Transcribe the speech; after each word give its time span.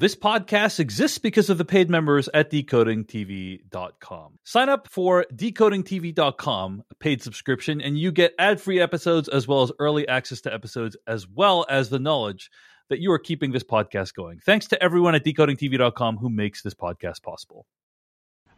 This 0.00 0.16
podcast 0.16 0.80
exists 0.80 1.18
because 1.18 1.50
of 1.50 1.58
the 1.58 1.64
paid 1.66 1.90
members 1.90 2.30
at 2.32 2.50
decodingtv.com. 2.50 4.38
Sign 4.44 4.70
up 4.70 4.88
for 4.88 5.26
decodingtv.com, 5.30 6.84
paid 7.00 7.22
subscription, 7.22 7.82
and 7.82 7.98
you 7.98 8.10
get 8.10 8.32
ad 8.38 8.62
free 8.62 8.80
episodes 8.80 9.28
as 9.28 9.46
well 9.46 9.60
as 9.60 9.70
early 9.78 10.08
access 10.08 10.40
to 10.40 10.54
episodes, 10.54 10.96
as 11.06 11.28
well 11.28 11.66
as 11.68 11.90
the 11.90 11.98
knowledge 11.98 12.50
that 12.88 13.00
you 13.00 13.12
are 13.12 13.18
keeping 13.18 13.52
this 13.52 13.62
podcast 13.62 14.14
going. 14.14 14.38
Thanks 14.38 14.68
to 14.68 14.82
everyone 14.82 15.14
at 15.14 15.22
decodingtv.com 15.22 16.16
who 16.16 16.30
makes 16.30 16.62
this 16.62 16.72
podcast 16.72 17.22
possible. 17.22 17.66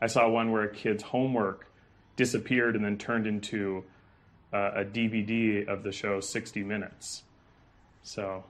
I 0.00 0.06
saw 0.06 0.28
one 0.28 0.52
where 0.52 0.62
a 0.62 0.72
kid's 0.72 1.02
homework 1.02 1.66
disappeared 2.14 2.76
and 2.76 2.84
then 2.84 2.98
turned 2.98 3.26
into 3.26 3.82
uh, 4.52 4.70
a 4.76 4.84
DVD 4.84 5.66
of 5.66 5.82
the 5.82 5.90
show 5.90 6.20
60 6.20 6.62
Minutes. 6.62 7.24
So 8.04 8.44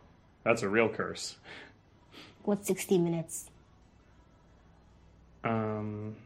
that's 0.45 0.61
a 0.61 0.69
real 0.69 0.91
curse. 0.91 1.37
What's 2.45 2.67
60 2.67 2.99
Minutes? 2.99 3.49
Um, 5.45 6.17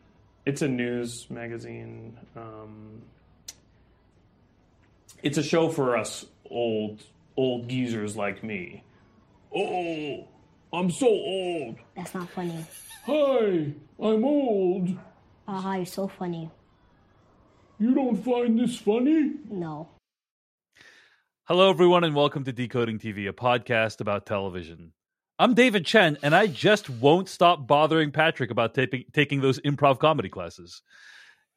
it's 0.46 0.62
a 0.62 0.68
news 0.68 1.26
magazine. 1.28 2.16
Um, 2.34 3.02
it's 5.22 5.36
a 5.36 5.42
show 5.42 5.68
for 5.68 5.96
us 5.96 6.24
old 6.50 7.02
old 7.36 7.68
geezers 7.68 8.16
like 8.16 8.42
me. 8.42 8.82
Oh, 9.54 10.26
I'm 10.72 10.90
so 10.90 11.06
old. 11.06 11.76
That's 11.94 12.14
not 12.14 12.30
funny. 12.30 12.64
Hi, 13.04 13.72
I'm 14.00 14.24
old. 14.24 14.96
Haha, 15.46 15.74
you're 15.74 15.86
so 15.86 16.08
funny. 16.08 16.50
You 17.78 17.94
don't 17.94 18.16
find 18.16 18.58
this 18.58 18.78
funny? 18.78 19.32
No. 19.50 19.88
Hello, 21.44 21.70
everyone, 21.70 22.04
and 22.04 22.14
welcome 22.14 22.42
to 22.44 22.52
Decoding 22.52 22.98
TV, 22.98 23.28
a 23.28 23.32
podcast 23.32 24.00
about 24.00 24.24
television. 24.24 24.92
I'm 25.38 25.52
David 25.54 25.84
Chen, 25.84 26.16
and 26.22 26.34
I 26.34 26.46
just 26.46 26.88
won't 26.88 27.28
stop 27.28 27.66
bothering 27.66 28.10
Patrick 28.10 28.50
about 28.50 28.74
taking 28.74 29.04
taking 29.12 29.40
those 29.42 29.60
improv 29.60 29.98
comedy 29.98 30.30
classes. 30.30 30.82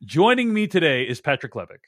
Joining 0.03 0.53
me 0.53 0.67
today 0.67 1.03
is 1.03 1.21
Patrick 1.21 1.53
Klepek. 1.53 1.79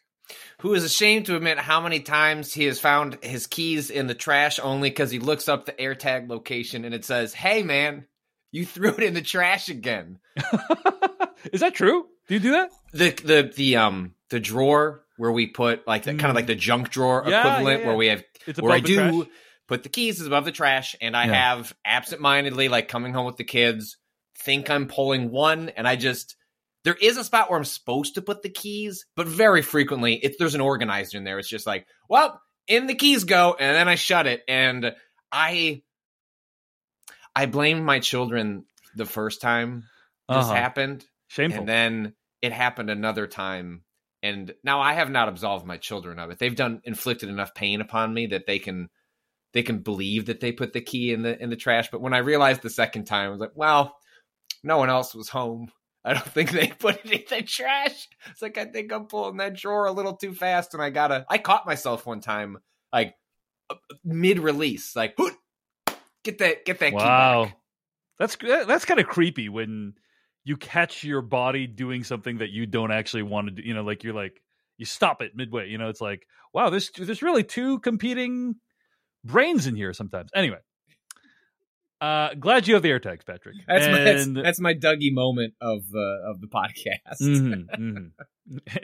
who 0.60 0.74
is 0.74 0.86
ashamed 0.86 1.26
to 1.26 1.36
admit 1.36 1.58
how 1.58 1.82
many 1.82 2.00
times 2.00 2.54
he 2.54 2.64
has 2.66 2.80
found 2.80 3.18
his 3.22 3.46
keys 3.48 3.90
in 3.90 4.08
the 4.08 4.14
trash 4.14 4.58
only 4.60 4.90
because 4.90 5.12
he 5.12 5.20
looks 5.20 5.50
up 5.50 5.66
the 5.66 5.74
AirTag 5.74 6.30
location 6.30 6.86
and 6.86 6.96
it 6.96 7.04
says, 7.04 7.34
"Hey, 7.34 7.62
man, 7.62 8.06
you 8.52 8.66
threw 8.66 8.92
it 8.92 9.04
in 9.04 9.14
the 9.14 9.22
trash 9.22 9.68
again." 9.68 10.20
is 11.52 11.60
that 11.60 11.74
true? 11.74 12.06
Do 12.30 12.34
you 12.36 12.40
do 12.40 12.52
that? 12.52 12.70
The 12.94 13.10
the 13.12 13.54
the 13.54 13.76
um 13.76 14.16
the 14.30 14.40
drawer 14.40 15.04
where 15.18 15.32
we 15.32 15.48
put 15.48 15.86
like 15.86 16.04
the 16.04 16.12
kind 16.12 16.30
of 16.30 16.36
like 16.36 16.48
the 16.48 16.56
junk 16.56 16.90
drawer 16.90 17.26
Yeah, 17.28 17.42
equivalent 17.42 17.68
yeah, 17.68 17.82
yeah. 17.82 17.88
where 17.88 17.98
we 17.98 18.08
have 18.08 18.24
It's 18.48 18.62
where 18.62 18.72
I 18.72 18.80
do 18.80 18.96
trash? 18.96 19.28
Put 19.72 19.84
the 19.84 19.90
keys 19.90 20.20
is 20.20 20.28
above 20.28 20.44
the 20.44 20.52
trash 20.52 20.96
and 21.02 21.16
I 21.16 21.28
Yeah. 21.28 21.34
have 21.56 21.74
absentmindedly 21.86 22.68
like 22.70 22.90
coming 22.90 23.14
home 23.14 23.26
with 23.26 23.38
the 23.38 23.46
kids 23.46 23.98
think 24.40 24.70
I'm 24.70 24.88
pulling 24.88 25.32
one 25.32 25.70
and 25.70 25.88
I 25.88 25.96
just 25.96 26.36
there 26.84 26.98
is 27.00 27.16
a 27.18 27.24
spot 27.24 27.50
where 27.50 27.58
I'm 27.58 27.64
supposed 27.66 28.16
to 28.16 28.22
put 28.22 28.42
the 28.42 28.50
keys, 28.50 29.06
but 29.16 29.28
very 29.28 29.62
frequently 29.62 30.16
it's 30.16 30.36
there's 30.38 30.56
an 30.56 30.62
organizer 30.62 31.18
in 31.18 31.24
there. 31.24 31.40
It's 31.40 31.48
just 31.48 31.68
like, 31.68 31.86
well, 32.10 32.42
in 32.68 32.88
the 32.88 32.96
keys 32.96 33.24
go, 33.24 33.56
and 33.60 33.76
then 33.76 33.88
I 33.88 33.96
shut 33.96 34.26
it. 34.28 34.42
And 34.48 34.94
I 35.32 35.84
I 37.36 37.46
blamed 37.46 37.84
my 37.84 38.00
children 38.00 38.66
the 38.96 39.06
first 39.06 39.42
time 39.42 39.84
this 40.28 40.46
Uh-huh. 40.46 40.54
happened. 40.56 41.06
Shameful. 41.28 41.60
And 41.60 41.70
then 41.70 42.14
it 42.42 42.52
happened 42.52 42.90
another 42.90 43.28
time. 43.28 43.84
And 44.24 44.54
now 44.64 44.82
I 44.82 44.94
have 44.94 45.10
not 45.10 45.30
absolved 45.30 45.66
my 45.66 45.78
children 45.78 46.20
of 46.20 46.30
it. 46.32 46.40
They've 46.40 46.56
done 46.56 46.82
inflicted 46.84 47.30
enough 47.30 47.54
pain 47.54 47.80
upon 47.82 48.14
me 48.14 48.28
that 48.28 48.46
they 48.48 48.60
can 48.60 48.90
they 49.54 49.64
can 49.64 49.80
believe 49.80 50.28
that 50.28 50.40
they 50.40 50.52
put 50.52 50.74
the 50.74 50.82
key 50.82 51.14
in 51.14 51.24
the 51.24 51.42
in 51.42 51.50
the 51.50 51.56
trash. 51.56 51.90
But 51.92 52.02
when 52.02 52.14
I 52.14 52.20
realized 52.20 52.62
the 52.62 52.70
second 52.70 53.06
time, 53.06 53.28
I 53.28 53.32
was 53.32 53.40
like, 53.40 53.52
well, 53.56 53.96
no 54.64 54.78
one 54.78 54.90
else 54.90 55.14
was 55.14 55.30
home. 55.30 55.72
I 56.06 56.14
don't 56.14 56.26
think 56.26 56.52
they 56.52 56.68
put 56.80 57.06
it 57.06 57.12
in 57.12 57.38
the 57.38 57.44
trash. 57.44 58.08
It's 58.32 58.42
like 58.42 58.58
I 58.58 58.66
think 58.66 58.92
I'm 58.92 59.06
pulling 59.06 59.38
that 59.38 59.56
drawer 59.56 59.86
a 59.86 59.92
little 59.92 60.16
too 60.16 60.34
fast, 60.34 60.74
and 60.74 60.82
I 60.82 60.90
gotta. 60.90 61.26
I 61.30 61.38
caught 61.38 61.66
myself 61.66 62.06
one 62.06 62.22
time, 62.22 62.58
like 62.92 63.16
uh, 63.70 63.76
mid 64.04 64.40
release, 64.40 64.96
like 64.96 65.14
"Hoot! 65.18 65.34
get 66.24 66.40
that 66.40 66.66
get 66.66 66.80
that 66.80 66.92
key 66.92 66.96
wow, 66.96 67.46
back. 67.46 67.58
that's 68.20 68.38
that's 68.38 68.86
kind 68.86 69.00
of 69.00 69.08
creepy 69.08 69.50
when 69.50 69.94
you 70.44 70.58
catch 70.58 71.04
your 71.04 71.22
body 71.22 71.68
doing 71.68 72.04
something 72.04 72.40
that 72.40 72.50
you 72.50 72.66
don't 72.66 72.92
actually 72.92 73.24
want 73.24 73.48
to 73.48 73.54
do. 73.54 73.62
You 73.62 73.76
know, 73.76 73.84
like 73.84 74.04
you're 74.04 74.16
like 74.16 74.42
you 74.78 74.86
stop 74.86 75.22
it 75.22 75.36
midway. 75.36 75.70
You 75.70 75.78
know, 75.78 75.90
it's 75.90 76.02
like 76.02 76.26
wow, 76.54 76.70
there's 76.70 76.90
there's 76.98 77.22
really 77.22 77.44
two 77.44 77.80
competing 77.80 78.56
brains 79.24 79.68
in 79.68 79.76
here 79.76 79.94
sometimes. 79.94 80.30
Anyway. 80.36 80.58
Uh, 82.00 82.34
glad 82.34 82.68
you 82.68 82.74
have 82.74 82.82
the 82.82 82.90
AirTags, 82.90 83.26
Patrick. 83.26 83.58
That's 83.68 83.88
my 83.88 84.00
that's, 84.00 84.28
that's 84.34 84.60
my 84.60 84.74
Dougie 84.74 85.14
moment 85.14 85.54
of 85.62 85.84
uh, 85.94 86.32
of 86.32 86.42
the 86.42 86.48
podcast. 86.48 87.22
Mhm, 87.22 87.66
mhm. 87.80 88.12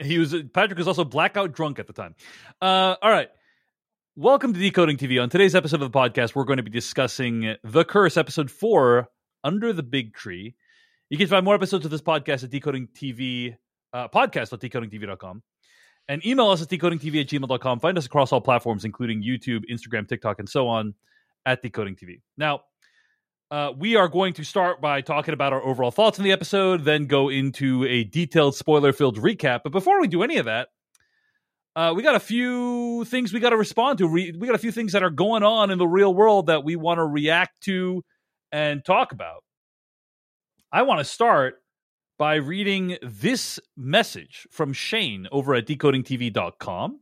he 0.06 0.18
was 0.18 0.34
Patrick 0.54 0.78
was 0.78 0.86
also 0.86 1.04
blackout 1.04 1.52
drunk 1.52 1.80
at 1.80 1.88
the 1.88 1.92
time. 1.92 2.14
Uh, 2.62 2.94
all 3.02 3.10
right. 3.10 3.28
Welcome 4.14 4.52
to 4.52 4.60
Decoding 4.60 4.96
TV. 4.96 5.20
On 5.20 5.28
today's 5.28 5.54
episode 5.54 5.82
of 5.82 5.92
the 5.92 5.98
podcast, 5.98 6.34
we're 6.34 6.44
going 6.44 6.56
to 6.56 6.62
be 6.62 6.70
discussing 6.70 7.56
The 7.62 7.84
Curse, 7.84 8.16
episode 8.16 8.50
four, 8.50 9.08
Under 9.44 9.72
the 9.72 9.84
Big 9.84 10.14
Tree. 10.14 10.54
You 11.10 11.18
can 11.18 11.28
find 11.28 11.44
more 11.44 11.54
episodes 11.54 11.84
of 11.84 11.90
this 11.90 12.02
podcast 12.02 12.42
at 12.42 12.50
Decoding 12.50 12.88
TV, 12.88 13.56
uh, 13.92 14.08
podcast 14.08 14.52
at 14.52 14.60
decodingtv.com. 14.60 15.42
And 16.08 16.24
email 16.24 16.48
us 16.48 16.62
at 16.62 16.68
decodingtv 16.68 17.20
at 17.20 17.28
gmail.com. 17.28 17.80
Find 17.80 17.98
us 17.98 18.06
across 18.06 18.32
all 18.32 18.40
platforms, 18.40 18.84
including 18.84 19.22
YouTube, 19.22 19.64
Instagram, 19.70 20.08
TikTok, 20.08 20.38
and 20.38 20.48
so 20.48 20.66
on 20.68 20.94
at 21.44 21.60
Decoding 21.62 21.96
TV. 21.96 22.20
Now, 22.36 22.62
uh, 23.50 23.72
we 23.76 23.96
are 23.96 24.08
going 24.08 24.34
to 24.34 24.44
start 24.44 24.80
by 24.80 25.00
talking 25.00 25.32
about 25.32 25.52
our 25.52 25.62
overall 25.62 25.90
thoughts 25.90 26.18
on 26.18 26.24
the 26.24 26.32
episode, 26.32 26.84
then 26.84 27.06
go 27.06 27.28
into 27.28 27.84
a 27.86 28.04
detailed 28.04 28.54
spoiler 28.54 28.92
filled 28.92 29.18
recap. 29.18 29.60
But 29.64 29.72
before 29.72 30.00
we 30.00 30.08
do 30.08 30.22
any 30.22 30.36
of 30.36 30.46
that, 30.46 30.68
uh, 31.74 31.92
we 31.94 32.02
got 32.02 32.14
a 32.14 32.20
few 32.20 33.04
things 33.04 33.32
we 33.32 33.40
got 33.40 33.50
to 33.50 33.56
respond 33.56 33.98
to. 33.98 34.08
We 34.08 34.32
got 34.32 34.54
a 34.54 34.58
few 34.58 34.72
things 34.72 34.92
that 34.92 35.02
are 35.02 35.10
going 35.10 35.42
on 35.42 35.70
in 35.70 35.78
the 35.78 35.86
real 35.86 36.12
world 36.12 36.46
that 36.46 36.64
we 36.64 36.76
want 36.76 36.98
to 36.98 37.04
react 37.04 37.62
to 37.62 38.04
and 38.52 38.84
talk 38.84 39.12
about. 39.12 39.44
I 40.72 40.82
want 40.82 40.98
to 40.98 41.04
start 41.04 41.62
by 42.18 42.34
reading 42.34 42.98
this 43.00 43.60
message 43.76 44.46
from 44.50 44.72
Shane 44.72 45.28
over 45.30 45.54
at 45.54 45.66
decodingtv.com, 45.66 47.00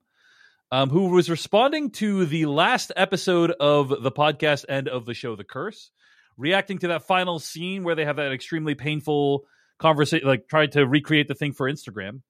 um, 0.71 0.91
who 0.91 1.09
was 1.09 1.31
responding 1.31 1.91
to 1.93 2.27
the 2.27 2.47
last 2.47 2.93
episode 2.95 3.51
of 3.53 3.89
the 3.89 4.13
podcast 4.13 4.67
and 4.69 4.89
of 4.89 5.07
the 5.07 5.15
show 5.15 5.35
The 5.35 5.45
Curse 5.45 5.91
reacting 6.37 6.79
to 6.79 6.89
that 6.89 7.07
final 7.07 7.39
scene 7.39 7.83
where 7.83 7.95
they 7.95 8.05
have 8.05 8.17
that 8.17 8.33
extremely 8.33 8.75
painful 8.75 9.45
conversation, 9.79 10.27
like 10.27 10.49
tried 10.49 10.73
to 10.73 10.87
recreate 10.87 11.29
the 11.29 11.35
thing 11.35 11.53
for 11.53 11.71
Instagram. 11.71 12.21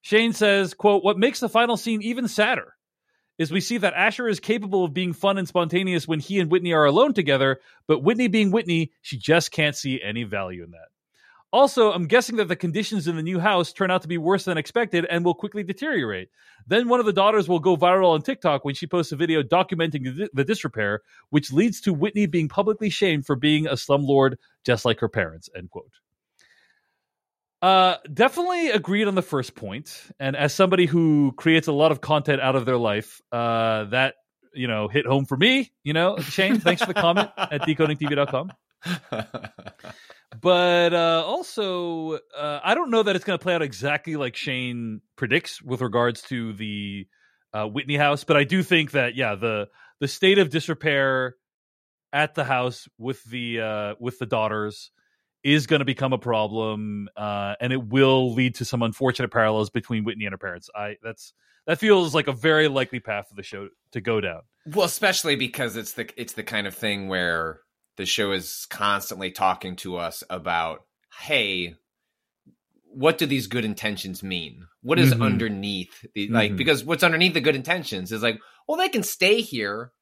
Shane 0.00 0.32
says, 0.32 0.74
quote, 0.74 1.04
what 1.04 1.18
makes 1.18 1.40
the 1.40 1.48
final 1.48 1.76
scene 1.76 2.02
even 2.02 2.28
sadder 2.28 2.74
is 3.38 3.52
we 3.52 3.60
see 3.60 3.78
that 3.78 3.94
Asher 3.94 4.28
is 4.28 4.40
capable 4.40 4.84
of 4.84 4.92
being 4.92 5.12
fun 5.12 5.38
and 5.38 5.46
spontaneous 5.46 6.08
when 6.08 6.18
he 6.18 6.40
and 6.40 6.50
Whitney 6.50 6.72
are 6.72 6.84
alone 6.84 7.14
together, 7.14 7.60
but 7.86 8.02
Whitney 8.02 8.26
being 8.26 8.50
Whitney, 8.50 8.92
she 9.02 9.16
just 9.16 9.52
can't 9.52 9.76
see 9.76 10.00
any 10.02 10.24
value 10.24 10.64
in 10.64 10.72
that. 10.72 10.88
Also, 11.50 11.92
I'm 11.92 12.06
guessing 12.06 12.36
that 12.36 12.48
the 12.48 12.56
conditions 12.56 13.08
in 13.08 13.16
the 13.16 13.22
new 13.22 13.38
house 13.38 13.72
turn 13.72 13.90
out 13.90 14.02
to 14.02 14.08
be 14.08 14.18
worse 14.18 14.44
than 14.44 14.58
expected 14.58 15.06
and 15.06 15.24
will 15.24 15.34
quickly 15.34 15.62
deteriorate. 15.62 16.28
Then 16.66 16.88
one 16.88 17.00
of 17.00 17.06
the 17.06 17.12
daughters 17.12 17.48
will 17.48 17.58
go 17.58 17.76
viral 17.76 18.10
on 18.10 18.20
TikTok 18.20 18.66
when 18.66 18.74
she 18.74 18.86
posts 18.86 19.12
a 19.12 19.16
video 19.16 19.42
documenting 19.42 20.04
the, 20.04 20.28
the 20.34 20.44
disrepair, 20.44 21.00
which 21.30 21.50
leads 21.50 21.80
to 21.82 21.94
Whitney 21.94 22.26
being 22.26 22.48
publicly 22.48 22.90
shamed 22.90 23.24
for 23.24 23.34
being 23.34 23.66
a 23.66 23.72
slumlord 23.72 24.34
just 24.66 24.84
like 24.84 25.00
her 25.00 25.08
parents. 25.08 25.48
End 25.56 25.70
quote. 25.70 25.92
Uh, 27.62 27.96
definitely 28.12 28.68
agreed 28.68 29.08
on 29.08 29.14
the 29.14 29.22
first 29.22 29.54
point. 29.54 30.02
And 30.20 30.36
as 30.36 30.52
somebody 30.52 30.84
who 30.84 31.32
creates 31.36 31.66
a 31.66 31.72
lot 31.72 31.92
of 31.92 32.02
content 32.02 32.42
out 32.42 32.56
of 32.56 32.66
their 32.66 32.76
life, 32.76 33.22
uh, 33.32 33.84
that 33.84 34.14
you 34.52 34.68
know 34.68 34.88
hit 34.88 35.06
home 35.06 35.24
for 35.24 35.36
me. 35.36 35.72
You 35.82 35.94
know, 35.94 36.18
Shane, 36.18 36.60
thanks 36.60 36.82
for 36.82 36.92
the 36.92 37.00
comment 37.00 37.30
at 37.36 37.62
decodingtv.com 37.66 38.52
but 40.40 40.92
uh, 40.92 41.22
also 41.26 42.18
uh, 42.36 42.60
I 42.62 42.74
don't 42.74 42.90
know 42.90 43.02
that 43.02 43.16
it's 43.16 43.24
going 43.24 43.38
to 43.38 43.42
play 43.42 43.54
out 43.54 43.62
exactly 43.62 44.16
like 44.16 44.36
Shane 44.36 45.00
predicts 45.16 45.62
with 45.62 45.80
regards 45.80 46.22
to 46.22 46.52
the 46.52 47.06
uh, 47.52 47.66
Whitney 47.66 47.96
House, 47.96 48.24
but 48.24 48.36
I 48.36 48.44
do 48.44 48.62
think 48.62 48.92
that 48.92 49.14
yeah 49.14 49.34
the 49.34 49.68
the 50.00 50.08
state 50.08 50.38
of 50.38 50.50
disrepair 50.50 51.36
at 52.12 52.34
the 52.34 52.44
house 52.44 52.88
with 52.98 53.22
the 53.24 53.60
uh, 53.60 53.94
with 53.98 54.18
the 54.18 54.26
daughters 54.26 54.90
is 55.44 55.66
going 55.66 55.78
to 55.78 55.84
become 55.84 56.12
a 56.12 56.18
problem, 56.18 57.08
uh, 57.16 57.54
and 57.60 57.72
it 57.72 57.82
will 57.88 58.34
lead 58.34 58.56
to 58.56 58.64
some 58.64 58.82
unfortunate 58.82 59.30
parallels 59.30 59.70
between 59.70 60.04
Whitney 60.04 60.26
and 60.26 60.32
her 60.32 60.38
parents. 60.38 60.68
I 60.74 60.96
that's 61.02 61.32
that 61.66 61.78
feels 61.78 62.14
like 62.14 62.28
a 62.28 62.32
very 62.32 62.68
likely 62.68 63.00
path 63.00 63.28
for 63.28 63.34
the 63.34 63.42
show 63.42 63.68
to 63.92 64.00
go 64.00 64.20
down. 64.20 64.40
Well, 64.66 64.86
especially 64.86 65.36
because 65.36 65.76
it's 65.76 65.92
the 65.92 66.08
it's 66.20 66.34
the 66.34 66.42
kind 66.42 66.66
of 66.66 66.74
thing 66.74 67.08
where 67.08 67.60
the 67.98 68.06
show 68.06 68.32
is 68.32 68.66
constantly 68.70 69.30
talking 69.30 69.76
to 69.76 69.96
us 69.96 70.24
about, 70.30 70.84
hey, 71.20 71.74
what 72.84 73.18
do 73.18 73.26
these 73.26 73.48
good 73.48 73.64
intentions 73.64 74.22
mean? 74.22 74.66
What 74.80 74.98
is 74.98 75.12
Mhm. 75.12 75.20
underneath 75.20 76.06
the 76.14 76.28
like 76.28 76.52
Mhm. 76.52 76.56
because 76.56 76.82
what's 76.84 77.02
underneath 77.02 77.34
the 77.34 77.42
good 77.42 77.56
intentions 77.56 78.10
is 78.12 78.22
like, 78.22 78.40
well, 78.66 78.78
they 78.78 78.88
can 78.88 79.02
stay 79.02 79.42
here 79.42 79.92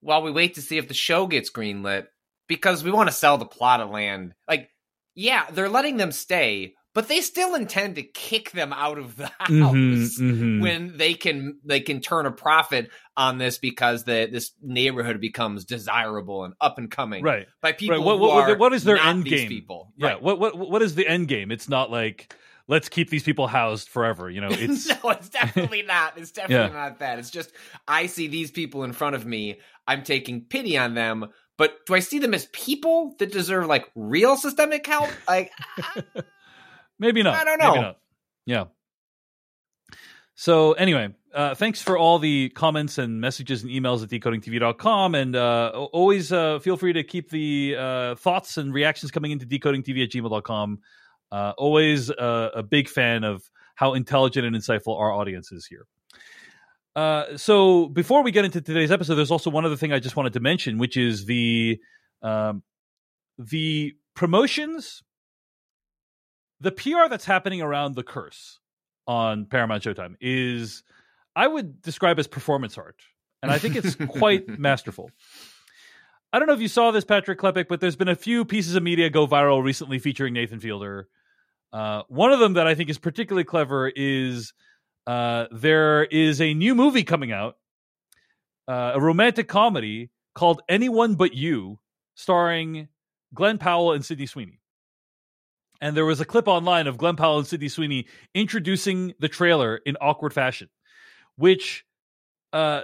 while 0.00 0.22
we 0.22 0.32
wait 0.32 0.54
to 0.54 0.62
see 0.62 0.78
if 0.78 0.88
the 0.88 0.94
show 0.94 1.26
gets 1.26 1.50
greenlit 1.50 2.08
because 2.48 2.82
we 2.82 2.90
want 2.90 3.08
to 3.08 3.14
sell 3.14 3.38
the 3.38 3.46
plot 3.46 3.80
of 3.80 3.90
land. 3.90 4.34
Like, 4.48 4.70
yeah, 5.14 5.46
they're 5.50 5.68
letting 5.68 5.96
them 5.98 6.12
stay, 6.12 6.74
but 6.94 7.08
they 7.08 7.20
still 7.20 7.54
intend 7.54 7.94
to 7.96 8.02
kick 8.02 8.50
them 8.52 8.72
out 8.72 8.98
of 8.98 9.16
the 9.16 9.26
house 9.38 9.50
Mhm, 9.50 10.18
mhm. 10.18 10.60
when 10.60 10.96
they 10.96 11.14
can 11.14 11.58
they 11.64 11.80
can 11.80 12.00
turn 12.00 12.26
a 12.26 12.32
profit 12.32 12.90
on 13.16 13.38
this 13.38 13.58
because 13.58 14.04
the 14.04 14.28
this 14.30 14.52
neighborhood 14.62 15.20
becomes 15.20 15.64
desirable 15.64 16.44
and 16.44 16.54
up 16.60 16.78
and 16.78 16.90
coming 16.90 17.22
right, 17.22 17.46
by 17.60 17.72
people 17.72 17.96
right. 17.96 18.04
What, 18.04 18.16
who 18.18 18.22
what, 18.22 18.50
are 18.50 18.56
what 18.56 18.72
is 18.72 18.84
their 18.84 18.96
not 18.96 19.06
end 19.06 19.24
game? 19.24 19.48
people. 19.48 19.92
Yeah. 19.96 20.08
Right. 20.08 20.22
What 20.22 20.38
what 20.38 20.56
what 20.58 20.82
is 20.82 20.94
the 20.94 21.06
end 21.06 21.28
game? 21.28 21.50
It's 21.50 21.68
not 21.68 21.90
like 21.90 22.34
let's 22.68 22.88
keep 22.88 23.10
these 23.10 23.22
people 23.24 23.46
housed 23.48 23.88
forever. 23.88 24.30
You 24.30 24.40
know, 24.40 24.48
it's 24.52 24.88
no, 24.88 25.10
it's 25.10 25.28
definitely 25.28 25.82
not. 25.86 26.16
It's 26.16 26.30
definitely 26.30 26.74
Yeah. 26.74 26.82
not 26.88 26.98
that. 27.00 27.18
It's 27.18 27.30
just 27.30 27.52
I 27.88 28.06
see 28.06 28.28
these 28.28 28.50
people 28.50 28.84
in 28.84 28.92
front 28.92 29.16
of 29.16 29.26
me. 29.26 29.60
I'm 29.86 30.04
taking 30.04 30.42
pity 30.42 30.78
on 30.78 30.94
them, 30.94 31.26
but 31.58 31.84
do 31.86 31.94
I 31.94 31.98
see 32.00 32.18
them 32.20 32.34
as 32.34 32.46
people 32.46 33.14
that 33.18 33.32
deserve 33.32 33.66
like 33.66 33.86
real 33.96 34.36
systemic 34.36 34.86
help? 34.86 35.10
Like, 35.26 35.50
maybe 37.02 37.22
not. 37.22 37.34
I 37.34 37.44
don't 37.44 37.58
Maybe 37.58 37.74
know. 37.74 37.80
not. 37.82 37.98
Yeah. 38.46 38.64
So 40.34 40.72
anyway, 40.72 41.10
uh, 41.34 41.54
thanks 41.54 41.82
for 41.82 41.96
all 41.98 42.18
the 42.18 42.48
comments 42.50 42.98
and 42.98 43.20
messages 43.20 43.62
and 43.62 43.70
emails 43.70 44.02
at 44.02 44.08
decodingtv.com. 44.08 45.14
And 45.14 45.36
uh, 45.36 45.70
al- 45.74 45.84
always 45.92 46.32
uh, 46.32 46.58
feel 46.60 46.76
free 46.76 46.94
to 46.94 47.04
keep 47.04 47.30
the 47.30 47.76
uh, 47.78 48.14
thoughts 48.16 48.56
and 48.56 48.72
reactions 48.72 49.10
coming 49.10 49.30
into 49.30 49.46
decodingtv 49.46 50.02
at 50.02 50.10
gmail.com. 50.10 50.78
Uh, 51.30 51.52
always 51.58 52.10
uh, 52.10 52.50
a 52.54 52.62
big 52.62 52.88
fan 52.88 53.24
of 53.24 53.42
how 53.74 53.94
intelligent 53.94 54.46
and 54.46 54.56
insightful 54.56 54.98
our 54.98 55.12
audience 55.12 55.52
is 55.52 55.66
here. 55.66 55.86
Uh, 56.94 57.36
so 57.36 57.88
before 57.88 58.22
we 58.22 58.30
get 58.32 58.44
into 58.44 58.60
today's 58.60 58.90
episode, 58.90 59.14
there's 59.14 59.30
also 59.30 59.48
one 59.50 59.64
other 59.64 59.76
thing 59.76 59.92
I 59.92 59.98
just 59.98 60.16
wanted 60.16 60.34
to 60.34 60.40
mention, 60.40 60.78
which 60.78 60.96
is 60.96 61.24
the 61.24 61.78
um, 62.22 62.62
the 63.38 63.94
promotions, 64.14 65.02
the 66.62 66.72
PR 66.72 67.08
that's 67.10 67.24
happening 67.24 67.60
around 67.60 67.96
the 67.96 68.04
curse 68.04 68.60
on 69.06 69.46
Paramount 69.46 69.82
Showtime 69.82 70.14
is, 70.20 70.84
I 71.34 71.46
would 71.46 71.82
describe 71.82 72.18
as 72.20 72.28
performance 72.28 72.78
art, 72.78 73.02
and 73.42 73.50
I 73.50 73.58
think 73.58 73.74
it's 73.74 73.96
quite 73.96 74.48
masterful. 74.58 75.10
I 76.32 76.38
don't 76.38 76.46
know 76.46 76.54
if 76.54 76.60
you 76.60 76.68
saw 76.68 76.92
this, 76.92 77.04
Patrick 77.04 77.40
Klepek, 77.40 77.66
but 77.68 77.80
there's 77.80 77.96
been 77.96 78.08
a 78.08 78.14
few 78.14 78.44
pieces 78.44 78.76
of 78.76 78.82
media 78.82 79.10
go 79.10 79.26
viral 79.26 79.62
recently 79.62 79.98
featuring 79.98 80.32
Nathan 80.32 80.60
Fielder. 80.60 81.08
Uh, 81.72 82.02
one 82.08 82.32
of 82.32 82.38
them 82.38 82.54
that 82.54 82.66
I 82.66 82.74
think 82.76 82.88
is 82.88 82.98
particularly 82.98 83.44
clever 83.44 83.88
is 83.88 84.54
uh, 85.06 85.46
there 85.50 86.04
is 86.04 86.40
a 86.40 86.54
new 86.54 86.76
movie 86.76 87.02
coming 87.02 87.32
out, 87.32 87.56
uh, 88.68 88.92
a 88.94 89.00
romantic 89.00 89.48
comedy 89.48 90.10
called 90.34 90.62
Anyone 90.68 91.16
But 91.16 91.34
You, 91.34 91.80
starring 92.14 92.88
Glen 93.34 93.58
Powell 93.58 93.92
and 93.92 94.04
Sydney 94.04 94.26
Sweeney. 94.26 94.61
And 95.82 95.96
there 95.96 96.06
was 96.06 96.20
a 96.20 96.24
clip 96.24 96.46
online 96.46 96.86
of 96.86 96.96
Glen 96.96 97.16
Powell 97.16 97.38
and 97.38 97.46
Sydney 97.46 97.68
Sweeney 97.68 98.06
introducing 98.36 99.14
the 99.18 99.28
trailer 99.28 99.76
in 99.76 99.96
awkward 100.00 100.32
fashion, 100.32 100.68
which 101.34 101.84
uh, 102.52 102.82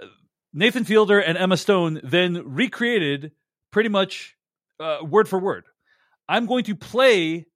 Nathan 0.53 0.83
Fielder 0.83 1.21
and 1.21 1.39
Emma 1.39 1.57
Stone 1.57 2.01
then 2.03 2.43
recreated 2.45 3.31
pretty 3.71 3.89
much 3.89 4.37
uh, 4.81 4.99
word 5.03 5.29
for 5.29 5.39
word. 5.39 5.67
I'm 6.29 6.47
going 6.47 6.65
to 6.65 6.75
play 6.75 7.47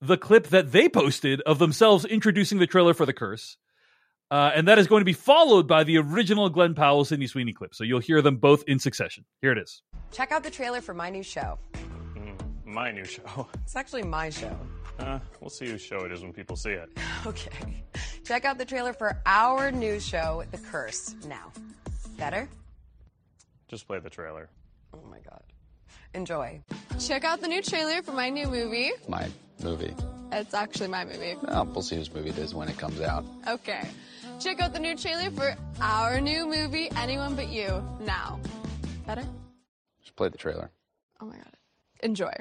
the 0.00 0.16
clip 0.16 0.48
that 0.48 0.70
they 0.70 0.88
posted 0.88 1.40
of 1.42 1.58
themselves 1.58 2.04
introducing 2.04 2.60
the 2.60 2.66
trailer 2.68 2.94
for 2.94 3.04
The 3.04 3.12
Curse. 3.12 3.56
Uh, 4.30 4.52
and 4.54 4.68
that 4.68 4.78
is 4.78 4.86
going 4.86 5.00
to 5.00 5.04
be 5.04 5.12
followed 5.12 5.66
by 5.66 5.82
the 5.82 5.98
original 5.98 6.48
Glen 6.48 6.74
Powell 6.74 7.04
Sydney 7.04 7.26
Sweeney 7.26 7.52
clip. 7.52 7.74
So 7.74 7.82
you'll 7.82 7.98
hear 7.98 8.22
them 8.22 8.36
both 8.36 8.62
in 8.68 8.78
succession. 8.78 9.24
Here 9.40 9.50
it 9.50 9.58
is. 9.58 9.82
Check 10.12 10.30
out 10.30 10.44
the 10.44 10.50
trailer 10.50 10.80
for 10.80 10.94
my 10.94 11.10
new 11.10 11.24
show. 11.24 11.58
My 12.64 12.92
new 12.92 13.04
show. 13.04 13.48
It's 13.64 13.74
actually 13.74 14.04
my 14.04 14.30
show. 14.30 14.56
Uh, 14.98 15.18
we'll 15.40 15.50
see 15.50 15.66
whose 15.66 15.82
show 15.82 16.04
it 16.04 16.12
is 16.12 16.22
when 16.22 16.32
people 16.32 16.56
see 16.56 16.70
it. 16.70 16.88
Okay. 17.24 17.84
Check 18.24 18.44
out 18.44 18.58
the 18.58 18.64
trailer 18.64 18.92
for 18.92 19.20
our 19.26 19.70
new 19.70 20.00
show, 20.00 20.42
The 20.50 20.58
Curse, 20.58 21.14
now. 21.26 21.52
Better? 22.18 22.48
Just 23.68 23.86
play 23.86 24.00
the 24.00 24.10
trailer. 24.10 24.48
Oh 24.92 24.98
my 25.08 25.20
god. 25.20 25.42
Enjoy. 26.14 26.60
Check 26.98 27.22
out 27.24 27.40
the 27.40 27.46
new 27.46 27.62
trailer 27.62 28.02
for 28.02 28.10
my 28.12 28.28
new 28.28 28.48
movie. 28.48 28.90
my 29.08 29.28
movie. 29.62 29.94
It's 30.32 30.52
actually 30.52 30.88
my 30.88 31.04
movie. 31.04 31.36
Well, 31.42 31.64
we'll 31.66 31.82
see 31.82 31.94
whose 31.96 32.12
movie 32.12 32.30
it 32.30 32.38
is 32.38 32.54
when 32.54 32.68
it 32.68 32.76
comes 32.76 33.00
out. 33.00 33.24
Okay. 33.46 33.86
Check 34.40 34.60
out 34.60 34.72
the 34.72 34.80
new 34.80 34.96
trailer 34.96 35.30
for 35.30 35.54
our 35.80 36.20
new 36.20 36.46
movie, 36.46 36.90
Anyone 36.96 37.36
But 37.36 37.48
You, 37.50 37.84
now. 38.00 38.40
Better? 39.06 39.24
Just 40.02 40.16
play 40.16 40.28
the 40.28 40.38
trailer. 40.38 40.70
Oh 41.20 41.26
my 41.26 41.36
god. 41.36 41.56
Enjoy. 42.02 42.32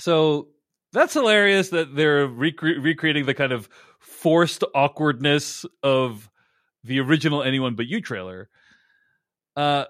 So 0.00 0.48
that's 0.96 1.14
hilarious 1.14 1.68
that 1.70 1.94
they're 1.94 2.26
recre- 2.26 2.82
recreating 2.82 3.26
the 3.26 3.34
kind 3.34 3.52
of 3.52 3.68
forced 3.98 4.64
awkwardness 4.74 5.66
of 5.82 6.30
the 6.84 7.00
original 7.00 7.42
Anyone 7.42 7.74
But 7.74 7.86
You 7.86 8.00
trailer. 8.00 8.48
Uh, 9.54 9.84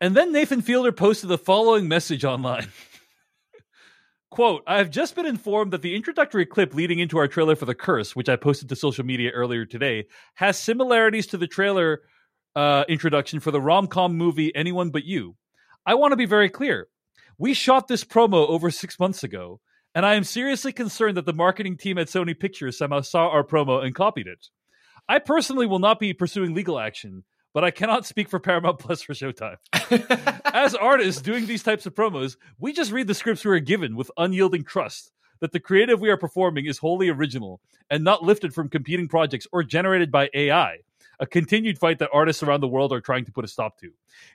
and 0.00 0.16
then 0.16 0.32
Nathan 0.32 0.62
Fielder 0.62 0.92
posted 0.92 1.30
the 1.30 1.38
following 1.38 1.88
message 1.88 2.24
online. 2.24 2.68
Quote, 4.30 4.62
I 4.68 4.78
have 4.78 4.90
just 4.90 5.16
been 5.16 5.26
informed 5.26 5.72
that 5.72 5.82
the 5.82 5.96
introductory 5.96 6.46
clip 6.46 6.74
leading 6.74 7.00
into 7.00 7.18
our 7.18 7.26
trailer 7.26 7.56
for 7.56 7.64
The 7.64 7.74
Curse, 7.74 8.14
which 8.14 8.28
I 8.28 8.36
posted 8.36 8.68
to 8.68 8.76
social 8.76 9.04
media 9.04 9.30
earlier 9.30 9.64
today, 9.64 10.06
has 10.34 10.58
similarities 10.58 11.26
to 11.28 11.38
the 11.38 11.46
trailer 11.48 12.02
uh, 12.54 12.84
introduction 12.88 13.40
for 13.40 13.50
the 13.50 13.60
rom 13.60 13.88
com 13.88 14.16
movie 14.16 14.54
Anyone 14.54 14.90
But 14.90 15.04
You. 15.04 15.34
I 15.84 15.94
want 15.94 16.12
to 16.12 16.16
be 16.16 16.26
very 16.26 16.50
clear. 16.50 16.86
We 17.36 17.52
shot 17.52 17.88
this 17.88 18.04
promo 18.04 18.48
over 18.48 18.70
six 18.70 18.98
months 19.00 19.24
ago, 19.24 19.60
and 19.96 20.04
I 20.04 20.14
am 20.14 20.24
seriously 20.24 20.74
concerned 20.74 21.16
that 21.16 21.24
the 21.24 21.32
marketing 21.32 21.78
team 21.78 21.96
at 21.96 22.08
Sony 22.08 22.38
Pictures 22.38 22.76
somehow 22.76 23.00
saw 23.00 23.30
our 23.30 23.42
promo 23.42 23.82
and 23.82 23.94
copied 23.94 24.26
it. 24.26 24.48
I 25.08 25.18
personally 25.18 25.66
will 25.66 25.78
not 25.78 25.98
be 25.98 26.12
pursuing 26.12 26.52
legal 26.52 26.78
action, 26.78 27.24
but 27.54 27.64
I 27.64 27.70
cannot 27.70 28.04
speak 28.04 28.28
for 28.28 28.38
Paramount 28.38 28.78
Plus 28.78 29.00
for 29.00 29.14
Showtime. 29.14 29.56
As 30.44 30.74
artists 30.74 31.22
doing 31.22 31.46
these 31.46 31.62
types 31.62 31.86
of 31.86 31.94
promos, 31.94 32.36
we 32.58 32.74
just 32.74 32.92
read 32.92 33.06
the 33.06 33.14
scripts 33.14 33.42
we 33.42 33.52
are 33.52 33.58
given 33.58 33.96
with 33.96 34.10
unyielding 34.18 34.64
trust 34.64 35.12
that 35.40 35.52
the 35.52 35.60
creative 35.60 35.98
we 35.98 36.10
are 36.10 36.18
performing 36.18 36.66
is 36.66 36.76
wholly 36.76 37.08
original 37.08 37.62
and 37.88 38.04
not 38.04 38.22
lifted 38.22 38.52
from 38.52 38.68
competing 38.68 39.08
projects 39.08 39.46
or 39.50 39.62
generated 39.62 40.12
by 40.12 40.28
AI, 40.34 40.80
a 41.20 41.26
continued 41.26 41.78
fight 41.78 41.98
that 41.98 42.10
artists 42.12 42.42
around 42.42 42.60
the 42.60 42.68
world 42.68 42.92
are 42.92 43.00
trying 43.00 43.24
to 43.24 43.32
put 43.32 43.44
a 43.44 43.48
stop 43.48 43.78
to. 43.78 43.90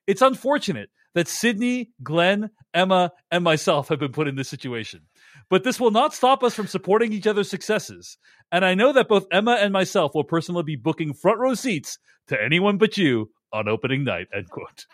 It's 0.07 0.21
unfortunate 0.21 0.89
that 1.13 1.27
Sydney, 1.27 1.91
Glen, 2.01 2.49
Emma, 2.73 3.11
and 3.29 3.43
myself 3.43 3.89
have 3.89 3.99
been 3.99 4.11
put 4.11 4.27
in 4.27 4.35
this 4.35 4.49
situation. 4.49 5.01
But 5.49 5.63
this 5.63 5.79
will 5.79 5.91
not 5.91 6.13
stop 6.13 6.43
us 6.43 6.55
from 6.55 6.67
supporting 6.67 7.11
each 7.11 7.27
other's 7.27 7.49
successes. 7.49 8.17
And 8.51 8.63
I 8.63 8.73
know 8.73 8.93
that 8.93 9.09
both 9.09 9.27
Emma 9.31 9.57
and 9.59 9.73
myself 9.73 10.15
will 10.15 10.23
personally 10.23 10.63
be 10.63 10.75
booking 10.77 11.13
front 11.13 11.39
row 11.39 11.53
seats 11.53 11.99
to 12.27 12.41
anyone 12.41 12.77
but 12.77 12.97
you 12.97 13.31
on 13.51 13.67
opening 13.67 14.03
night. 14.03 14.27
End 14.33 14.49
quote. 14.49 14.85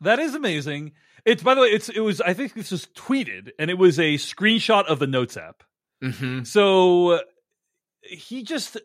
That 0.00 0.18
is 0.18 0.34
amazing. 0.34 0.92
It's 1.26 1.42
by 1.42 1.54
the 1.54 1.60
way, 1.60 1.68
it's 1.68 1.90
it 1.90 2.00
was 2.00 2.22
I 2.22 2.32
think 2.32 2.54
this 2.54 2.70
was 2.70 2.86
tweeted 2.96 3.50
and 3.58 3.70
it 3.70 3.76
was 3.76 3.98
a 3.98 4.14
screenshot 4.14 4.86
of 4.86 4.98
the 4.98 5.06
Notes 5.06 5.36
app. 5.36 5.62
hmm 6.02 6.42
So 6.44 7.20
he 8.02 8.42
just 8.42 8.78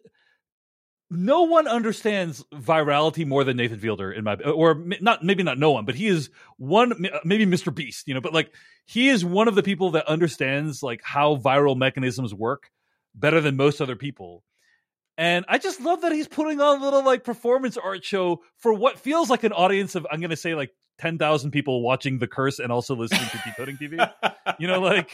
no 1.09 1.43
one 1.43 1.67
understands 1.67 2.43
virality 2.53 3.25
more 3.25 3.43
than 3.43 3.57
Nathan 3.57 3.79
Fielder 3.79 4.11
in 4.11 4.23
my 4.23 4.35
or 4.35 4.83
not 5.01 5.23
maybe 5.23 5.43
not 5.43 5.59
no 5.59 5.71
one, 5.71 5.85
but 5.85 5.95
he 5.95 6.07
is 6.07 6.29
one 6.57 7.05
uh, 7.05 7.19
maybe 7.23 7.45
Mr. 7.45 7.73
Beast, 7.73 8.07
you 8.07 8.13
know, 8.13 8.21
but 8.21 8.33
like 8.33 8.51
he 8.85 9.09
is 9.09 9.23
one 9.23 9.47
of 9.47 9.55
the 9.55 9.63
people 9.63 9.91
that 9.91 10.07
understands 10.07 10.81
like 10.81 11.01
how 11.03 11.35
viral 11.37 11.77
mechanisms 11.77 12.33
work 12.33 12.71
better 13.13 13.39
than 13.39 13.55
most 13.55 13.81
other 13.81 13.95
people. 13.95 14.43
And 15.17 15.45
I 15.47 15.59
just 15.59 15.79
love 15.79 16.01
that 16.01 16.11
he's 16.11 16.27
putting 16.27 16.59
on 16.59 16.81
a 16.81 16.83
little 16.83 17.03
like 17.03 17.23
performance 17.23 17.77
art 17.77 18.03
show 18.03 18.41
for 18.57 18.73
what 18.73 18.99
feels 18.99 19.29
like 19.29 19.43
an 19.43 19.53
audience 19.53 19.95
of 19.95 20.05
I'm 20.11 20.19
going 20.19 20.31
to 20.31 20.35
say 20.35 20.55
like 20.55 20.71
10,000 20.99 21.51
people 21.51 21.81
watching 21.81 22.19
The 22.19 22.27
Curse 22.27 22.59
and 22.59 22.71
also 22.71 22.95
listening 22.95 23.27
to 23.29 23.41
Decoding 23.45 23.77
TV. 23.77 24.11
You 24.59 24.67
know, 24.67 24.79
like 24.79 25.13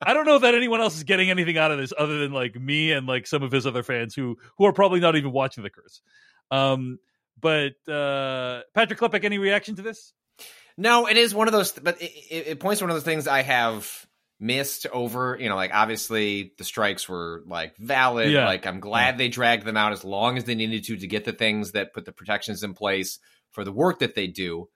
I 0.00 0.14
don't 0.14 0.24
know 0.24 0.38
that 0.38 0.54
anyone 0.54 0.80
else 0.80 0.96
is 0.96 1.04
getting 1.04 1.28
anything 1.30 1.58
out 1.58 1.70
of 1.70 1.76
this 1.76 1.92
other 1.96 2.18
than 2.18 2.32
like 2.32 2.56
me 2.56 2.92
and 2.92 3.06
like 3.06 3.26
some 3.26 3.42
of 3.42 3.52
his 3.52 3.66
other 3.66 3.82
fans 3.82 4.14
who 4.14 4.38
who 4.56 4.64
are 4.64 4.72
probably 4.72 5.00
not 5.00 5.16
even 5.16 5.32
watching 5.32 5.62
The 5.62 5.70
Curse. 5.70 6.00
Um, 6.50 6.98
but 7.38 7.72
uh, 7.86 8.62
Patrick 8.74 8.98
Klepek, 8.98 9.22
any 9.24 9.36
reaction 9.36 9.76
to 9.76 9.82
this? 9.82 10.14
No, 10.76 11.06
it 11.06 11.18
is 11.18 11.34
one 11.34 11.46
of 11.46 11.52
those, 11.52 11.72
but 11.72 12.00
it, 12.00 12.10
it, 12.30 12.46
it 12.48 12.60
points 12.60 12.78
to 12.78 12.84
one 12.84 12.90
of 12.90 12.96
those 12.96 13.04
things 13.04 13.28
I 13.28 13.42
have 13.42 14.06
missed 14.40 14.86
over. 14.86 15.36
You 15.38 15.48
know, 15.48 15.56
like 15.56 15.72
obviously 15.74 16.52
the 16.56 16.64
strikes 16.64 17.08
were 17.08 17.42
like 17.46 17.76
valid. 17.76 18.32
Yeah. 18.32 18.46
Like 18.46 18.66
I'm 18.66 18.80
glad 18.80 19.18
they 19.18 19.28
dragged 19.28 19.66
them 19.66 19.76
out 19.76 19.92
as 19.92 20.04
long 20.04 20.38
as 20.38 20.44
they 20.44 20.54
needed 20.54 20.84
to 20.84 20.96
to 20.96 21.06
get 21.06 21.24
the 21.24 21.32
things 21.32 21.72
that 21.72 21.92
put 21.92 22.06
the 22.06 22.12
protections 22.12 22.62
in 22.62 22.74
place 22.74 23.18
for 23.50 23.62
the 23.62 23.72
work 23.72 24.00
that 24.00 24.14
they 24.14 24.26
do. 24.26 24.68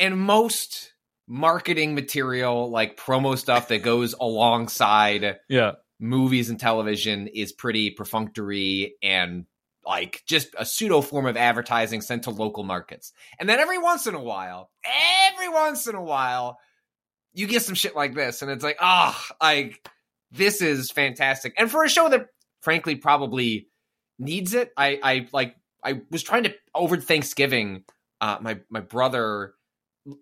And 0.00 0.18
most 0.18 0.92
marketing 1.28 1.94
material, 1.94 2.70
like 2.70 2.96
promo 2.96 3.38
stuff 3.38 3.68
that 3.68 3.82
goes 3.82 4.14
alongside 4.14 5.38
Yeah. 5.48 5.72
movies 6.00 6.50
and 6.50 6.58
television, 6.58 7.28
is 7.28 7.52
pretty 7.52 7.90
perfunctory 7.90 8.94
and 9.02 9.44
like 9.86 10.22
just 10.26 10.48
a 10.58 10.66
pseudo 10.66 11.00
form 11.00 11.26
of 11.26 11.36
advertising 11.36 12.00
sent 12.00 12.24
to 12.24 12.30
local 12.30 12.64
markets. 12.64 13.12
And 13.38 13.48
then 13.48 13.60
every 13.60 13.78
once 13.78 14.06
in 14.06 14.14
a 14.14 14.22
while, 14.22 14.70
every 15.32 15.48
once 15.48 15.86
in 15.86 15.94
a 15.94 16.02
while, 16.02 16.58
you 17.32 17.46
get 17.46 17.62
some 17.62 17.74
shit 17.76 17.94
like 17.94 18.14
this, 18.14 18.42
and 18.42 18.50
it's 18.50 18.64
like, 18.64 18.78
ah, 18.80 19.24
like 19.40 19.88
this 20.32 20.60
is 20.62 20.90
fantastic. 20.90 21.54
And 21.56 21.70
for 21.70 21.84
a 21.84 21.88
show 21.88 22.08
that 22.08 22.26
frankly 22.60 22.96
probably 22.96 23.68
needs 24.18 24.52
it, 24.54 24.72
I 24.76 24.98
I 25.02 25.28
like 25.32 25.54
I 25.84 26.00
was 26.10 26.22
trying 26.22 26.44
to 26.44 26.54
over 26.74 26.96
Thanksgiving. 26.96 27.84
Uh, 28.20 28.38
my 28.40 28.58
my 28.68 28.80
brother 28.80 29.54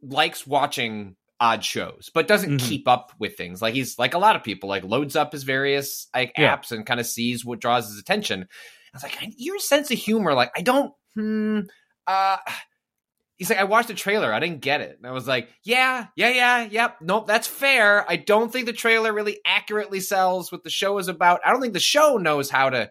likes 0.03 0.47
watching 0.47 1.17
odd 1.41 1.65
shows, 1.65 2.11
but 2.13 2.27
doesn't 2.27 2.59
Mhm. 2.59 2.69
keep 2.69 2.89
up 2.89 3.13
with 3.19 3.37
things. 3.37 3.63
Like 3.63 3.75
he's 3.75 3.99
like 3.99 4.15
a 4.15 4.19
lot 4.19 4.35
of 4.37 4.43
people, 4.43 4.69
like 4.69 4.83
loads 4.85 5.15
up 5.17 5.33
his 5.33 5.45
various 5.45 6.09
like 6.15 6.33
Yeah. 6.37 6.57
apps 6.57 6.73
and 6.73 6.85
kind 6.85 6.99
of 7.01 7.07
sees 7.07 7.45
what 7.45 7.61
draws 7.61 7.89
his 7.89 7.99
attention. 7.99 8.43
I 8.43 8.97
was 8.97 9.03
like, 9.05 9.17
your 9.37 9.59
sense 9.61 9.91
of 9.91 9.99
humor, 9.99 10.35
like 10.35 10.51
I 10.57 10.63
don't. 10.63 10.93
Hmm. 11.15 11.61
Uh. 12.07 12.39
He's 13.37 13.51
like, 13.51 13.61
I 13.61 13.65
watched 13.65 13.87
the 13.87 13.95
trailer. 13.95 14.35
I 14.35 14.41
didn't 14.41 14.63
get 14.63 14.81
it. 14.81 14.97
And 14.99 15.07
I 15.07 15.13
was 15.13 15.29
like, 15.29 15.49
yeah, 15.63 16.09
yeah, 16.17 16.31
yeah, 16.31 16.63
yep. 16.69 16.97
Nope, 17.01 17.29
that's 17.29 17.47
fair. 17.47 18.05
I 18.11 18.17
don't 18.17 18.53
think 18.53 18.67
the 18.67 18.73
trailer 18.73 19.13
really 19.13 19.39
accurately 19.47 20.01
sells 20.01 20.51
what 20.51 20.65
the 20.65 20.71
show 20.71 20.99
is 20.99 21.07
about. 21.07 21.41
I 21.47 21.53
don't 21.53 21.61
think 21.61 21.73
the 21.73 21.79
show 21.79 22.17
knows 22.17 22.51
how 22.51 22.71
to 22.71 22.91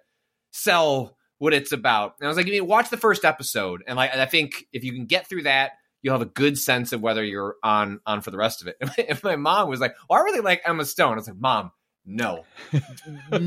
sell 0.51 1.17
what 1.39 1.53
it's 1.53 1.74
about. 1.74 2.13
And 2.22 2.27
I 2.27 2.29
was 2.29 2.38
like, 2.38 2.48
you 2.48 2.63
watch 2.63 2.89
the 2.89 2.96
first 2.96 3.25
episode, 3.25 3.84
and 3.88 3.98
like, 3.98 4.15
I 4.15 4.25
think 4.25 4.65
if 4.72 4.86
you 4.86 4.94
can 4.94 5.06
get 5.06 5.27
through 5.27 5.44
that, 5.44 5.72
you'll 6.01 6.13
have 6.13 6.22
a 6.22 6.25
good 6.25 6.58
sense 6.58 6.94
of 6.94 7.01
whether 7.01 7.24
you're 7.24 7.56
on 7.63 8.00
on 8.06 8.22
for 8.22 8.32
the 8.32 8.38
rest 8.38 8.62
of 8.62 8.68
it. 8.68 8.77
And 9.10 9.24
my 9.24 9.36
mom 9.36 9.70
was 9.70 9.80
like, 9.80 9.96
"Well, 10.10 10.20
I 10.20 10.24
really 10.24 10.42
like 10.42 10.62
Emma 10.66 10.86
Stone." 10.86 11.13
I 11.13 11.16
was 11.16 11.27
like, 11.27 11.38
"Mom, 11.38 11.72
no, 12.06 12.46
like 13.32 13.42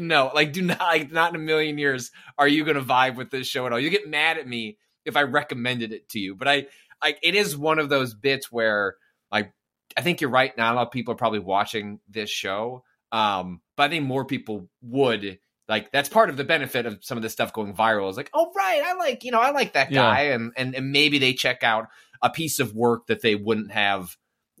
no, 0.00 0.30
like 0.34 0.52
do 0.52 0.62
not, 0.62 0.80
like 0.80 1.12
not 1.12 1.34
in 1.34 1.40
a 1.40 1.44
million 1.44 1.78
years 1.78 2.10
are 2.38 2.48
you 2.48 2.64
going 2.64 2.76
to 2.76 2.82
vibe 2.82 3.16
with 3.16 3.30
this 3.30 3.46
show 3.46 3.66
at 3.66 3.72
all. 3.72 3.78
You 3.78 3.90
get 3.90 4.08
mad 4.08 4.38
at 4.38 4.48
me 4.48 4.78
if 5.04 5.16
I 5.16 5.22
recommended 5.22 5.92
it 5.92 6.08
to 6.10 6.18
you, 6.18 6.34
but 6.34 6.48
I, 6.48 6.66
like, 7.02 7.18
it 7.22 7.34
is 7.34 7.56
one 7.56 7.78
of 7.78 7.88
those 7.88 8.14
bits 8.14 8.50
where, 8.50 8.96
like, 9.30 9.52
I 9.96 10.02
think 10.02 10.20
you're 10.20 10.30
right. 10.30 10.56
Not 10.56 10.72
a 10.72 10.76
lot 10.76 10.86
of 10.86 10.92
people 10.92 11.12
are 11.12 11.18
probably 11.18 11.38
watching 11.38 12.00
this 12.08 12.30
show, 12.30 12.84
um, 13.12 13.60
but 13.76 13.84
I 13.84 13.88
think 13.88 14.04
more 14.04 14.24
people 14.24 14.68
would. 14.82 15.38
Like 15.70 15.92
that's 15.92 16.08
part 16.08 16.28
of 16.28 16.36
the 16.36 16.44
benefit 16.44 16.84
of 16.84 16.98
some 17.02 17.16
of 17.16 17.22
this 17.22 17.32
stuff 17.32 17.52
going 17.52 17.74
viral. 17.74 18.10
Is 18.10 18.16
like, 18.16 18.30
oh 18.34 18.50
right, 18.54 18.82
I 18.84 18.94
like 18.94 19.24
you 19.24 19.30
know 19.30 19.40
I 19.40 19.52
like 19.52 19.72
that 19.74 19.90
Yeah. 19.92 20.00
guy, 20.02 20.20
and 20.22 20.52
and 20.56 20.74
and 20.74 20.90
maybe 20.90 21.18
they 21.18 21.32
check 21.32 21.62
out 21.62 21.86
a 22.20 22.28
piece 22.28 22.58
of 22.58 22.74
work 22.74 23.06
that 23.06 23.22
they 23.22 23.36
wouldn't 23.36 23.70
have 23.70 24.16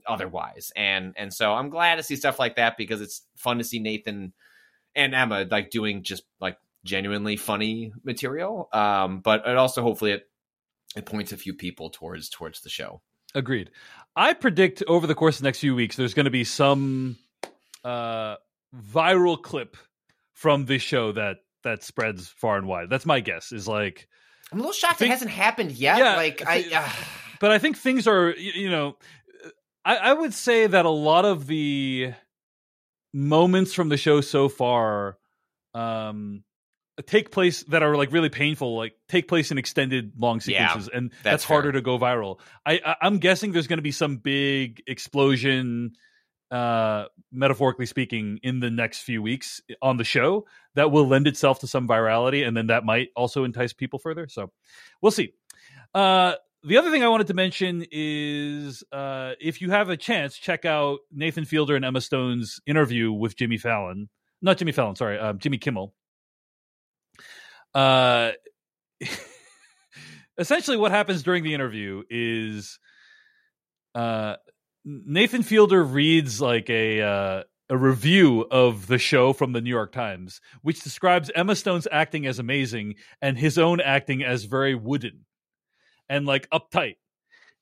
otherwise. 0.06 0.72
And 0.76 1.14
and 1.16 1.34
so 1.34 1.52
I'm 1.52 1.68
glad 1.68 1.96
to 1.96 2.02
see 2.04 2.16
stuff 2.16 2.38
like 2.38 2.56
that 2.56 2.76
because 2.78 3.00
it's 3.00 3.22
fun 3.36 3.58
to 3.58 3.64
see 3.64 3.80
Nathan 3.80 4.32
and 4.94 5.14
Emma 5.14 5.46
like 5.50 5.70
doing 5.70 6.04
just 6.04 6.22
like 6.40 6.56
genuinely 6.84 7.36
funny 7.36 7.92
material. 8.04 8.68
Um, 8.72 9.20
but 9.20 9.46
it 9.46 9.56
also 9.56 9.82
hopefully 9.82 10.12
it 10.12 10.22
it 10.96 11.06
points 11.06 11.32
a 11.32 11.36
few 11.36 11.54
people 11.54 11.90
towards 11.90 12.28
towards 12.28 12.60
the 12.62 12.70
show. 12.70 13.02
Agreed. 13.34 13.70
I 14.16 14.32
predict 14.34 14.82
over 14.88 15.06
the 15.06 15.14
course 15.14 15.36
of 15.36 15.42
the 15.42 15.48
next 15.48 15.58
few 15.60 15.74
weeks, 15.74 15.96
there's 15.96 16.14
going 16.14 16.24
to 16.24 16.30
be 16.30 16.44
some 16.44 17.16
uh, 17.84 18.36
viral 18.74 19.40
clip 19.40 19.76
from 20.40 20.64
this 20.64 20.80
show 20.80 21.12
that 21.12 21.36
that 21.64 21.82
spreads 21.82 22.28
far 22.28 22.56
and 22.56 22.66
wide. 22.66 22.88
That's 22.88 23.04
my 23.04 23.20
guess. 23.20 23.52
Is 23.52 23.68
like, 23.68 24.08
I'm 24.50 24.58
a 24.58 24.62
little 24.62 24.72
shocked 24.72 24.98
Think- 24.98 25.10
it 25.10 25.12
hasn't 25.12 25.30
happened 25.30 25.72
yet. 25.72 25.98
Yeah, 25.98 26.16
like 26.16 26.42
I. 26.46 26.64
Uh, 26.74 26.88
but 27.40 27.50
I 27.50 27.58
think 27.58 27.76
things 27.76 28.06
are, 28.06 28.30
you 28.30 28.70
know, 28.70 28.96
I, 29.84 29.96
I 29.96 30.12
would 30.14 30.32
say 30.32 30.66
that 30.66 30.86
a 30.86 30.90
lot 30.90 31.26
of 31.26 31.46
the 31.46 32.14
moments 33.12 33.74
from 33.74 33.88
the 33.90 33.96
show 33.96 34.20
so 34.20 34.48
far 34.48 35.18
um 35.74 36.42
take 37.06 37.30
place 37.30 37.64
that 37.64 37.82
are 37.82 37.96
like 37.96 38.12
really 38.12 38.28
painful 38.28 38.76
like 38.76 38.92
take 39.08 39.26
place 39.26 39.50
in 39.50 39.58
extended 39.58 40.12
long 40.16 40.40
Yeah, 40.46 40.68
sequences 40.68 40.90
and 40.92 41.10
that's, 41.10 41.22
that's 41.22 41.44
harder 41.44 41.72
to 41.72 41.80
go 41.80 41.98
viral 41.98 42.38
I, 42.64 42.80
I 42.84 42.96
i'm 43.02 43.18
guessing 43.18 43.50
there's 43.52 43.66
going 43.66 43.78
to 43.78 43.82
be 43.82 43.90
some 43.90 44.18
big 44.18 44.82
explosion 44.86 45.92
uh 46.50 47.04
metaphorically 47.30 47.86
speaking 47.86 48.40
in 48.42 48.60
the 48.60 48.70
next 48.70 49.02
few 49.02 49.22
weeks 49.22 49.60
on 49.80 49.96
the 49.96 50.04
show 50.04 50.44
that 50.74 50.90
will 50.90 51.06
lend 51.06 51.26
itself 51.26 51.60
to 51.60 51.66
some 51.66 51.86
virality 51.86 52.46
and 52.46 52.56
then 52.56 52.66
that 52.66 52.84
might 52.84 53.08
also 53.14 53.44
entice 53.44 53.72
people 53.72 53.98
further 53.98 54.26
so 54.28 54.50
we'll 55.00 55.12
see 55.12 55.32
uh 55.94 56.34
the 56.62 56.76
other 56.76 56.90
thing 56.90 57.02
I 57.02 57.08
wanted 57.08 57.28
to 57.28 57.34
mention 57.34 57.86
is 57.90 58.84
uh, 58.92 59.32
if 59.40 59.62
you 59.62 59.70
have 59.70 59.88
a 59.88 59.96
chance, 59.96 60.36
check 60.36 60.64
out 60.64 61.00
Nathan 61.10 61.46
Fielder 61.46 61.74
and 61.74 61.84
Emma 61.84 62.00
Stone's 62.00 62.60
interview 62.66 63.12
with 63.12 63.36
Jimmy 63.36 63.56
Fallon. 63.56 64.10
Not 64.42 64.58
Jimmy 64.58 64.72
Fallon, 64.72 64.96
sorry, 64.96 65.18
um, 65.18 65.38
Jimmy 65.38 65.58
Kimmel. 65.58 65.94
Uh, 67.74 68.32
essentially, 70.38 70.76
what 70.76 70.90
happens 70.90 71.22
during 71.22 71.44
the 71.44 71.54
interview 71.54 72.02
is 72.10 72.78
uh, 73.94 74.36
Nathan 74.84 75.42
Fielder 75.42 75.82
reads 75.82 76.40
like 76.40 76.70
a 76.70 77.02
uh, 77.02 77.42
a 77.68 77.76
review 77.76 78.46
of 78.50 78.88
the 78.88 78.98
show 78.98 79.32
from 79.32 79.52
the 79.52 79.60
New 79.60 79.70
York 79.70 79.92
Times, 79.92 80.40
which 80.62 80.82
describes 80.82 81.30
Emma 81.34 81.54
Stone's 81.54 81.86
acting 81.90 82.26
as 82.26 82.38
amazing 82.38 82.96
and 83.22 83.38
his 83.38 83.58
own 83.58 83.80
acting 83.80 84.24
as 84.24 84.44
very 84.44 84.74
wooden 84.74 85.24
and 86.08 86.26
like 86.26 86.50
uptight. 86.50 86.96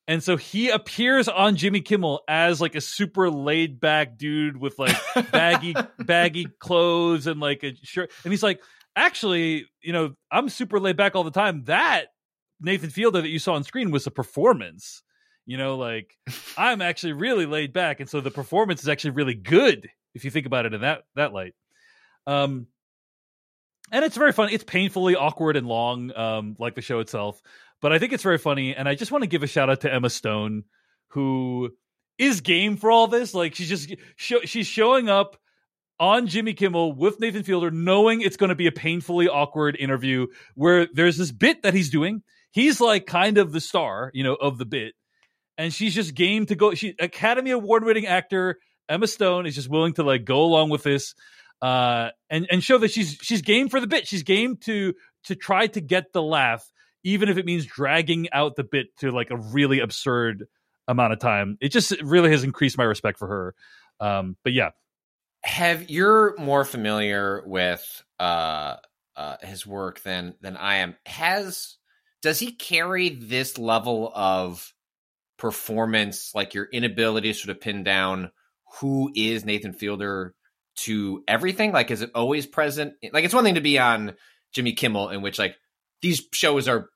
And 0.07 0.23
so 0.23 0.37
he 0.37 0.69
appears 0.69 1.27
on 1.27 1.55
Jimmy 1.55 1.81
Kimmel 1.81 2.23
as 2.27 2.59
like 2.59 2.73
a 2.73 2.81
super 2.81 3.29
laid 3.29 3.79
back 3.79 4.17
dude 4.17 4.57
with 4.57 4.79
like 4.79 4.97
baggy 5.31 5.75
baggy 5.99 6.47
clothes 6.59 7.27
and 7.27 7.39
like 7.39 7.63
a 7.63 7.75
shirt. 7.83 8.11
And 8.23 8.33
he's 8.33 8.41
like, 8.41 8.63
actually, 8.95 9.67
you 9.83 9.93
know, 9.93 10.15
I'm 10.31 10.49
super 10.49 10.79
laid 10.79 10.97
back 10.97 11.15
all 11.15 11.23
the 11.23 11.29
time. 11.29 11.65
That 11.65 12.07
Nathan 12.59 12.89
Fielder 12.89 13.21
that 13.21 13.29
you 13.29 13.37
saw 13.37 13.53
on 13.53 13.63
screen 13.63 13.91
was 13.91 14.07
a 14.07 14.11
performance. 14.11 15.03
You 15.49 15.57
know, 15.57 15.77
like 15.77 16.15
I'm 16.59 16.79
actually 16.79 17.13
really 17.13 17.47
laid 17.47 17.73
back, 17.73 17.99
and 17.99 18.07
so 18.07 18.21
the 18.21 18.29
performance 18.29 18.83
is 18.83 18.87
actually 18.87 19.11
really 19.11 19.33
good 19.33 19.89
if 20.13 20.23
you 20.23 20.29
think 20.29 20.45
about 20.45 20.67
it 20.67 20.75
in 20.75 20.81
that 20.81 21.05
that 21.15 21.33
light. 21.33 21.55
Um, 22.27 22.67
and 23.91 24.05
it's 24.05 24.15
very 24.15 24.31
fun. 24.31 24.49
It's 24.51 24.63
painfully 24.63 25.15
awkward 25.15 25.57
and 25.57 25.65
long, 25.65 26.15
um, 26.15 26.55
like 26.59 26.75
the 26.75 26.83
show 26.83 26.99
itself. 26.99 27.41
But 27.81 27.91
I 27.91 27.97
think 27.97 28.13
it's 28.13 28.21
very 28.21 28.37
funny, 28.37 28.75
and 28.75 28.87
I 28.87 28.93
just 28.93 29.11
want 29.11 29.23
to 29.23 29.27
give 29.27 29.41
a 29.41 29.47
shout 29.47 29.71
out 29.71 29.81
to 29.81 29.91
Emma 29.91 30.11
Stone, 30.11 30.65
who 31.07 31.71
is 32.19 32.41
game 32.41 32.77
for 32.77 32.91
all 32.91 33.07
this. 33.07 33.33
Like 33.33 33.55
she's 33.55 33.69
just 33.69 33.91
she's 34.17 34.67
showing 34.67 35.09
up 35.09 35.35
on 35.99 36.27
Jimmy 36.27 36.53
Kimmel 36.53 36.93
with 36.93 37.19
Nathan 37.19 37.41
Fielder, 37.41 37.71
knowing 37.71 38.21
it's 38.21 38.37
going 38.37 38.49
to 38.49 38.55
be 38.55 38.67
a 38.67 38.71
painfully 38.71 39.27
awkward 39.27 39.75
interview 39.77 40.27
where 40.53 40.85
there's 40.93 41.17
this 41.17 41.31
bit 41.31 41.63
that 41.63 41.73
he's 41.73 41.89
doing. 41.89 42.21
He's 42.51 42.79
like 42.79 43.07
kind 43.07 43.39
of 43.39 43.51
the 43.51 43.61
star, 43.61 44.11
you 44.13 44.23
know, 44.23 44.35
of 44.35 44.59
the 44.59 44.65
bit, 44.65 44.93
and 45.59 45.73
she's 45.73 45.93
just 45.93 46.15
game 46.15 46.45
to 46.47 46.55
go. 46.55 46.73
She 46.73 46.95
Academy 46.99 47.51
Award 47.51 47.83
winning 47.83 48.07
actor 48.07 48.59
Emma 48.87 49.05
Stone 49.05 49.45
is 49.45 49.53
just 49.53 49.69
willing 49.69 49.93
to 49.93 50.03
like 50.03 50.23
go 50.23 50.41
along 50.41 50.69
with 50.69 50.83
this, 50.83 51.13
uh, 51.61 52.09
and 52.29 52.47
and 52.49 52.63
show 52.63 52.79
that 52.79 52.91
she's 52.91 53.17
she's 53.21 53.43
game 53.43 53.69
for 53.69 53.79
the 53.79 53.85
bit. 53.85 54.07
She's 54.07 54.23
game 54.23 54.55
to 54.61 54.95
to 55.25 55.35
try 55.35 55.67
to 55.67 55.81
get 55.81 56.13
the 56.13 56.23
laugh, 56.23 56.65
even 57.03 57.27
if 57.27 57.37
it 57.37 57.45
means 57.45 57.65
dragging 57.65 58.29
out 58.31 58.55
the 58.55 58.63
bit 58.63 58.95
to 58.99 59.11
like 59.11 59.31
a 59.31 59.37
really 59.37 59.81
absurd 59.81 60.47
amount 60.87 61.11
of 61.13 61.19
time. 61.19 61.57
It 61.59 61.69
just 61.69 61.91
really 62.01 62.31
has 62.31 62.43
increased 62.43 62.77
my 62.77 62.85
respect 62.85 63.19
for 63.19 63.27
her. 63.27 63.55
Um, 63.99 64.37
but 64.43 64.53
yeah, 64.53 64.69
have 65.43 65.89
you're 65.89 66.35
more 66.37 66.63
familiar 66.63 67.43
with 67.45 68.03
uh, 68.17 68.77
uh, 69.17 69.35
his 69.41 69.67
work 69.67 70.01
than 70.03 70.35
than 70.39 70.55
I 70.55 70.77
am. 70.77 70.95
Has 71.05 71.77
does 72.21 72.39
he 72.39 72.53
carry 72.53 73.09
this 73.09 73.57
level 73.57 74.09
of 74.15 74.73
performance, 75.39 76.33
like 76.35 76.53
your 76.53 76.65
inability 76.71 77.33
to 77.33 77.37
sort 77.39 77.55
of 77.55 77.61
pin 77.61 77.83
down 77.83 78.31
who 78.79 79.11
is 79.15 79.45
Nathan 79.45 79.73
Fielder 79.73 80.35
to 80.75 81.23
everything? 81.27 81.71
Like, 81.71 81.89
is 81.89 82.03
it 82.03 82.11
always 82.13 82.45
present? 82.45 82.93
Like, 83.11 83.25
it's 83.25 83.33
one 83.33 83.43
thing 83.43 83.55
to 83.55 83.61
be 83.61 83.79
on 83.79 84.13
Jimmy 84.53 84.73
Kimmel, 84.73 85.09
in 85.09 85.21
which 85.23 85.39
like 85.39 85.55
these 86.01 86.21
shows 86.31 86.67
are 86.67 86.89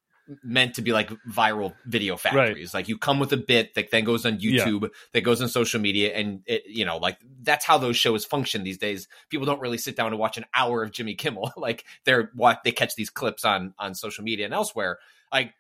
meant 0.43 0.75
to 0.75 0.81
be 0.81 0.93
like 0.93 1.09
viral 1.29 1.73
video 1.85 2.15
factories. 2.15 2.73
Like 2.73 2.88
you 2.88 2.97
come 2.97 3.19
with 3.19 3.33
a 3.33 3.38
bit 3.38 3.73
that 3.75 3.91
then 3.91 4.05
goes 4.05 4.25
on 4.25 4.38
Yeah. 4.39 4.65
YouTube, 4.65 4.89
that 5.12 5.21
goes 5.21 5.41
on 5.41 5.50
social 5.50 5.81
media, 5.81 6.13
and 6.13 6.41
it, 6.45 6.63
you 6.65 6.85
know, 6.85 6.97
like 6.97 7.17
that's 7.41 7.65
how 7.65 7.77
those 7.77 7.97
shows 7.97 8.23
function 8.25 8.63
these 8.63 8.77
days. 8.77 9.07
People 9.29 9.45
don't 9.45 9.59
really 9.59 9.77
sit 9.77 9.95
down 9.97 10.07
and 10.07 10.19
watch 10.19 10.38
an 10.38 10.45
hour 10.55 10.83
of 10.83 10.91
Jimmy 10.91 11.15
Kimmel. 11.15 11.51
like 11.57 11.83
they're 12.05 12.31
what 12.35 12.62
they 12.63 12.71
catch 12.71 12.95
these 12.95 13.09
clips 13.09 13.43
on 13.43 13.73
on 13.77 13.95
social 13.95 14.23
media 14.23 14.45
and 14.45 14.53
elsewhere. 14.53 15.00
Like 15.31 15.53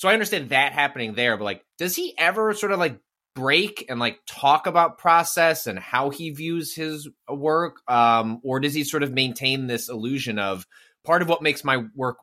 so 0.00 0.08
I 0.08 0.14
understand 0.14 0.48
that 0.48 0.72
happening 0.72 1.12
there, 1.12 1.36
but 1.36 1.44
like, 1.44 1.62
does 1.76 1.94
he 1.94 2.14
ever 2.16 2.54
sort 2.54 2.72
of 2.72 2.78
like 2.78 2.98
break 3.34 3.84
and 3.90 4.00
like 4.00 4.18
talk 4.26 4.66
about 4.66 4.96
process 4.96 5.66
and 5.66 5.78
how 5.78 6.08
he 6.08 6.30
views 6.30 6.74
his 6.74 7.06
work, 7.28 7.82
um, 7.86 8.40
or 8.42 8.60
does 8.60 8.72
he 8.72 8.82
sort 8.82 9.02
of 9.02 9.12
maintain 9.12 9.66
this 9.66 9.90
illusion 9.90 10.38
of 10.38 10.66
part 11.04 11.20
of 11.20 11.28
what 11.28 11.42
makes 11.42 11.64
my 11.64 11.84
work 11.94 12.16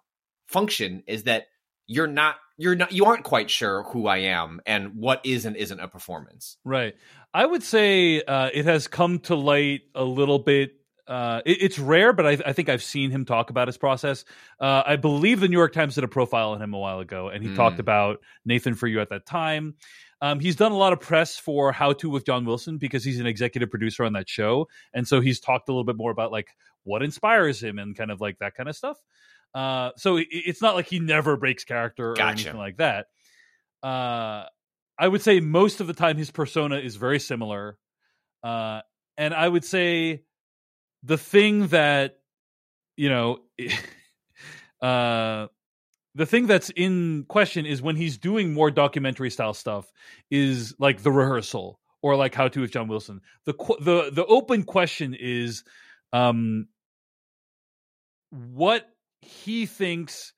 function 0.48 1.04
is 1.06 1.26
that 1.26 1.50
you're 1.86 2.08
not 2.08 2.38
you're 2.58 2.74
not 2.74 2.94
you 2.94 3.06
aren't 3.06 3.24
quite 3.24 3.52
sure 3.52 3.84
who 3.84 4.08
I 4.08 4.22
am 4.22 4.60
and 4.66 4.96
what 4.96 5.24
is 5.24 5.46
and 5.46 5.56
isn't 5.56 5.80
a 5.80 5.88
performance. 5.88 6.58
Right. 6.66 6.96
I 7.32 7.46
would 7.46 7.62
say 7.62 8.24
uh, 8.24 8.50
it 8.52 8.66
has 8.66 8.88
come 8.88 9.20
to 9.20 9.36
light 9.36 9.82
a 9.94 10.04
little 10.04 10.40
bit. 10.40 10.72
Uh, 11.08 11.42
it, 11.46 11.58
it's 11.62 11.80
rare, 11.80 12.12
but 12.12 12.26
I, 12.26 12.32
I, 12.46 12.54
think 12.54 12.68
I've 12.68 12.84
seen 12.84 13.12
him 13.12 13.24
talk 13.24 13.50
about 13.50 13.68
his 13.68 13.78
process. 13.78 14.26
Uh, 14.60 14.84
I 14.86 14.98
believe 14.98 15.40
the 15.40 15.48
New 15.48 15.58
York 15.58 15.72
Times 15.72 15.96
did 15.96 16.04
a 16.04 16.08
profile 16.08 16.52
on 16.52 16.62
him 16.62 16.74
a 16.74 16.78
while 16.78 17.00
ago, 17.00 17.30
and 17.30 17.42
he 17.42 17.50
mm. 17.50 17.56
talked 17.56 17.80
about 17.80 18.20
Nathan 18.44 18.76
for 18.76 18.88
you 18.88 19.00
at 19.00 19.10
that 19.10 19.26
time. 19.26 19.76
Um, 20.22 20.40
he's 20.40 20.58
done 20.58 20.74
a 20.74 20.78
lot 20.78 20.94
of 20.94 21.00
press 21.00 21.38
for 21.38 21.72
How 21.72 21.94
to 21.94 22.10
with 22.10 22.26
John 22.26 22.44
Wilson 22.44 22.78
because 22.78 23.06
he's 23.06 23.20
an 23.20 23.26
executive 23.26 23.70
producer 23.70 24.04
on 24.04 24.14
that 24.14 24.28
show, 24.28 24.68
and 24.94 25.08
so 25.08 25.22
he's 25.22 25.40
talked 25.40 25.70
a 25.70 25.72
little 25.72 25.86
bit 25.86 25.96
more 25.96 26.12
about 26.12 26.32
like 26.32 26.50
what 26.84 27.04
inspires 27.04 27.64
him 27.64 27.80
and 27.80 27.96
kind 27.96 28.12
of 28.12 28.20
like 28.20 28.40
that 28.40 28.56
kind 28.56 28.68
of 28.68 28.76
stuff. 28.76 28.98
Uh, 29.54 29.92
so 29.96 30.18
it, 30.18 30.28
it's 30.30 30.62
not 30.62 30.76
like 30.76 30.88
he 30.88 31.00
never 31.00 31.38
breaks 31.38 31.64
character 31.64 32.12
or 32.12 32.16
gotcha. 32.16 32.32
anything 32.32 32.58
like 32.58 32.78
that. 32.78 33.06
Uh, 33.82 34.44
I 35.00 35.08
would 35.08 35.22
say 35.22 35.40
most 35.40 35.80
of 35.80 35.88
the 35.88 35.94
time 35.94 36.18
his 36.18 36.32
persona 36.32 36.78
is 36.80 36.96
very 36.96 37.20
similar. 37.20 37.78
Uh, 38.44 38.82
and 39.18 39.34
I 39.34 39.48
would 39.48 39.66
say 39.66 40.24
the 41.04 41.18
thing 41.18 41.68
that, 41.68 42.20
you 42.96 43.10
know, 43.10 43.40
uh, 44.82 45.48
the 46.16 46.26
thing 46.26 46.48
that's 46.48 46.72
in 46.72 47.26
question 47.28 47.66
is 47.66 47.82
when 47.82 47.96
he's 47.96 48.18
doing 48.18 48.54
more 48.54 48.72
documentary 48.72 49.30
style 49.30 49.54
stuff 49.54 49.92
is 50.32 50.74
like 50.80 51.04
the 51.04 51.12
rehearsal 51.12 51.80
or 52.02 52.16
like 52.16 52.34
how 52.34 52.48
to 52.48 52.62
with 52.62 52.72
John 52.72 52.88
Wilson. 52.88 53.22
The 53.46 53.54
the 53.80 54.10
the 54.12 54.26
open 54.26 54.64
question 54.64 55.16
is 55.18 55.64
um 56.14 56.68
what 58.30 58.88
he 59.22 59.66
thinks 59.66 60.34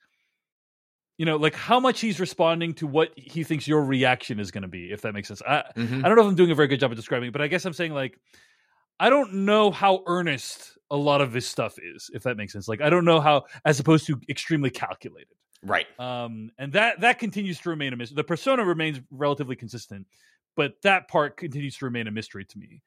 you 1.17 1.25
know 1.25 1.35
like 1.37 1.55
how 1.55 1.79
much 1.79 1.99
he's 1.99 2.19
responding 2.19 2.73
to 2.75 2.87
what 2.87 3.11
he 3.15 3.43
thinks 3.43 3.67
your 3.67 3.83
reaction 3.83 4.39
is 4.39 4.51
going 4.51 4.61
to 4.61 4.67
be 4.67 4.91
if 4.91 5.01
that 5.01 5.13
makes 5.13 5.27
sense 5.27 5.41
I, 5.47 5.63
mm-hmm. 5.75 6.05
I 6.05 6.07
don't 6.07 6.15
know 6.15 6.23
if 6.23 6.29
i'm 6.29 6.35
doing 6.35 6.51
a 6.51 6.55
very 6.55 6.67
good 6.67 6.79
job 6.79 6.91
of 6.91 6.97
describing 6.97 7.29
it 7.29 7.31
but 7.31 7.41
i 7.41 7.47
guess 7.47 7.65
i'm 7.65 7.73
saying 7.73 7.93
like 7.93 8.17
i 8.99 9.09
don't 9.09 9.33
know 9.33 9.71
how 9.71 10.03
earnest 10.05 10.77
a 10.91 10.97
lot 10.97 11.21
of 11.21 11.31
this 11.31 11.47
stuff 11.47 11.77
is 11.81 12.09
if 12.13 12.23
that 12.23 12.37
makes 12.37 12.53
sense. 12.53 12.67
Like 12.67 12.81
i 12.81 12.89
don't 12.89 13.05
know 13.05 13.19
how 13.19 13.45
as 13.65 13.79
opposed 13.79 14.07
to 14.07 14.19
extremely 14.29 14.69
calculated. 14.69 15.33
Right. 15.63 15.87
Um 15.99 16.51
and 16.57 16.73
that 16.73 17.01
that 17.01 17.19
continues 17.19 17.59
to 17.61 17.69
remain 17.69 17.93
a 17.93 17.95
mystery 17.97 18.15
the 18.15 18.23
persona 18.23 18.63
remains 18.63 18.99
relatively 19.11 19.55
consistent 19.55 20.07
but 20.55 20.73
that 20.83 21.07
part 21.07 21.37
continues 21.37 21.77
to 21.77 21.85
remain 21.85 22.07
a 22.07 22.11
mystery 22.11 22.45
to 22.45 22.57
me. 22.57 22.81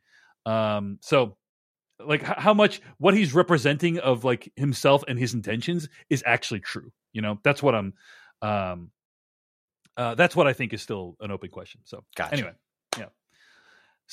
Um 0.46 0.98
so 1.00 1.36
like 2.04 2.22
how 2.22 2.54
much 2.54 2.80
what 2.98 3.14
he's 3.14 3.32
representing 3.34 3.98
of 3.98 4.24
like 4.24 4.52
himself 4.56 5.04
and 5.06 5.18
his 5.18 5.34
intentions 5.34 5.88
is 6.10 6.22
actually 6.26 6.60
true 6.60 6.92
you 7.12 7.20
know? 7.20 7.38
That's 7.44 7.62
what 7.62 7.74
i'm 7.74 7.92
um 8.40 8.90
uh 9.96 10.14
that's 10.16 10.34
what 10.34 10.48
i 10.48 10.52
think 10.52 10.72
is 10.72 10.82
still 10.82 11.16
an 11.20 11.30
open 11.30 11.50
question 11.50 11.80
so 11.84 12.02
gotcha. 12.16 12.32
anyway 12.32 12.52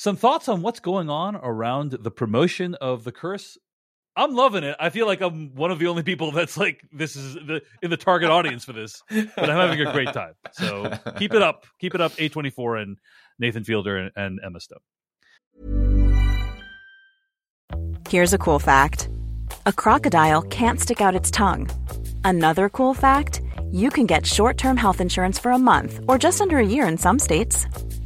some 0.00 0.16
thoughts 0.16 0.48
on 0.48 0.62
what's 0.62 0.80
going 0.80 1.10
on 1.10 1.36
around 1.36 1.90
the 1.90 2.10
promotion 2.10 2.74
of 2.76 3.04
the 3.04 3.12
curse? 3.12 3.58
I'm 4.16 4.34
loving 4.34 4.64
it. 4.64 4.74
I 4.80 4.88
feel 4.88 5.04
like 5.04 5.20
i'm 5.20 5.54
one 5.54 5.70
of 5.70 5.78
the 5.78 5.88
only 5.88 6.02
people 6.02 6.32
that's 6.38 6.56
like 6.56 6.80
this 6.90 7.16
is 7.16 7.34
the 7.34 7.60
in 7.82 7.90
the 7.90 7.98
target 7.98 8.30
audience 8.30 8.64
for 8.64 8.72
this 8.72 9.02
but 9.10 9.50
i'm 9.50 9.68
having 9.68 9.86
a 9.86 9.92
great 9.92 10.10
time. 10.14 10.32
So 10.52 10.90
keep 11.18 11.34
it 11.34 11.42
up. 11.42 11.66
Keep 11.80 11.94
it 11.94 12.00
up 12.00 12.12
a24 12.12 12.82
and 12.82 12.96
nathan 13.38 13.62
fielder 13.62 13.98
and, 13.98 14.10
and 14.16 14.40
emma 14.42 14.60
stone. 14.60 14.78
Here's 18.08 18.32
a 18.32 18.38
cool 18.38 18.58
fact. 18.58 19.10
A 19.66 19.72
crocodile 19.72 20.40
can't 20.42 20.80
stick 20.80 21.02
out 21.02 21.14
its 21.14 21.30
tongue. 21.30 21.68
Another 22.24 22.70
cool 22.70 22.94
fact 22.94 23.42
you 23.70 23.90
can 23.90 24.06
get 24.06 24.24
short 24.24 24.56
term 24.56 24.78
health 24.78 25.02
insurance 25.02 25.38
for 25.38 25.50
a 25.50 25.58
month 25.58 26.00
or 26.08 26.16
just 26.16 26.40
under 26.40 26.56
a 26.56 26.64
year 26.64 26.86
in 26.86 26.96
some 26.96 27.18
states. 27.18 27.66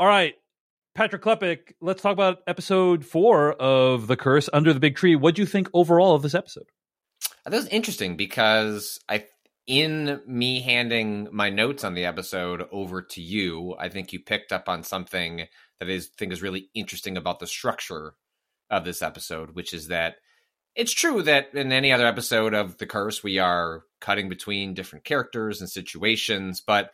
All 0.00 0.06
right, 0.06 0.36
Patrick 0.94 1.22
Klepek, 1.22 1.72
let's 1.80 2.00
talk 2.00 2.12
about 2.12 2.38
episode 2.46 3.04
4 3.04 3.54
of 3.54 4.06
The 4.06 4.16
Curse 4.16 4.48
Under 4.52 4.72
the 4.72 4.78
Big 4.78 4.94
Tree. 4.94 5.16
What 5.16 5.34
do 5.34 5.42
you 5.42 5.46
think 5.46 5.68
overall 5.74 6.14
of 6.14 6.22
this 6.22 6.36
episode? 6.36 6.66
That 7.44 7.52
was 7.52 7.66
interesting 7.66 8.16
because 8.16 9.00
I 9.08 9.24
in 9.66 10.20
me 10.24 10.60
handing 10.60 11.26
my 11.32 11.50
notes 11.50 11.82
on 11.82 11.94
the 11.94 12.04
episode 12.04 12.68
over 12.70 13.02
to 13.02 13.20
you, 13.20 13.74
I 13.76 13.88
think 13.88 14.12
you 14.12 14.20
picked 14.20 14.52
up 14.52 14.68
on 14.68 14.84
something 14.84 15.48
that 15.80 15.90
I 15.90 16.00
think 16.16 16.32
is 16.32 16.42
really 16.42 16.68
interesting 16.74 17.16
about 17.16 17.40
the 17.40 17.48
structure 17.48 18.14
of 18.70 18.84
this 18.84 19.02
episode, 19.02 19.56
which 19.56 19.74
is 19.74 19.88
that 19.88 20.18
it's 20.76 20.92
true 20.92 21.22
that 21.24 21.54
in 21.54 21.72
any 21.72 21.90
other 21.90 22.06
episode 22.06 22.54
of 22.54 22.78
The 22.78 22.86
Curse, 22.86 23.24
we 23.24 23.40
are 23.40 23.82
cutting 24.00 24.28
between 24.28 24.74
different 24.74 25.04
characters 25.04 25.60
and 25.60 25.68
situations, 25.68 26.62
but 26.64 26.92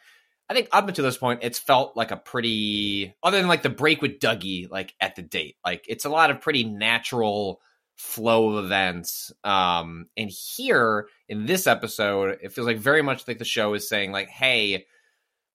I 0.49 0.55
think 0.55 0.69
up 0.73 0.87
until 0.87 1.05
this 1.05 1.17
point, 1.17 1.41
it's 1.43 1.59
felt 1.59 1.97
like 1.97 2.11
a 2.11 2.17
pretty, 2.17 3.15
other 3.23 3.39
than 3.39 3.49
like 3.49 3.63
the 3.63 3.71
break 3.71 4.03
with 4.03 4.19
Dougie, 4.19 4.71
like 4.71 4.95
at 5.01 5.17
the 5.17 5.23
date, 5.23 5.57
like 5.65 5.85
it's 5.89 6.05
a 6.05 6.11
lot 6.11 6.31
of 6.31 6.41
pretty 6.41 6.65
natural 6.65 7.61
flow 7.97 8.51
of 8.51 8.65
events. 8.65 9.33
Um, 9.43 10.07
and 10.17 10.31
here 10.31 11.09
in 11.29 11.47
this 11.47 11.67
episode, 11.67 12.39
it 12.43 12.53
feels 12.53 12.67
like 12.67 12.79
very 12.79 13.03
much 13.03 13.27
like 13.27 13.39
the 13.39 13.45
show 13.45 13.75
is 13.75 13.89
saying, 13.89 14.13
like, 14.13 14.29
hey, 14.29 14.87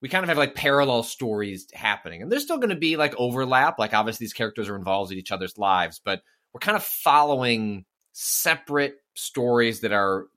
we 0.02 0.10
kind 0.10 0.24
of 0.24 0.30
have 0.30 0.38
like 0.38 0.56
parallel 0.56 1.04
stories 1.04 1.68
happening. 1.74 2.22
And 2.22 2.32
there's 2.32 2.44
still 2.44 2.58
going 2.58 2.70
to 2.70 2.76
be 2.76 2.98
like 2.98 3.14
overlap. 3.18 3.78
Like, 3.78 3.94
obviously, 3.94 4.24
these 4.24 4.34
characters 4.34 4.70
are 4.70 4.76
involved 4.76 5.12
in 5.12 5.18
each 5.18 5.32
other's 5.32 5.58
lives, 5.58 6.02
but 6.04 6.22
we're 6.54 6.60
kind 6.60 6.78
of 6.78 6.84
following 6.84 7.86
separate 8.14 8.96
stories 9.14 9.82
that 9.82 9.92
are 9.92 10.28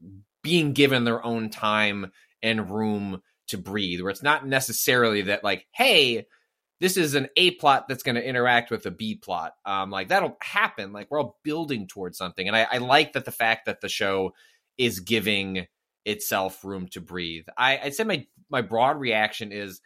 being 0.43 0.73
given 0.73 1.05
their 1.05 1.25
own 1.25 1.49
time 1.49 2.11
and 2.43 2.71
room 2.71 3.23
to 3.53 3.59
breathe, 3.59 4.03
where 4.03 4.11
it's 4.11 4.23
not 4.23 4.47
necessarily 4.47 5.23
that, 5.23 5.43
like, 5.43 5.67
hey, 5.73 6.27
this 6.81 6.97
is 6.97 7.15
an 7.15 7.29
A 7.37 7.53
plot 7.53 7.87
that's 7.89 8.03
going 8.03 8.17
to 8.17 8.29
interact 8.29 8.71
with 8.71 8.85
a 8.85 8.91
B 8.91 9.15
plot. 9.15 9.53
Um, 9.65 9.91
like 9.91 10.09
that'll 10.09 10.37
happen. 10.43 10.93
Like 10.93 11.09
we're 11.11 11.21
all 11.21 11.39
building 11.45 11.87
towards 11.87 12.19
something, 12.19 12.47
and 12.47 12.57
I, 12.57 12.67
I 12.71 12.79
like 12.79 13.13
that 13.13 13.25
the 13.25 13.31
fact 13.31 13.67
that 13.67 13.81
the 13.81 13.89
show 13.89 14.33
is 14.77 15.01
giving 15.01 15.67
itself 16.05 16.65
room 16.65 16.89
to 16.89 17.01
breathe. 17.01 17.45
I, 17.57 17.79
I'd 17.79 17.95
say 17.95 18.05
my 18.05 18.27
my 18.51 18.63
broad 18.63 18.99
reaction 18.99 19.53
is 19.53 19.81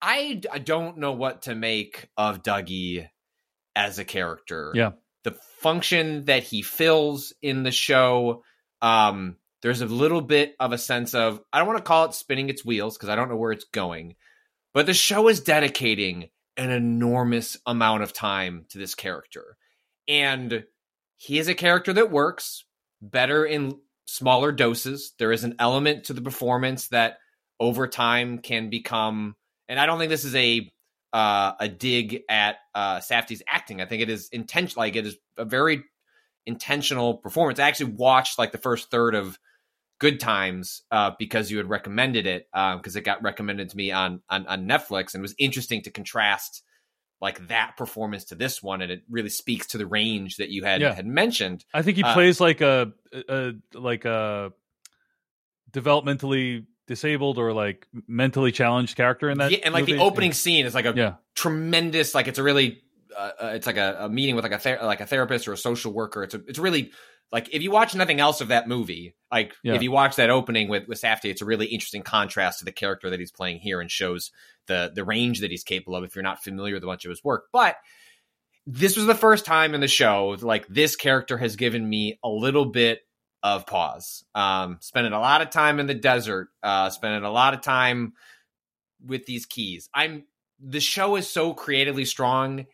I, 0.00 0.40
I 0.50 0.58
don't 0.58 0.98
know 0.98 1.12
what 1.12 1.42
to 1.42 1.54
make 1.54 2.08
of 2.16 2.42
Dougie 2.42 3.08
as 3.76 3.98
a 3.98 4.04
character. 4.04 4.72
Yeah. 4.74 4.92
The 5.24 5.36
function 5.58 6.24
that 6.24 6.42
he 6.42 6.62
fills 6.62 7.32
in 7.40 7.62
the 7.62 7.70
show, 7.70 8.42
um, 8.80 9.36
there's 9.62 9.80
a 9.80 9.86
little 9.86 10.20
bit 10.20 10.54
of 10.60 10.72
a 10.72 10.78
sense 10.78 11.14
of 11.14 11.40
I 11.52 11.58
don't 11.58 11.68
want 11.68 11.78
to 11.78 11.84
call 11.84 12.06
it 12.06 12.14
spinning 12.14 12.48
its 12.48 12.64
wheels 12.64 12.96
because 12.96 13.08
I 13.08 13.16
don't 13.16 13.28
know 13.28 13.36
where 13.36 13.52
it's 13.52 13.64
going, 13.64 14.16
but 14.74 14.86
the 14.86 14.94
show 14.94 15.28
is 15.28 15.40
dedicating 15.40 16.28
an 16.56 16.70
enormous 16.70 17.56
amount 17.66 18.02
of 18.02 18.12
time 18.12 18.66
to 18.70 18.78
this 18.78 18.94
character. 18.94 19.56
And 20.08 20.64
he 21.16 21.38
is 21.38 21.48
a 21.48 21.54
character 21.54 21.92
that 21.92 22.10
works 22.10 22.64
better 23.00 23.44
in 23.44 23.78
smaller 24.06 24.52
doses. 24.52 25.14
There 25.18 25.32
is 25.32 25.44
an 25.44 25.54
element 25.58 26.04
to 26.04 26.12
the 26.12 26.20
performance 26.20 26.88
that 26.88 27.18
over 27.60 27.86
time 27.86 28.38
can 28.38 28.68
become, 28.68 29.36
and 29.68 29.78
I 29.78 29.86
don't 29.86 29.98
think 29.98 30.10
this 30.10 30.24
is 30.24 30.34
a 30.34 30.70
uh, 31.12 31.52
a 31.60 31.68
dig 31.68 32.22
at 32.28 32.56
uh, 32.74 32.98
Safdie's 32.98 33.42
acting. 33.46 33.80
I 33.80 33.86
think 33.86 34.02
it 34.02 34.08
is 34.08 34.28
intentional. 34.32 34.82
Like 34.82 34.96
it 34.96 35.06
is 35.06 35.16
a 35.36 35.44
very 35.44 35.84
intentional 36.46 37.18
performance. 37.18 37.60
I 37.60 37.68
actually 37.68 37.92
watched 37.92 38.38
like 38.38 38.50
the 38.50 38.58
first 38.58 38.90
third 38.90 39.14
of 39.14 39.38
Good 40.02 40.18
Times 40.18 40.82
uh, 40.90 41.12
because 41.16 41.48
you 41.50 41.58
had 41.58 41.68
recommended 41.68 42.26
it 42.26 42.48
because 42.52 42.96
um, 42.96 42.98
it 42.98 43.04
got 43.04 43.22
recommended 43.22 43.70
to 43.70 43.76
me 43.76 43.92
on, 43.92 44.20
on 44.28 44.46
on 44.48 44.66
Netflix 44.66 45.14
and 45.14 45.20
it 45.20 45.22
was 45.22 45.34
interesting 45.38 45.82
to 45.82 45.90
contrast 45.92 46.62
like 47.20 47.46
that 47.46 47.76
performance 47.76 48.24
to 48.24 48.34
this 48.34 48.60
one 48.60 48.82
and 48.82 48.90
it 48.90 49.02
really 49.08 49.28
speaks 49.30 49.68
to 49.68 49.78
the 49.78 49.86
range 49.86 50.38
that 50.38 50.48
you 50.48 50.64
had 50.64 50.80
Yeah. 50.80 50.92
had 50.92 51.06
mentioned. 51.06 51.64
I 51.72 51.82
think 51.82 51.96
he 51.96 52.02
Uh, 52.02 52.12
plays 52.14 52.40
like 52.40 52.60
a, 52.60 52.92
a 53.28 53.52
like 53.74 54.04
a 54.04 54.52
developmentally 55.70 56.66
disabled 56.88 57.38
or 57.38 57.52
like 57.52 57.86
mentally 58.08 58.52
challenged 58.52 58.96
character 58.96 59.30
in 59.30 59.38
that. 59.38 59.50
yeah, 59.52 59.58
and 59.64 59.72
like 59.72 59.86
the 59.86 59.92
movie. 59.92 60.04
opening 60.04 60.32
scene 60.32 60.66
is 60.66 60.74
like 60.74 60.84
a 60.84 60.92
Yeah. 60.96 61.14
tremendous 61.34 62.14
like 62.14 62.26
it's 62.28 62.38
a 62.38 62.42
really 62.42 62.82
uh, 63.16 63.30
uh, 63.42 63.46
it's 63.54 63.66
like 63.66 63.76
a, 63.76 63.96
a 64.00 64.08
meeting 64.08 64.34
with 64.34 64.42
like 64.44 64.52
a 64.52 64.58
ther- 64.58 64.80
like 64.82 65.00
a 65.00 65.06
therapist 65.06 65.46
or 65.46 65.52
a 65.52 65.56
social 65.56 65.92
worker 65.92 66.24
it's 66.24 66.34
a, 66.34 66.40
it's 66.48 66.58
really 66.58 66.90
like 67.32 67.48
if 67.52 67.62
you 67.62 67.70
watch 67.70 67.94
nothing 67.94 68.20
else 68.20 68.40
of 68.40 68.48
that 68.48 68.68
movie 68.68 69.14
like 69.32 69.54
Yeah. 69.64 69.74
if 69.74 69.82
you 69.82 69.90
watch 69.90 70.16
that 70.16 70.30
opening 70.30 70.68
with 70.68 70.86
with 70.86 71.00
Safdie 71.00 71.30
it's 71.30 71.42
a 71.42 71.46
really 71.46 71.66
interesting 71.66 72.02
contrast 72.02 72.58
to 72.60 72.64
the 72.64 72.72
character 72.72 73.10
that 73.10 73.18
he's 73.18 73.32
playing 73.32 73.58
here 73.58 73.80
and 73.80 73.90
shows 73.90 74.30
the 74.66 74.92
the 74.94 75.04
range 75.04 75.40
that 75.40 75.50
he's 75.50 75.64
capable 75.64 75.96
of 75.96 76.04
if 76.04 76.14
you're 76.14 76.22
not 76.22 76.42
familiar 76.44 76.74
with 76.74 76.84
a 76.84 76.86
bunch 76.86 77.04
of 77.04 77.10
his 77.10 77.24
work. 77.24 77.46
But 77.52 77.76
this 78.66 78.96
was 78.96 79.06
the 79.06 79.14
first 79.14 79.44
time 79.44 79.74
in 79.74 79.80
the 79.80 79.88
show 79.88 80.36
like 80.40 80.66
this 80.68 80.94
character 80.94 81.36
has 81.38 81.56
given 81.56 81.88
me 81.88 82.18
a 82.22 82.28
little 82.28 82.66
bit 82.66 83.00
of 83.42 83.66
pause. 83.66 84.24
Um 84.34 84.78
spending 84.80 85.12
a 85.12 85.18
lot 85.20 85.42
of 85.42 85.50
time 85.50 85.80
in 85.80 85.86
the 85.86 85.94
desert 85.94 86.48
uh 86.62 86.90
spending 86.90 87.24
a 87.24 87.30
lot 87.32 87.54
of 87.54 87.60
time 87.62 88.12
with 89.04 89.26
these 89.26 89.46
keys. 89.46 89.88
I'm 89.92 90.24
the 90.60 90.80
show 90.80 91.16
is 91.16 91.28
so 91.28 91.54
creatively 91.54 92.04
strong 92.04 92.66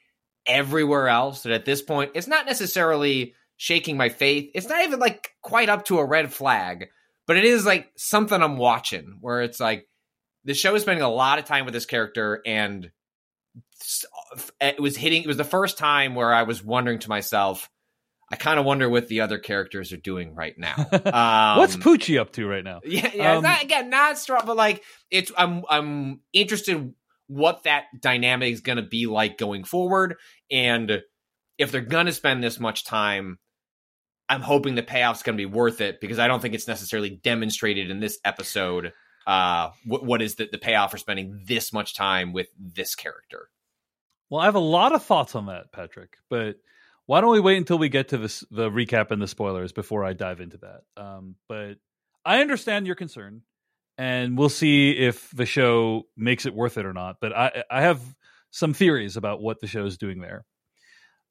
everywhere 0.47 1.09
else 1.09 1.43
that 1.45 1.53
at 1.53 1.65
this 1.65 1.81
point 1.81 2.11
it's 2.15 2.27
not 2.27 2.45
necessarily 2.45 3.35
shaking 3.59 3.97
my 3.97 4.09
faith 4.09 4.51
it's 4.55 4.69
not 4.69 4.85
even 4.85 4.99
like 4.99 5.33
quite 5.43 5.69
up 5.69 5.85
to 5.85 5.99
a 5.99 6.05
red 6.05 6.33
flag 6.33 6.87
but 7.27 7.37
it 7.37 7.45
is 7.45 7.67
like 7.67 7.91
something 7.97 8.41
i'm 8.43 8.57
watching 8.57 9.19
where 9.21 9.43
it's 9.43 9.61
like 9.61 9.87
the 10.45 10.55
show 10.55 10.75
is 10.75 10.83
spending 10.83 11.03
a 11.03 11.11
lot 11.11 11.39
of 11.39 11.45
time 11.45 11.65
with 11.65 11.75
this 11.75 11.85
character 11.85 12.41
and 12.47 12.91
it 14.61 14.81
was 14.81 14.97
hitting 14.97 15.23
it 15.23 15.27
was 15.27 15.37
the 15.37 15.45
first 15.45 15.77
time 15.77 16.15
where 16.15 16.33
i 16.33 16.45
was 16.45 16.63
wondering 16.63 17.01
to 17.01 17.09
myself 17.09 17.69
i 18.31 18.37
kind 18.37 18.61
of 18.61 18.65
wonder 18.65 18.89
what 18.89 19.09
the 19.09 19.23
other 19.23 19.39
characters 19.39 19.93
are 19.93 19.99
doing 19.99 20.37
right 20.37 20.55
now 20.57 20.77
um, 20.93 21.59
What's 21.59 21.77
Poochie 21.77 22.21
up 22.21 22.33
to 22.35 22.47
right 22.47 22.65
now? 22.65 22.81
yeah, 22.85 23.11
yeah. 23.13 23.37
Um, 23.37 23.43
not, 23.43 23.63
again, 23.63 23.91
not 23.91 24.19
strong, 24.19 24.43
but 24.47 24.57
like 24.57 24.85
it's. 25.11 25.33
I'm 25.37 25.65
I'm 25.69 26.21
interested 26.33 26.95
what 27.27 27.65
that 27.65 27.85
dynamic 28.01 28.53
is 28.53 28.61
going 28.61 28.77
to 28.77 28.83
be 28.83 29.07
like 29.07 29.37
going 29.39 29.65
forward, 29.65 30.17
and 30.51 31.03
if 31.59 31.73
they're 31.73 31.81
going 31.81 32.07
to 32.07 32.13
spend 32.13 32.43
this 32.43 32.61
much 32.61 32.85
time, 32.85 33.39
I'm 34.29 34.43
hoping 34.43 34.75
the 34.75 34.83
payoff's 34.83 35.23
going 35.23 35.37
to 35.37 35.41
be 35.41 35.47
worth 35.47 35.81
it 35.81 36.01
because 36.01 36.19
I 36.19 36.29
don't 36.29 36.41
think 36.41 36.55
it's 36.55 36.69
necessarily 36.69 37.11
demonstrated 37.11 37.91
in 37.91 38.01
this 38.01 38.19
episode. 38.25 38.93
Uh, 39.27 39.71
what 39.85 40.05
what 40.05 40.23
is 40.23 40.37
the 40.37 40.49
the 40.51 40.59
payoff 40.59 40.91
for 40.91 40.99
spending 40.99 41.43
this 41.47 41.73
much 41.73 41.95
time 41.95 42.33
with 42.33 42.49
this 42.59 42.95
character? 42.95 43.51
Well, 44.31 44.41
I 44.41 44.45
have 44.45 44.55
a 44.55 44.61
lot 44.61 44.95
of 44.95 45.03
thoughts 45.03 45.35
on 45.35 45.47
that, 45.47 45.73
Patrick, 45.73 46.19
but 46.29 46.57
why 47.07 47.23
don't 47.23 47.33
we 47.33 47.41
wait 47.41 47.57
until 47.57 47.79
we 47.79 47.89
get 47.89 48.09
to 48.09 48.19
this, 48.19 48.45
the 48.51 48.69
recap 48.69 49.11
and 49.11 49.23
the 49.23 49.27
spoilers 49.27 49.73
before 49.73 50.05
I 50.05 50.13
dive 50.13 50.41
into 50.41 50.59
that? 50.59 51.03
Um, 51.03 51.37
but 51.49 51.79
I 52.23 52.43
understand 52.43 52.87
your 52.87 52.97
concern, 52.97 53.41
and 53.97 54.37
we'll 54.37 54.51
see 54.51 54.91
if 54.91 55.31
the 55.31 55.47
show 55.47 56.03
makes 56.19 56.45
it 56.45 56.55
worth 56.55 56.77
it 56.77 56.85
or 56.85 56.93
not. 56.93 57.17
But 57.23 57.35
I, 57.35 57.65
I 57.71 57.81
have 57.81 58.03
some 58.51 58.75
theories 58.75 59.17
about 59.17 59.41
what 59.41 59.61
the 59.61 59.67
show 59.67 59.87
is 59.87 59.97
doing 59.97 60.21
there. 60.21 60.45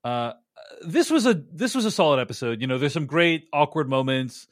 Uh, 0.03 0.33
this 0.85 1.09
was 1.09 1.25
a 1.25 1.33
this 1.33 1.73
was 1.75 1.85
a 1.85 1.91
solid 1.91 2.19
episode. 2.19 2.61
You 2.61 2.67
know, 2.67 2.77
there's 2.77 2.93
some 2.93 3.05
great 3.05 3.47
awkward 3.53 3.89
moments 3.89 4.47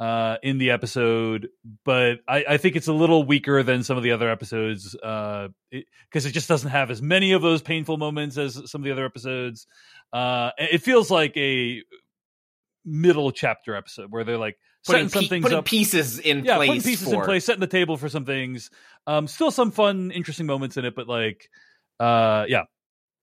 uh, 0.00 0.36
in 0.42 0.58
the 0.58 0.70
episode, 0.70 1.48
but 1.84 2.20
I, 2.26 2.44
I 2.50 2.56
think 2.56 2.76
it's 2.76 2.88
a 2.88 2.92
little 2.92 3.24
weaker 3.24 3.62
than 3.62 3.82
some 3.84 3.96
of 3.96 4.02
the 4.02 4.12
other 4.12 4.30
episodes 4.30 4.92
because 4.92 5.50
it, 5.70 5.86
'cause 6.12 6.26
it 6.26 6.32
just 6.32 6.48
doesn't 6.48 6.70
have 6.70 6.90
as 6.90 7.02
many 7.02 7.32
of 7.32 7.42
those 7.42 7.60
painful 7.62 7.98
moments 7.98 8.38
as 8.38 8.54
some 8.70 8.80
of 8.80 8.84
the 8.84 8.92
other 8.92 9.04
episodes. 9.04 9.66
Uh, 10.12 10.50
it 10.58 10.82
feels 10.82 11.10
like 11.10 11.36
a 11.36 11.82
middle 12.84 13.30
chapter 13.30 13.74
episode 13.76 14.10
where 14.10 14.24
they're 14.24 14.38
like 14.38 14.56
Putting, 14.86 15.08
setting 15.08 15.08
some 15.10 15.22
pe- 15.24 15.28
things 15.28 15.42
putting 15.42 15.58
up, 15.58 15.64
pieces 15.66 16.18
in 16.18 16.42
yeah, 16.46 16.56
place. 16.56 16.68
putting 16.68 16.82
pieces 16.82 17.08
for, 17.08 17.14
in 17.16 17.20
place, 17.26 17.44
setting 17.44 17.60
the 17.60 17.66
table 17.66 17.98
for 17.98 18.08
some 18.08 18.24
things. 18.24 18.70
Um, 19.06 19.26
still 19.28 19.50
some 19.50 19.70
fun, 19.72 20.10
interesting 20.10 20.46
moments 20.46 20.78
in 20.78 20.86
it, 20.86 20.94
but 20.96 21.06
like, 21.06 21.50
uh, 22.00 22.46
yeah, 22.48 22.62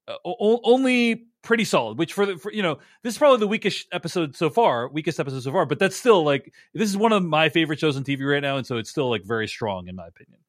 uh, 0.08 0.14
o- 0.24 0.62
only 0.64 1.27
pretty 1.48 1.64
solid. 1.64 1.98
Which 1.98 2.14
for 2.14 2.26
the 2.26 2.38
for, 2.38 2.52
you 2.52 2.62
know, 2.62 2.78
this 3.02 3.16
is 3.16 3.18
probably 3.18 3.40
the 3.40 3.48
weakest 3.48 3.88
episode 3.92 4.36
so 4.36 4.50
far, 4.50 4.90
weakest 4.90 5.20
episode 5.20 5.42
so 5.42 5.52
far. 5.52 5.66
But 5.66 5.80
that's 5.80 5.96
still 5.96 6.24
like 6.24 6.54
this 6.74 6.90
is 6.90 6.98
one 6.98 7.14
of 7.14 7.24
my 7.24 7.50
favorite 7.50 7.80
shows 7.80 7.96
on 7.98 8.04
TV 8.04 8.30
right 8.30 8.42
now, 8.42 8.58
and 8.58 8.68
so 8.68 8.78
it's 8.78 8.90
still 8.90 9.10
like 9.10 9.24
very 9.24 9.48
strong 9.48 9.88
in 9.88 9.96
my 9.96 10.06
opinion. 10.06 10.40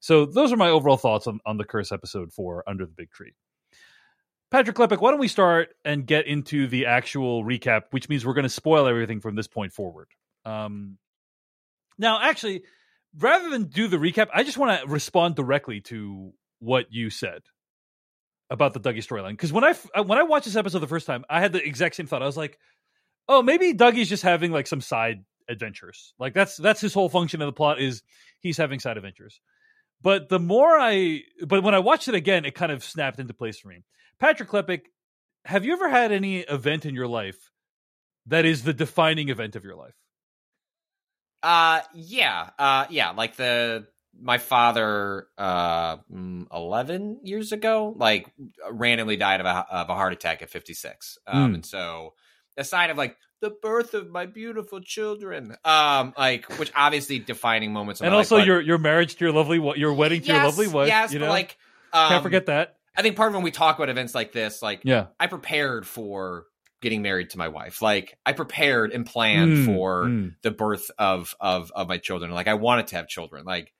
So 0.00 0.26
those 0.26 0.52
are 0.52 0.56
my 0.56 0.70
overall 0.70 0.96
thoughts 0.96 1.26
on, 1.26 1.40
on 1.46 1.58
the 1.58 1.64
Curse 1.64 1.92
episode 1.92 2.32
four 2.32 2.64
Under 2.66 2.86
the 2.86 2.92
Big 2.92 3.10
Tree. 3.10 3.34
Patrick 4.50 4.76
Klepek, 4.76 5.00
why 5.00 5.10
don't 5.10 5.20
we 5.20 5.28
start 5.28 5.70
and 5.84 6.06
get 6.06 6.26
into 6.26 6.66
the 6.66 6.86
actual 6.86 7.44
recap, 7.44 7.82
which 7.90 8.08
means 8.08 8.24
we're 8.24 8.34
going 8.34 8.44
to 8.44 8.48
spoil 8.48 8.86
everything 8.86 9.20
from 9.20 9.34
this 9.34 9.48
point 9.48 9.72
forward. 9.72 10.08
Um, 10.44 10.98
now, 11.98 12.20
actually, 12.22 12.62
rather 13.18 13.50
than 13.50 13.64
do 13.64 13.88
the 13.88 13.96
recap, 13.96 14.28
I 14.32 14.44
just 14.44 14.56
want 14.56 14.80
to 14.80 14.86
respond 14.86 15.34
directly 15.34 15.80
to 15.82 16.32
what 16.60 16.86
you 16.90 17.10
said 17.10 17.42
about 18.50 18.74
the 18.74 18.80
Dougie 18.80 19.06
storyline. 19.06 19.32
Because 19.32 19.52
when 19.52 19.64
I 19.64 19.74
uh, 19.94 20.02
when 20.02 20.18
I 20.18 20.22
watched 20.22 20.46
this 20.46 20.56
episode 20.56 20.80
the 20.80 20.86
first 20.86 21.06
time, 21.06 21.24
I 21.28 21.40
had 21.40 21.52
the 21.52 21.64
exact 21.64 21.96
same 21.96 22.06
thought. 22.06 22.22
I 22.22 22.26
was 22.26 22.36
like, 22.36 22.58
"Oh, 23.28 23.42
maybe 23.42 23.72
Dougie's 23.72 24.08
just 24.08 24.22
having 24.22 24.52
like 24.52 24.66
some 24.66 24.80
side 24.80 25.24
adventures. 25.48 26.14
Like 26.18 26.34
that's 26.34 26.56
that's 26.56 26.80
his 26.80 26.94
whole 26.94 27.08
function 27.08 27.42
of 27.42 27.46
the 27.46 27.52
plot 27.52 27.80
is 27.80 28.02
he's 28.40 28.56
having 28.56 28.80
side 28.80 28.96
adventures." 28.96 29.40
But 30.02 30.28
the 30.28 30.38
more 30.38 30.78
I, 30.78 31.22
but 31.46 31.62
when 31.62 31.74
I 31.74 31.78
watched 31.78 32.08
it 32.08 32.14
again, 32.14 32.44
it 32.44 32.54
kind 32.54 32.70
of 32.70 32.84
snapped 32.84 33.18
into 33.18 33.34
place 33.34 33.58
for 33.58 33.68
me. 33.68 33.82
Patrick 34.20 34.48
Klepek, 34.48 34.82
have 35.44 35.64
you 35.64 35.72
ever 35.72 35.88
had 35.88 36.12
any 36.12 36.40
event 36.40 36.84
in 36.86 36.94
your 36.94 37.06
life 37.06 37.50
that 38.26 38.44
is 38.44 38.62
the 38.62 38.74
defining 38.74 39.30
event 39.30 39.56
of 39.56 39.64
your 39.64 39.76
life? 39.76 39.94
Uh 41.42 41.80
yeah. 41.94 42.50
Uh 42.58 42.86
yeah, 42.90 43.10
like 43.10 43.36
the 43.36 43.86
my 44.20 44.38
father 44.38 45.26
uh 45.38 45.96
mm, 46.12 46.46
11 46.52 47.20
years 47.24 47.52
ago 47.52 47.94
like 47.96 48.26
randomly 48.70 49.16
died 49.16 49.40
of 49.40 49.46
a 49.46 49.66
of 49.70 49.88
a 49.88 49.94
heart 49.94 50.12
attack 50.12 50.42
at 50.42 50.50
56. 50.50 51.18
Um 51.26 51.52
Mm. 51.52 51.54
and 51.56 51.66
so 51.66 52.14
aside 52.56 52.90
of 52.90 52.96
like 52.96 53.16
the 53.40 53.50
birth 53.50 53.92
of 53.94 54.08
my 54.10 54.24
beautiful 54.26 54.80
children 54.80 55.54
um 55.64 56.14
like 56.16 56.46
which 56.58 56.72
obviously 56.74 57.18
defining 57.18 57.72
moments 57.72 58.00
of 58.00 58.06
and 58.06 58.14
also 58.14 58.38
life, 58.38 58.46
your 58.46 58.60
your 58.60 58.78
marriage 58.78 59.16
to 59.16 59.24
your 59.24 59.32
lovely 59.34 59.58
your 59.78 59.92
wedding 59.92 60.20
to 60.22 60.28
your 60.28 60.42
lovely 60.42 60.68
wife. 60.68 60.88
Yes, 60.88 61.12
you 61.12 61.18
but 61.18 61.26
know? 61.26 61.32
like 61.32 61.58
um, 61.92 62.08
can't 62.08 62.22
forget 62.22 62.46
that. 62.46 62.76
I 62.96 63.02
think 63.02 63.14
part 63.16 63.28
of 63.28 63.34
when 63.34 63.44
we 63.44 63.50
talk 63.50 63.76
about 63.76 63.90
events 63.90 64.14
like 64.14 64.32
this 64.32 64.62
like 64.62 64.80
Yeah, 64.84 65.06
I 65.20 65.26
prepared 65.26 65.86
for 65.86 66.46
getting 66.82 67.02
married 67.02 67.30
to 67.30 67.38
my 67.38 67.48
wife. 67.48 67.82
Like 67.82 68.18
I 68.24 68.32
prepared 68.32 68.92
and 68.92 69.04
planned 69.06 69.52
Mm, 69.52 69.64
for 69.66 70.04
mm. 70.04 70.34
the 70.42 70.50
birth 70.50 70.90
of 70.98 71.34
of 71.40 71.70
of 71.74 71.88
my 71.88 71.98
children. 71.98 72.30
Like 72.30 72.48
I 72.48 72.54
wanted 72.54 72.86
to 72.88 72.96
have 72.96 73.06
children. 73.08 73.44
Like 73.44 73.72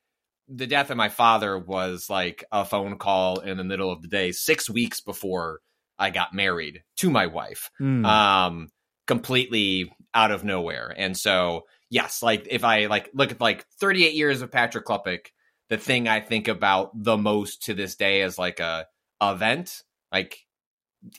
the 0.49 0.67
death 0.67 0.91
of 0.91 0.97
my 0.97 1.09
father 1.09 1.59
was 1.59 2.09
like 2.09 2.45
a 2.53 2.65
phone 2.65 2.99
call 2.99 3.41
in 3.41 3.57
the 3.57 3.65
middle 3.65 3.91
of 3.91 4.03
the 4.03 4.09
day, 4.09 4.33
six 4.33 4.71
weeks 4.71 5.01
before 5.01 5.61
I 5.99 6.11
got 6.11 6.35
married 6.35 6.83
to 6.99 7.11
my 7.11 7.27
wife. 7.27 7.71
Mm. 7.81 8.05
Um, 8.07 8.69
completely 9.07 9.93
out 10.15 10.31
of 10.31 10.45
nowhere. 10.45 10.93
And 10.97 11.17
so 11.17 11.67
yes, 11.91 12.23
like 12.23 12.47
if 12.51 12.65
I 12.65 12.87
like 12.87 13.11
look 13.15 13.31
at 13.31 13.41
like 13.41 13.65
38 13.81 14.15
years 14.15 14.43
of 14.43 14.51
Patrick 14.51 14.85
Klepek, 14.85 15.27
the 15.69 15.77
thing 15.77 16.09
I 16.09 16.21
think 16.21 16.49
about 16.49 16.91
the 16.95 17.17
most 17.17 17.65
to 17.65 17.75
this 17.75 17.97
day 17.97 18.23
is 18.23 18.39
like 18.39 18.61
a 18.61 18.87
event, 19.21 19.83
like 20.13 20.39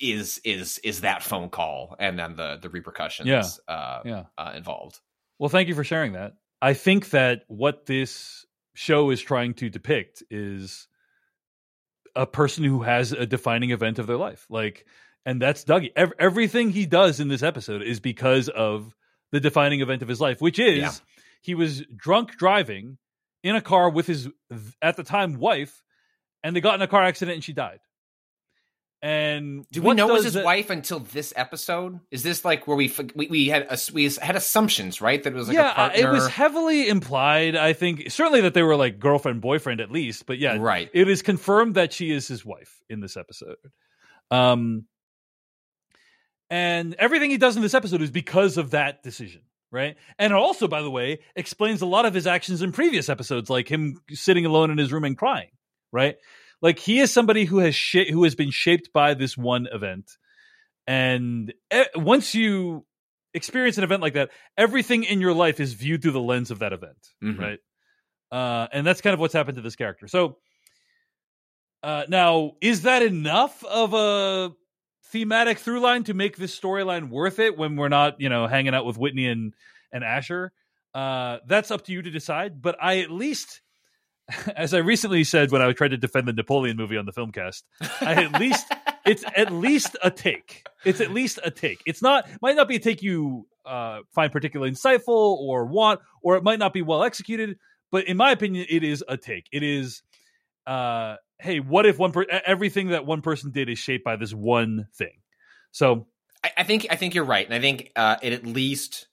is 0.01 0.39
is 0.43 0.79
is 0.79 1.01
that 1.01 1.23
phone 1.23 1.49
call 1.49 1.95
and 1.99 2.19
then 2.19 2.35
the 2.35 2.57
the 2.61 2.69
repercussions 2.69 3.27
Yeah. 3.27 3.43
uh, 3.73 4.01
yeah. 4.05 4.23
uh 4.37 4.53
involved. 4.55 4.99
Well, 5.39 5.49
thank 5.49 5.67
you 5.67 5.75
for 5.75 5.83
sharing 5.83 6.13
that. 6.13 6.33
I 6.61 6.73
think 6.73 7.11
that 7.11 7.43
what 7.47 7.85
this 7.85 8.45
show 8.77 9.09
is 9.09 9.19
trying 9.19 9.55
to 9.55 9.69
depict 9.71 10.21
is 10.29 10.87
a 12.15 12.27
person 12.27 12.63
who 12.63 12.83
has 12.83 13.11
a 13.11 13.25
defining 13.25 13.71
event 13.71 13.97
of 13.97 14.05
their 14.05 14.17
life. 14.17 14.45
Like, 14.51 14.85
and 15.25 15.41
that's 15.41 15.63
Dougie. 15.63 15.91
Ev- 15.95 16.13
everything 16.19 16.69
he 16.69 16.85
does 16.85 17.19
in 17.19 17.27
this 17.27 17.41
episode 17.41 17.81
is 17.81 17.99
because 17.99 18.49
of 18.49 18.95
the 19.31 19.39
defining 19.39 19.81
event 19.81 20.03
of 20.03 20.07
his 20.07 20.21
life, 20.21 20.41
which 20.41 20.59
is 20.59 20.77
Yeah. 20.77 20.91
he 21.41 21.55
was 21.55 21.83
drunk 21.95 22.37
driving 22.37 22.99
in 23.43 23.55
a 23.55 23.61
car 23.61 23.89
with 23.89 24.05
his, 24.05 24.29
at 24.81 24.95
the 24.95 25.03
time, 25.03 25.39
wife, 25.39 25.83
and 26.43 26.55
they 26.55 26.61
got 26.61 26.75
in 26.75 26.81
a 26.83 26.87
car 26.87 27.03
accident 27.03 27.35
and 27.35 27.43
she 27.43 27.53
died. 27.53 27.79
And 29.01 29.65
Do 29.71 29.83
we 29.83 29.93
know 29.93 30.09
it 30.09 30.13
was 30.13 30.23
his 30.23 30.35
wife 30.35 30.71
until 30.71 30.99
this 30.99 31.31
episode? 31.35 31.99
Is 32.09 32.23
this 32.23 32.43
like 32.43 32.65
where 32.65 32.75
we 32.75 32.91
we, 33.13 33.27
we 33.27 33.47
had 33.47 33.67
we 33.93 34.09
had 34.09 34.35
assumptions, 34.35 35.01
right? 35.01 35.21
That 35.21 35.33
it 35.33 35.35
was 35.35 35.47
like 35.49 35.55
yeah, 35.55 35.71
a 35.71 35.75
partner. 35.75 36.09
it 36.09 36.11
was 36.11 36.27
heavily 36.27 36.89
implied. 36.89 37.55
I 37.55 37.73
think 37.73 38.09
certainly 38.09 38.41
that 38.41 38.55
they 38.55 38.63
were 38.63 38.75
like 38.75 38.99
girlfriend 38.99 39.41
boyfriend 39.41 39.81
at 39.81 39.91
least, 39.91 40.25
but 40.25 40.39
yeah, 40.39 40.57
Right. 40.57 40.89
It 40.93 41.07
is 41.09 41.21
confirmed 41.21 41.75
that 41.75 41.93
she 41.93 42.09
is 42.09 42.27
his 42.27 42.43
wife 42.43 42.81
in 42.89 42.99
this 42.99 43.17
episode. 43.17 43.57
Um, 44.31 44.85
and 46.49 46.95
everything 46.95 47.29
he 47.29 47.37
does 47.37 47.55
in 47.55 47.61
this 47.61 47.73
episode 47.73 48.01
is 48.01 48.09
because 48.11 48.57
of 48.57 48.71
that 48.71 49.03
decision, 49.03 49.41
right? 49.71 49.95
And 50.17 50.31
it 50.31 50.35
also, 50.35 50.67
by 50.67 50.81
the 50.81 50.89
way, 50.89 51.19
explains 51.35 51.81
a 51.81 51.85
lot 51.85 52.05
of 52.05 52.13
his 52.13 52.25
actions 52.25 52.61
in 52.61 52.71
previous 52.71 53.09
episodes, 53.09 53.49
like 53.49 53.69
him 53.69 54.01
sitting 54.09 54.45
alone 54.45 54.71
in 54.71 54.77
his 54.77 54.91
room 54.91 55.03
and 55.03 55.17
crying, 55.17 55.49
right? 55.91 56.15
Like 56.61 56.79
he 56.79 56.99
is 56.99 57.11
somebody 57.11 57.45
who 57.45 57.59
has 57.59 57.75
sh- 57.75 58.09
who 58.09 58.23
has 58.23 58.35
been 58.35 58.51
shaped 58.51 58.91
by 58.93 59.13
this 59.13 59.37
one 59.37 59.67
event, 59.71 60.11
and 60.87 61.53
e- 61.73 61.83
once 61.95 62.33
you 62.33 62.85
experience 63.33 63.77
an 63.77 63.83
event 63.83 64.01
like 64.01 64.13
that, 64.13 64.31
everything 64.57 65.03
in 65.03 65.21
your 65.21 65.33
life 65.33 65.59
is 65.59 65.73
viewed 65.73 66.01
through 66.01 66.11
the 66.13 66.19
lens 66.19 66.49
of 66.49 66.59
that 66.59 66.73
event, 66.73 66.97
Mhm. 67.23 67.37
right? 67.39 67.59
Uh, 68.31 68.67
and 68.71 68.85
that's 68.87 69.01
kind 69.01 69.13
of 69.13 69.19
what's 69.19 69.33
happened 69.33 69.57
to 69.57 69.61
this 69.61 69.75
character. 69.75 70.07
So, 70.07 70.39
uh, 71.83 72.05
now 72.09 72.53
is 72.61 72.81
that 72.83 73.03
enough 73.03 73.63
of 73.65 73.93
a 73.93 74.53
thematic 75.11 75.59
through 75.59 75.79
line 75.79 76.03
to 76.05 76.13
make 76.13 76.37
this 76.37 76.57
storyline 76.59 77.09
worth 77.09 77.39
it 77.39 77.57
when 77.57 77.75
we're 77.75 77.87
not, 77.89 78.19
you 78.19 78.29
know, 78.29 78.47
hanging 78.47 78.73
out 78.73 78.85
with 78.85 78.97
Whitney 78.97 79.27
and 79.27 79.53
and 79.91 80.03
Asher? 80.03 80.51
Uh, 80.93 81.37
that's 81.45 81.69
up 81.69 81.83
to 81.85 81.91
you 81.93 82.01
to 82.01 82.09
decide. 82.09 82.61
But 82.61 82.75
I 82.81 82.99
at 82.99 83.11
least, 83.11 83.61
as 84.55 84.73
I 84.73 84.79
recently 84.79 85.23
said 85.23 85.51
when 85.51 85.61
I 85.61 85.71
tried 85.71 85.89
to 85.89 85.97
defend 85.97 86.27
the 86.27 86.33
Napoleon 86.33 86.77
movie 86.77 86.97
on 86.97 87.05
the 87.05 87.13
filmcast, 87.13 87.63
I 88.01 88.13
at 88.13 88.39
least 88.39 88.71
it's 89.05 89.23
at 89.35 89.51
least 89.51 89.95
a 90.03 90.11
take. 90.11 90.65
It's 90.85 91.01
at 91.01 91.11
least 91.11 91.39
a 91.43 91.51
take. 91.51 91.81
It's 91.85 92.01
not 92.01 92.27
might 92.41 92.55
not 92.55 92.67
be 92.67 92.75
a 92.75 92.79
take 92.79 93.01
you 93.01 93.47
uh, 93.65 94.01
find 94.13 94.31
particularly 94.31 94.71
insightful 94.71 95.07
or 95.07 95.65
want, 95.65 96.01
or 96.21 96.35
it 96.35 96.43
might 96.43 96.59
not 96.59 96.73
be 96.73 96.81
well 96.81 97.03
executed. 97.03 97.57
But 97.91 98.05
in 98.05 98.17
my 98.17 98.31
opinion, 98.31 98.65
it 98.69 98.83
is 98.83 99.03
a 99.07 99.15
take. 99.15 99.47
It 99.51 99.63
is, 99.63 100.01
uh, 100.65 101.15
hey, 101.39 101.61
what 101.61 101.85
if 101.85 101.97
one 101.97 102.11
per- 102.11 102.25
everything 102.45 102.89
that 102.89 103.05
one 103.05 103.21
person 103.21 103.51
did 103.51 103.69
is 103.69 103.79
shaped 103.79 104.03
by 104.03 104.17
this 104.17 104.33
one 104.33 104.87
thing? 104.95 105.21
So 105.71 106.07
I, 106.43 106.51
I 106.57 106.63
think 106.63 106.87
I 106.89 106.97
think 106.97 107.15
you're 107.15 107.23
right, 107.23 107.45
and 107.45 107.55
I 107.55 107.61
think 107.61 107.91
uh, 107.95 108.17
it 108.21 108.33
at 108.33 108.45
least 108.45 109.07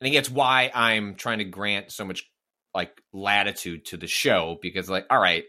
I 0.00 0.04
think 0.04 0.16
it's 0.16 0.30
why 0.30 0.72
I'm 0.74 1.14
trying 1.14 1.38
to 1.38 1.44
grant 1.44 1.92
so 1.92 2.04
much 2.04 2.28
like 2.74 3.00
latitude 3.12 3.86
to 3.86 3.96
the 3.96 4.06
show 4.06 4.58
because 4.60 4.88
like 4.88 5.06
all 5.10 5.20
right, 5.20 5.44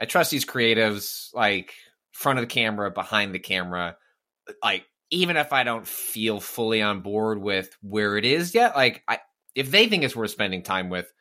I 0.00 0.04
trust 0.06 0.30
these 0.30 0.44
creatives 0.44 1.28
like 1.34 1.74
front 2.12 2.38
of 2.38 2.42
the 2.42 2.52
camera, 2.52 2.90
behind 2.90 3.34
the 3.34 3.38
camera, 3.38 3.96
like 4.62 4.84
even 5.10 5.36
if 5.36 5.52
I 5.52 5.64
don't 5.64 5.86
feel 5.86 6.40
fully 6.40 6.82
on 6.82 7.00
board 7.00 7.40
with 7.40 7.76
where 7.82 8.16
it 8.16 8.24
is 8.24 8.54
yet, 8.54 8.76
like 8.76 9.02
I 9.06 9.18
if 9.54 9.70
they 9.70 9.88
think 9.88 10.02
it's 10.02 10.16
worth 10.16 10.30
spending 10.30 10.62
time 10.62 10.88
with 10.88 11.12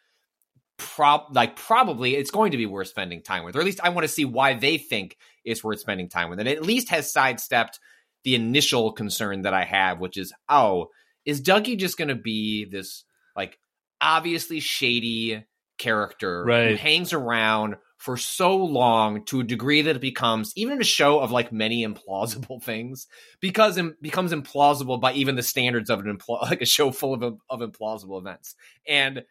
prob 0.78 1.36
like 1.36 1.56
probably 1.56 2.16
it's 2.16 2.32
going 2.32 2.52
to 2.52 2.58
be 2.58 2.66
worth 2.66 2.88
spending 2.88 3.22
time 3.22 3.44
with 3.44 3.56
or 3.56 3.60
at 3.60 3.66
least 3.66 3.80
i 3.84 3.90
want 3.90 4.04
to 4.04 4.14
see 4.14 4.26
why 4.26 4.56
they 4.56 4.78
think 4.78 5.18
it's 5.46 5.64
worth 5.64 5.80
spending 5.80 6.10
time 6.10 6.30
with 6.30 6.40
and 6.40 6.50
it 6.50 6.58
at 6.58 6.64
least 6.64 6.90
has 6.90 7.12
sidestepped 7.12 7.80
the 8.24 8.34
initial 8.34 8.92
concern 8.92 9.44
that 9.44 9.54
i 9.54 9.64
have 9.64 10.00
which 10.00 10.18
is 10.18 10.34
oh 10.50 10.88
is 11.26 11.42
dougie 11.42 11.78
just 11.78 11.98
going 11.98 12.08
to 12.08 12.16
be 12.16 12.66
this 12.66 13.04
like 13.36 13.60
obviously 14.04 14.60
shady 14.60 15.46
character 15.80 16.44
who 16.44 16.50
Right. 16.50 16.80
hangs 16.80 17.14
around 17.14 17.78
for 17.98 18.18
so 18.18 18.58
long 18.58 19.24
to 19.26 19.40
a 19.40 19.44
degree 19.44 19.82
that 19.82 19.96
it 19.96 20.02
becomes 20.02 20.52
even 20.56 20.80
a 20.80 20.84
show 20.84 21.20
of 21.20 21.32
like 21.32 21.52
many 21.52 21.88
implausible 21.88 22.62
things 22.64 23.08
because 23.40 23.78
it 23.78 24.02
becomes 24.02 24.34
implausible 24.34 25.00
by 25.02 25.14
even 25.14 25.36
the 25.36 25.42
standards 25.42 25.90
of 25.90 26.02
an 26.02 26.18
impl- 26.18 26.42
like 26.50 26.62
a 26.62 26.66
show 26.66 26.92
full 26.92 27.14
of 27.14 27.24
of 27.50 27.60
implausible 27.62 28.20
events 28.20 28.56
and 28.88 29.24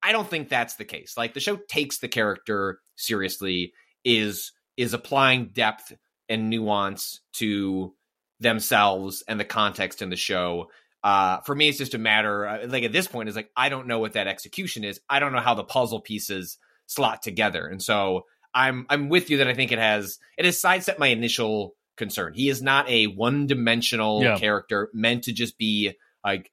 I 0.00 0.12
don't 0.12 0.28
think 0.30 0.48
that's 0.48 0.76
the 0.76 0.84
case. 0.84 1.14
Like 1.16 1.34
the 1.34 1.40
show 1.40 1.56
takes 1.68 1.98
the 1.98 2.06
character 2.06 2.78
seriously, 2.94 3.72
is 4.04 4.52
is 4.76 4.94
applying 4.94 5.48
depth 5.48 5.92
and 6.28 6.48
nuance 6.48 7.20
to 7.32 7.94
themselves 8.38 9.24
and 9.26 9.40
the 9.40 9.44
context 9.44 10.00
in 10.00 10.08
the 10.10 10.14
show. 10.16 10.70
Uh, 11.02 11.40
for 11.42 11.54
me, 11.54 11.68
it's 11.68 11.78
just 11.78 11.94
a 11.94 11.98
matter. 11.98 12.46
uh, 12.46 12.66
Like 12.66 12.82
at 12.84 12.92
this 12.92 13.06
point, 13.06 13.28
is 13.28 13.36
like 13.36 13.50
I 13.56 13.68
don't 13.68 13.86
know 13.86 13.98
what 14.00 14.14
that 14.14 14.26
execution 14.26 14.84
is. 14.84 15.00
I 15.08 15.20
don't 15.20 15.32
know 15.32 15.40
how 15.40 15.54
the 15.54 15.64
puzzle 15.64 16.00
pieces 16.00 16.58
slot 16.86 17.22
together, 17.22 17.66
and 17.66 17.82
so 17.82 18.26
I'm 18.54 18.86
I'm 18.88 19.08
with 19.08 19.30
you 19.30 19.38
that 19.38 19.48
I 19.48 19.54
think 19.54 19.72
it 19.72 19.78
has 19.78 20.18
it 20.36 20.44
has 20.44 20.60
sidestepped 20.60 20.98
my 20.98 21.08
initial 21.08 21.74
concern. 21.96 22.32
He 22.34 22.48
is 22.48 22.62
not 22.62 22.88
a 22.88 23.06
one 23.06 23.46
dimensional 23.46 24.22
Yeah. 24.22 24.38
character 24.38 24.88
meant 24.92 25.24
to 25.24 25.32
just 25.32 25.56
be 25.58 25.92
like 26.24 26.50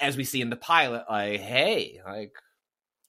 as 0.00 0.16
we 0.16 0.24
see 0.24 0.40
in 0.40 0.50
the 0.50 0.56
pilot, 0.56 1.04
like, 1.08 1.38
hey, 1.40 2.00
like, 2.04 2.32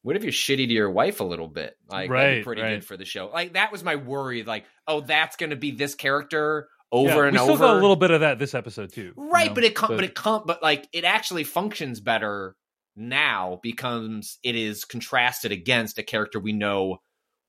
what 0.03 0.15
if 0.15 0.23
you're 0.23 0.31
shitty 0.31 0.67
to 0.67 0.73
your 0.73 0.91
wife 0.91 1.19
a 1.19 1.23
little 1.23 1.47
bit? 1.47 1.75
Like, 1.89 2.11
Right, 2.11 2.37
be 2.37 2.43
pretty 2.43 2.61
right. 2.61 2.75
good 2.75 2.85
for 2.85 2.95
the 2.95 3.05
show. 3.05 3.27
Like, 3.33 3.53
that 3.53 3.71
was 3.71 3.83
my 3.83 3.95
worry. 3.95 4.43
Like, 4.43 4.65
oh, 4.87 5.01
that's 5.01 5.35
going 5.35 5.49
to 5.49 5.55
be 5.55 5.71
this 5.71 5.95
character 5.95 6.67
over 6.95 7.09
yeah, 7.09 7.23
and 7.27 7.31
we 7.33 7.39
still 7.39 7.57
got 7.57 7.71
a 7.77 7.79
little 7.79 7.95
bit 7.95 8.11
of 8.11 8.21
that 8.21 8.39
this 8.39 8.53
episode 8.53 8.91
too, 8.93 9.13
you 9.17 9.29
right, 9.31 9.47
know? 9.49 9.53
but 9.53 9.63
it 9.63 9.75
com- 9.75 9.89
but 9.95 10.03
it 10.03 10.15
com- 10.15 10.43
but 10.45 10.61
like, 10.63 10.87
it 10.93 11.03
actually 11.03 11.43
functions 11.43 11.99
better 11.99 12.55
now 12.95 13.59
because 13.61 14.37
it 14.43 14.55
is 14.55 14.85
contrasted 14.85 15.51
against 15.51 15.97
a 15.97 16.03
character 16.03 16.39
we 16.39 16.53
know 16.53 16.97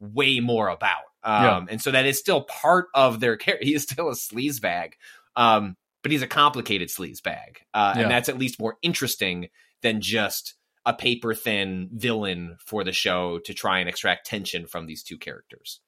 way 0.01 0.41
more 0.41 0.69
about. 0.69 1.05
Um, 1.23 1.43
Yeah. 1.45 1.65
and 1.71 1.83
so 1.83 1.91
that 1.93 2.05
is 2.07 2.19
still 2.19 2.43
part 2.43 2.87
of 2.95 3.21
their 3.21 3.37
character. 3.37 3.65
He 3.67 3.75
is 3.75 3.85
still 3.85 4.09
a 4.09 4.15
sleaze 4.15 4.61
bag. 4.61 4.97
Um, 5.37 5.77
but 6.03 6.13
he's 6.13 6.23
a 6.23 6.27
complicated 6.27 6.89
sleaze 6.89 7.23
bag. 7.23 7.61
Uh, 7.75 7.95
Yeah. 7.97 8.03
and 8.03 8.11
that's 8.11 8.29
at 8.29 8.39
least 8.39 8.59
more 8.61 8.77
interesting 8.83 9.49
than 9.83 10.01
just 10.01 10.55
a 10.85 10.93
paper 10.95 11.35
thin 11.35 11.89
villain 11.93 12.57
for 12.65 12.85
the 12.85 12.93
show 12.93 13.39
to 13.41 13.55
try 13.55 13.81
and 13.81 13.89
extract 13.89 14.27
tension 14.27 14.67
from 14.67 14.87
these 14.87 15.03
two 15.03 15.19
characters. 15.19 15.81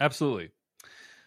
Absolutely. 0.00 0.50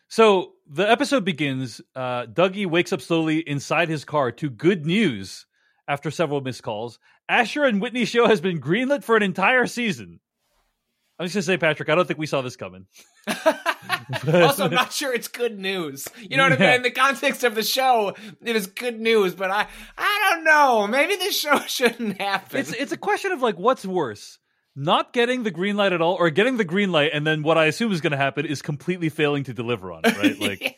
So 0.07 0.53
the 0.69 0.89
episode 0.89 1.25
begins. 1.25 1.81
Uh, 1.95 2.25
Dougie 2.25 2.65
wakes 2.65 2.93
up 2.93 3.01
slowly 3.01 3.39
inside 3.39 3.89
his 3.89 4.05
car 4.05 4.31
to 4.33 4.49
good 4.49 4.85
news 4.85 5.45
after 5.87 6.11
several 6.11 6.41
missed 6.41 6.63
calls. 6.63 6.99
Asher 7.29 7.65
and 7.65 7.81
Whitney 7.81 8.05
show 8.05 8.27
has 8.27 8.41
been 8.41 8.61
greenlit 8.61 9.03
for 9.03 9.17
an 9.17 9.23
entire 9.23 9.67
season. 9.67 10.19
I'm 11.19 11.25
just 11.25 11.35
gonna 11.35 11.43
say, 11.43 11.57
Patrick, 11.57 11.89
I 11.89 11.95
don't 11.95 12.07
think 12.07 12.19
we 12.19 12.27
saw 12.27 12.41
this 12.41 12.55
coming. 12.55 12.85
also, 13.27 14.65
I'm 14.65 14.71
not 14.71 14.93
sure 14.93 15.13
it's 15.13 15.27
good 15.27 15.57
news. 15.57 16.07
You 16.21 16.37
know 16.37 16.43
what 16.43 16.53
I 16.53 16.57
mean? 16.57 16.75
In 16.75 16.81
the 16.83 16.91
context 16.91 17.43
of 17.43 17.55
the 17.55 17.63
show, 17.63 18.15
it 18.43 18.53
was 18.53 18.67
good 18.67 18.99
news, 18.99 19.33
but 19.33 19.49
I, 19.49 19.67
I 19.97 20.29
don't 20.29 20.43
know. 20.43 20.85
Maybe 20.85 21.15
this 21.15 21.39
show 21.39 21.59
shouldn't 21.67 22.21
happen. 22.21 22.59
It's 22.59 22.71
it's 22.71 22.91
a 22.91 22.97
question 22.97 23.31
of 23.31 23.41
like 23.41 23.57
what's 23.57 23.85
worse, 23.85 24.37
not 24.77 25.11
getting 25.11 25.41
the 25.43 25.51
green 25.51 25.75
light 25.75 25.91
at 25.91 26.01
all, 26.01 26.13
or 26.13 26.29
getting 26.29 26.55
the 26.57 26.63
green 26.63 26.91
light, 26.91 27.09
and 27.13 27.25
then 27.27 27.41
what 27.43 27.57
I 27.57 27.65
assume 27.65 27.91
is 27.91 27.99
going 27.99 28.11
to 28.11 28.17
happen 28.17 28.45
is 28.45 28.61
completely 28.61 29.09
failing 29.09 29.43
to 29.45 29.53
deliver 29.53 29.91
on 29.91 30.01
it. 30.05 30.15
Right? 30.17 30.39
Like 30.39 30.77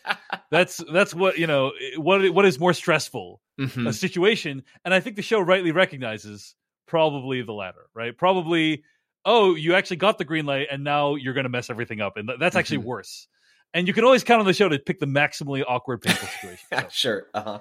that's 0.50 0.78
that's 0.92 1.14
what 1.14 1.38
you 1.38 1.46
know. 1.46 1.74
What 1.98 2.28
what 2.34 2.46
is 2.46 2.60
more 2.60 2.74
stressful, 2.74 3.42
Mhm. 3.60 3.88
a 3.88 3.94
situation? 3.94 4.64
And 4.86 4.94
I 4.94 5.00
think 5.02 5.16
the 5.18 5.22
show 5.22 5.40
rightly 5.42 5.72
recognizes 5.72 6.56
probably 6.88 7.42
the 7.44 7.54
latter. 7.54 7.88
Right? 7.94 8.18
Probably. 8.18 8.84
Oh, 9.26 9.54
you 9.56 9.76
actually 9.76 9.98
got 9.98 10.18
the 10.18 10.24
green 10.26 10.46
light, 10.46 10.68
and 10.72 10.84
now 10.86 11.16
you're 11.16 11.34
going 11.34 11.44
to 11.44 11.50
mess 11.50 11.70
everything 11.70 12.00
up, 12.00 12.16
and 12.16 12.32
that's 12.40 12.56
actually 12.56 12.78
Mhm. 12.80 12.86
worse. 12.86 13.28
And 13.74 13.86
you 13.86 13.94
can 13.94 14.06
always 14.06 14.24
count 14.24 14.40
on 14.40 14.46
the 14.48 14.54
show 14.54 14.70
to 14.70 14.80
pick 14.80 14.98
the 15.00 15.06
maximally 15.06 15.62
awkward, 15.68 16.02
painful 16.02 16.28
situation. 16.42 16.66
So. 16.72 16.88
sure. 16.90 17.28
Uh-huh. 17.34 17.60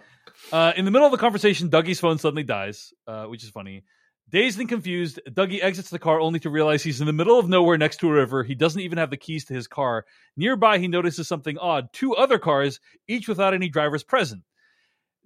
Uh, 0.52 0.72
in 0.76 0.84
the 0.84 0.90
middle 0.92 1.04
of 1.04 1.10
the 1.12 1.18
conversation, 1.18 1.68
Dougie's 1.68 1.98
phone 2.00 2.16
suddenly 2.18 2.44
dies, 2.44 2.94
uh, 3.08 3.24
which 3.26 3.42
is 3.42 3.50
funny. 3.50 3.82
Dazed 4.30 4.60
and 4.60 4.68
confused, 4.68 5.20
Dougie 5.26 5.62
exits 5.62 5.88
the 5.88 5.98
car 5.98 6.20
only 6.20 6.38
to 6.40 6.50
realize 6.50 6.82
he's 6.82 7.00
in 7.00 7.06
the 7.06 7.14
middle 7.14 7.38
of 7.38 7.48
nowhere 7.48 7.78
next 7.78 7.96
to 8.00 8.08
a 8.08 8.12
river. 8.12 8.44
He 8.44 8.54
doesn't 8.54 8.82
even 8.82 8.98
have 8.98 9.08
the 9.08 9.16
keys 9.16 9.46
to 9.46 9.54
his 9.54 9.66
car. 9.66 10.04
Nearby, 10.36 10.78
he 10.78 10.86
notices 10.86 11.26
something 11.26 11.56
odd 11.56 11.90
two 11.94 12.14
other 12.14 12.38
cars, 12.38 12.78
each 13.06 13.26
without 13.26 13.54
any 13.54 13.70
drivers 13.70 14.02
present. 14.02 14.42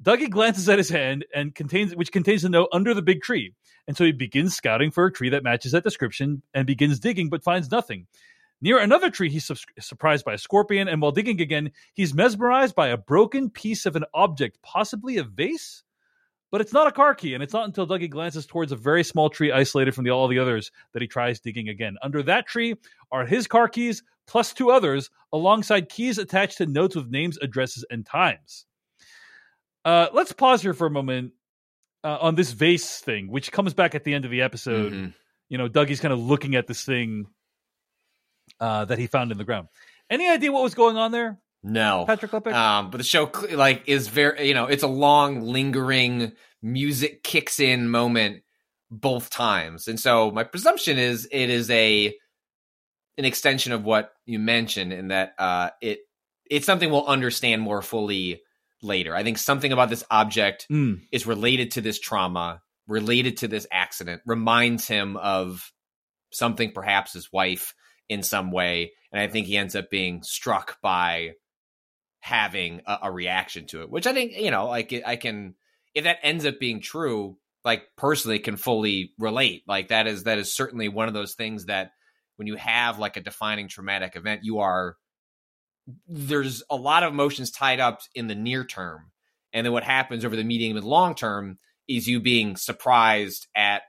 Dougie 0.00 0.30
glances 0.30 0.68
at 0.68 0.78
his 0.78 0.88
hand 0.88 1.24
and 1.34 1.52
contains 1.52 1.96
which 1.96 2.12
contains 2.12 2.42
the 2.42 2.48
note 2.48 2.68
under 2.72 2.94
the 2.94 3.02
big 3.02 3.22
tree. 3.22 3.54
And 3.88 3.96
so 3.96 4.04
he 4.04 4.12
begins 4.12 4.54
scouting 4.54 4.92
for 4.92 5.06
a 5.06 5.12
tree 5.12 5.30
that 5.30 5.42
matches 5.42 5.72
that 5.72 5.82
description 5.82 6.42
and 6.54 6.64
begins 6.66 7.00
digging 7.00 7.28
but 7.28 7.42
finds 7.42 7.70
nothing. 7.70 8.06
Near 8.60 8.78
another 8.78 9.10
tree, 9.10 9.30
he's 9.30 9.44
su- 9.44 9.56
surprised 9.80 10.24
by 10.24 10.34
a 10.34 10.38
scorpion, 10.38 10.86
and 10.86 11.02
while 11.02 11.10
digging 11.10 11.40
again, 11.40 11.72
he's 11.94 12.14
mesmerized 12.14 12.76
by 12.76 12.88
a 12.88 12.96
broken 12.96 13.50
piece 13.50 13.86
of 13.86 13.96
an 13.96 14.04
object, 14.14 14.62
possibly 14.62 15.16
a 15.16 15.24
vase? 15.24 15.82
But 16.52 16.60
it's 16.60 16.72
not 16.74 16.86
a 16.86 16.92
car 16.92 17.14
key, 17.14 17.32
and 17.32 17.42
it's 17.42 17.54
not 17.54 17.64
until 17.64 17.86
Dougie 17.86 18.10
glances 18.10 18.46
towards 18.46 18.70
a 18.72 18.76
very 18.76 19.02
small 19.02 19.30
tree 19.30 19.50
isolated 19.50 19.94
from 19.94 20.04
the, 20.04 20.10
all 20.10 20.28
the 20.28 20.38
others 20.38 20.70
that 20.92 21.00
he 21.00 21.08
tries 21.08 21.40
digging 21.40 21.70
again. 21.70 21.96
Under 22.02 22.22
that 22.24 22.46
tree 22.46 22.76
are 23.10 23.24
his 23.24 23.46
car 23.46 23.68
keys 23.68 24.02
plus 24.26 24.52
two 24.52 24.70
others, 24.70 25.10
alongside 25.32 25.88
keys 25.88 26.18
attached 26.18 26.58
to 26.58 26.66
notes 26.66 26.94
with 26.94 27.10
names, 27.10 27.38
addresses, 27.38 27.84
and 27.90 28.06
times. 28.06 28.66
Uh, 29.84 30.08
let's 30.12 30.32
pause 30.32 30.62
here 30.62 30.74
for 30.74 30.86
a 30.86 30.90
moment 30.90 31.32
uh, 32.04 32.18
on 32.20 32.34
this 32.34 32.52
vase 32.52 32.98
thing, 33.00 33.28
which 33.30 33.50
comes 33.50 33.74
back 33.74 33.94
at 33.94 34.04
the 34.04 34.14
end 34.14 34.24
of 34.24 34.30
the 34.30 34.42
episode. 34.42 34.92
Mhm. 34.92 35.14
You 35.48 35.58
know, 35.58 35.68
Dougie's 35.68 36.00
kind 36.00 36.12
of 36.12 36.20
looking 36.20 36.54
at 36.54 36.66
this 36.66 36.84
thing 36.84 37.26
uh, 38.60 38.84
that 38.84 38.98
he 38.98 39.06
found 39.06 39.32
in 39.32 39.38
the 39.38 39.44
ground. 39.44 39.68
Any 40.10 40.28
idea 40.28 40.52
what 40.52 40.62
was 40.62 40.74
going 40.74 40.96
on 40.96 41.12
there? 41.12 41.38
No, 41.62 42.04
Patrick 42.06 42.30
Klepek? 42.32 42.52
Um, 42.52 42.90
but 42.90 42.98
the 42.98 43.04
show 43.04 43.30
like 43.52 43.84
is 43.86 44.08
very 44.08 44.48
you 44.48 44.54
know 44.54 44.66
it's 44.66 44.82
a 44.82 44.88
long 44.88 45.42
lingering 45.42 46.32
music 46.60 47.22
kicks 47.22 47.60
in 47.60 47.88
moment 47.88 48.42
both 48.90 49.30
times, 49.30 49.88
and 49.88 49.98
so 49.98 50.30
my 50.30 50.44
presumption 50.44 50.98
is 50.98 51.28
it 51.30 51.50
is 51.50 51.70
a 51.70 52.14
an 53.18 53.24
extension 53.24 53.72
of 53.72 53.84
what 53.84 54.12
you 54.26 54.38
mentioned 54.38 54.92
in 54.92 55.08
that 55.08 55.34
uh, 55.38 55.70
it 55.80 56.00
it's 56.50 56.66
something 56.66 56.90
we'll 56.90 57.06
understand 57.06 57.62
more 57.62 57.80
fully 57.82 58.42
later. 58.82 59.14
I 59.14 59.22
think 59.22 59.38
something 59.38 59.70
about 59.72 59.88
this 59.90 60.04
object 60.10 60.66
Mm. 60.70 61.02
is 61.12 61.26
related 61.26 61.70
to 61.72 61.80
this 61.80 62.00
trauma, 62.00 62.60
related 62.88 63.36
to 63.38 63.48
this 63.48 63.66
accident, 63.70 64.22
reminds 64.26 64.88
him 64.88 65.16
of 65.16 65.72
something, 66.32 66.72
perhaps 66.72 67.12
his 67.12 67.32
wife 67.32 67.74
in 68.08 68.22
some 68.22 68.50
way. 68.50 68.92
And 69.12 69.20
I 69.20 69.28
think 69.28 69.46
he 69.46 69.56
ends 69.56 69.76
up 69.76 69.88
being 69.90 70.22
struck 70.24 70.78
by 70.82 71.34
having 72.22 72.80
a, 72.86 72.98
a 73.02 73.12
reaction 73.12 73.66
to 73.66 73.82
it, 73.82 73.90
which 73.90 74.06
I 74.06 74.12
think, 74.12 74.38
you 74.38 74.52
know, 74.52 74.68
like 74.68 74.94
I 75.04 75.16
can, 75.16 75.56
if 75.92 76.04
that 76.04 76.18
ends 76.22 76.46
up 76.46 76.60
being 76.60 76.80
true, 76.80 77.36
like 77.64 77.82
personally 77.96 78.38
can 78.38 78.56
fully 78.56 79.12
relate. 79.18 79.64
Like 79.66 79.88
that 79.88 80.06
is, 80.06 80.22
that 80.22 80.38
is 80.38 80.54
certainly 80.54 80.88
one 80.88 81.08
of 81.08 81.14
those 81.14 81.34
things 81.34 81.66
that 81.66 81.90
when 82.36 82.46
you 82.46 82.54
have 82.54 83.00
like 83.00 83.16
a 83.16 83.20
defining 83.20 83.66
traumatic 83.66 84.14
event, 84.14 84.44
you 84.44 84.60
are, 84.60 84.96
there's 86.06 86.62
a 86.70 86.76
lot 86.76 87.02
of 87.02 87.12
emotions 87.12 87.50
tied 87.50 87.80
up 87.80 88.00
in 88.14 88.28
the 88.28 88.36
near 88.36 88.64
term. 88.64 89.10
And 89.52 89.66
then 89.66 89.72
what 89.72 89.82
happens 89.82 90.24
over 90.24 90.36
the 90.36 90.44
medium 90.44 90.76
and 90.76 90.86
long 90.86 91.16
term 91.16 91.58
is 91.88 92.06
you 92.06 92.20
being 92.20 92.54
surprised 92.54 93.48
at 93.56 93.82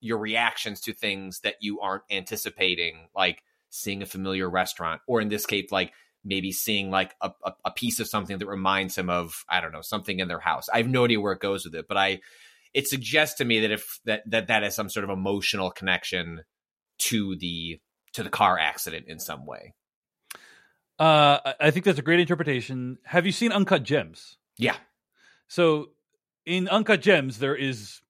your 0.00 0.16
reactions 0.16 0.80
to 0.80 0.94
things 0.94 1.40
that 1.40 1.56
you 1.60 1.80
aren't 1.80 2.04
anticipating, 2.10 3.08
like 3.14 3.42
seeing 3.68 4.00
a 4.02 4.06
familiar 4.06 4.48
restaurant, 4.48 5.02
or 5.06 5.20
in 5.20 5.28
this 5.28 5.44
case, 5.44 5.70
like 5.70 5.92
maybe 6.24 6.52
seeing 6.52 6.90
like 6.90 7.14
a, 7.20 7.30
a, 7.44 7.52
a 7.66 7.70
piece 7.70 8.00
of 8.00 8.08
something 8.08 8.38
that 8.38 8.46
reminds 8.46 8.96
him 8.96 9.10
of, 9.10 9.44
I 9.48 9.60
don't 9.60 9.72
know, 9.72 9.82
something 9.82 10.20
in 10.20 10.28
their 10.28 10.40
house. 10.40 10.68
I 10.72 10.78
have 10.78 10.88
no 10.88 11.04
idea 11.04 11.20
where 11.20 11.32
it 11.32 11.40
goes 11.40 11.64
with 11.64 11.74
it, 11.74 11.86
but 11.88 11.96
I, 11.96 12.20
it 12.72 12.88
suggests 12.88 13.38
to 13.38 13.44
me 13.44 13.60
that 13.60 13.70
if 13.70 14.00
that, 14.04 14.22
that, 14.30 14.48
that 14.48 14.62
is 14.64 14.74
some 14.74 14.88
sort 14.88 15.04
of 15.04 15.10
emotional 15.10 15.70
connection 15.70 16.42
to 16.98 17.36
the, 17.36 17.80
to 18.14 18.22
the 18.22 18.30
car 18.30 18.58
accident 18.58 19.06
in 19.08 19.18
some 19.18 19.46
way. 19.46 19.74
Uh, 20.98 21.38
I- 21.60 21.70
think 21.70 21.84
that's 21.84 21.98
a 21.98 22.02
great 22.02 22.20
interpretation. 22.20 22.98
Have 23.04 23.26
you 23.26 23.32
seen 23.32 23.52
Uncut 23.52 23.82
Gems? 23.82 24.38
Yeah. 24.56 24.76
So 25.48 25.90
in 26.46 26.68
Uncut 26.68 27.00
Gems, 27.00 27.38
there 27.38 27.56
is 27.56 28.00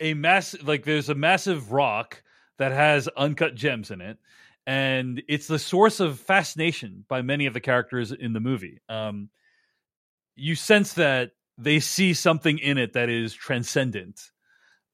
a 0.00 0.14
mass 0.14 0.56
like 0.62 0.84
there's 0.84 1.08
a 1.08 1.14
massive 1.14 1.72
rock 1.72 2.22
that 2.58 2.72
has 2.72 3.08
uncut 3.16 3.54
gems 3.54 3.90
in 3.90 4.00
it, 4.00 4.18
and 4.70 5.22
it's 5.28 5.48
the 5.48 5.58
source 5.58 5.98
of 6.00 6.20
fascination 6.20 7.04
by 7.08 7.22
many 7.22 7.46
of 7.46 7.54
the 7.54 7.60
characters 7.60 8.12
in 8.12 8.32
the 8.32 8.40
movie. 8.40 8.80
Um, 8.88 9.30
you 10.36 10.54
sense 10.54 10.94
that 10.94 11.32
they 11.58 11.80
see 11.80 12.14
something 12.14 12.58
in 12.58 12.78
it 12.78 12.92
that 12.92 13.08
is 13.08 13.34
transcendent. 13.34 14.20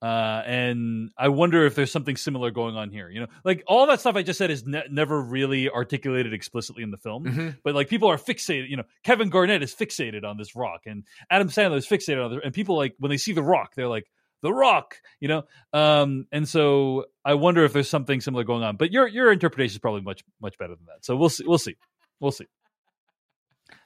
Uh, 0.02 0.42
and 0.46 1.10
I 1.18 1.28
wonder 1.28 1.64
if 1.66 1.74
there's 1.74 1.90
something 1.92 2.16
similar 2.16 2.50
going 2.50 2.76
on 2.76 2.90
here. 2.90 3.08
You 3.10 3.20
know, 3.20 3.26
like 3.44 3.64
all 3.66 3.86
that 3.86 4.00
stuff 4.00 4.14
I 4.16 4.22
just 4.22 4.38
said 4.38 4.50
is 4.50 4.64
ne- 4.66 4.84
never 4.90 5.20
really 5.20 5.70
articulated 5.70 6.32
explicitly 6.32 6.82
in 6.82 6.90
the 6.90 6.98
film 6.98 7.24
Mhm. 7.24 7.56
but 7.64 7.74
like 7.74 7.88
people 7.88 8.08
are 8.10 8.18
fixated. 8.18 8.68
You 8.68 8.76
know, 8.78 8.84
Kevin 9.04 9.30
Garnett 9.30 9.62
is 9.62 9.74
fixated 9.74 10.24
on 10.24 10.36
this 10.36 10.54
rock, 10.56 10.82
and 10.86 11.04
Adam 11.30 11.48
Sandler 11.48 11.76
is 11.78 11.86
fixated 11.86 12.24
on 12.24 12.32
it. 12.34 12.40
And 12.44 12.52
people 12.54 12.76
like 12.76 12.94
when 12.98 13.10
they 13.10 13.16
see 13.16 13.32
the 13.32 13.42
rock, 13.42 13.74
they're 13.74 13.88
like 13.88 14.06
the 14.42 14.52
rock, 14.52 14.96
you 15.20 15.28
know. 15.28 15.44
Um, 15.72 16.26
and 16.32 16.48
so 16.48 17.06
I 17.24 17.34
wonder 17.34 17.64
if 17.64 17.72
there's 17.72 17.88
something 17.90 18.20
similar 18.20 18.44
going 18.44 18.62
on. 18.62 18.76
But 18.76 18.92
your 18.92 19.06
your 19.06 19.32
interpretation 19.32 19.74
is 19.74 19.78
probably 19.78 20.02
much 20.02 20.22
much 20.40 20.58
better 20.58 20.74
than 20.74 20.86
that. 20.86 21.04
So 21.04 21.16
we'll 21.16 21.28
see. 21.28 21.44
We'll 21.46 21.58
see. 21.58 21.76
We'll 22.20 22.32
see. 22.32 22.46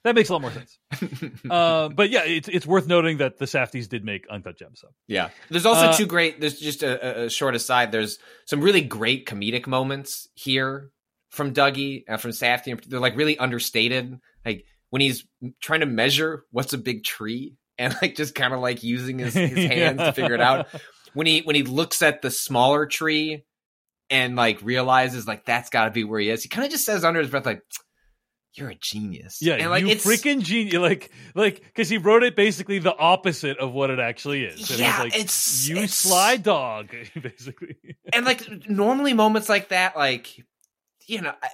That 0.04 0.14
makes 0.14 0.28
a 0.28 0.32
lot 0.32 0.42
more 0.42 0.50
sense. 0.52 0.78
uh, 1.50 1.88
but 1.88 2.10
yeah, 2.10 2.24
it's 2.24 2.48
it's 2.48 2.66
worth 2.66 2.86
noting 2.86 3.18
that 3.18 3.38
the 3.38 3.44
Safdies 3.46 3.88
did 3.88 4.04
make 4.04 4.26
Uncut 4.30 4.58
Gems. 4.58 4.80
So 4.80 4.88
Yeah. 5.08 5.30
There's 5.50 5.66
also 5.66 5.86
Uh, 5.88 5.92
two 5.96 6.06
great. 6.06 6.40
There's 6.40 6.58
just 6.58 6.82
a, 6.82 7.24
a- 7.24 7.30
short 7.30 7.54
aside. 7.54 7.92
There's 7.92 8.18
some 8.46 8.60
really 8.60 8.80
great 8.82 9.26
comedic 9.26 9.66
moments 9.66 10.28
here 10.34 10.90
from 11.30 11.52
Dougie 11.52 12.04
and 12.08 12.20
from 12.20 12.30
Safdie. 12.32 12.82
They're 12.86 13.00
like 13.00 13.16
really 13.16 13.38
understated. 13.38 14.18
Like 14.44 14.64
when 14.90 15.00
he's 15.00 15.24
trying 15.60 15.80
to 15.80 15.86
measure 15.86 16.44
what's 16.50 16.72
a 16.72 16.78
big 16.78 17.04
tree 17.04 17.56
and 17.80 17.96
like 18.00 18.14
just 18.14 18.34
kind 18.36 18.54
of 18.54 18.60
like 18.60 18.84
using 18.84 19.18
his, 19.18 19.34
his 19.34 19.64
hands 19.66 19.98
to 19.98 20.12
figure 20.12 20.34
it 20.34 20.40
out. 20.40 20.68
When 21.14 21.26
he 21.26 21.40
when 21.40 21.56
he 21.56 21.64
looks 21.64 22.02
at 22.02 22.22
the 22.22 22.30
smaller 22.30 22.86
tree 22.86 23.44
and 24.10 24.36
like 24.36 24.60
realizes 24.62 25.26
like 25.26 25.44
that's 25.44 25.70
got 25.70 25.86
to 25.86 25.90
be 25.90 26.04
where 26.04 26.20
he 26.20 26.30
is. 26.30 26.42
He 26.44 26.48
kind 26.48 26.64
of 26.64 26.70
just 26.70 26.84
says 26.84 27.04
under 27.04 27.18
his 27.20 27.30
breath 27.30 27.46
like, 27.46 27.62
"You're 28.54 28.70
a 28.70 28.74
genius." 28.76 29.38
Yeah, 29.42 29.54
and 29.54 29.70
like 29.70 29.82
you 29.82 29.88
it's 29.90 30.04
freaking 30.06 30.42
genius! 30.42 30.74
Like, 30.80 31.10
like 31.34 31.62
because 31.62 31.88
he 31.88 31.98
wrote 31.98 32.22
it 32.22 32.36
basically 32.36 32.78
the 32.78 32.96
opposite 32.96 33.58
of 33.58 33.72
what 33.72 33.90
it 33.90 33.98
actually 33.98 34.44
is. 34.44 34.70
And 34.70 34.78
Yeah, 34.78 34.90
it's 34.90 34.98
like 35.00 35.14
it's- 35.14 35.68
you 35.68 35.76
it's- 35.76 35.94
sly 35.94 36.36
dog, 36.36 36.90
basically. 37.20 37.76
and 38.12 38.24
like 38.24 38.68
normally 38.68 39.14
moments 39.14 39.48
like 39.48 39.70
that 39.70 39.96
like 39.96 40.36
you 41.06 41.22
know 41.22 41.32
I- 41.42 41.48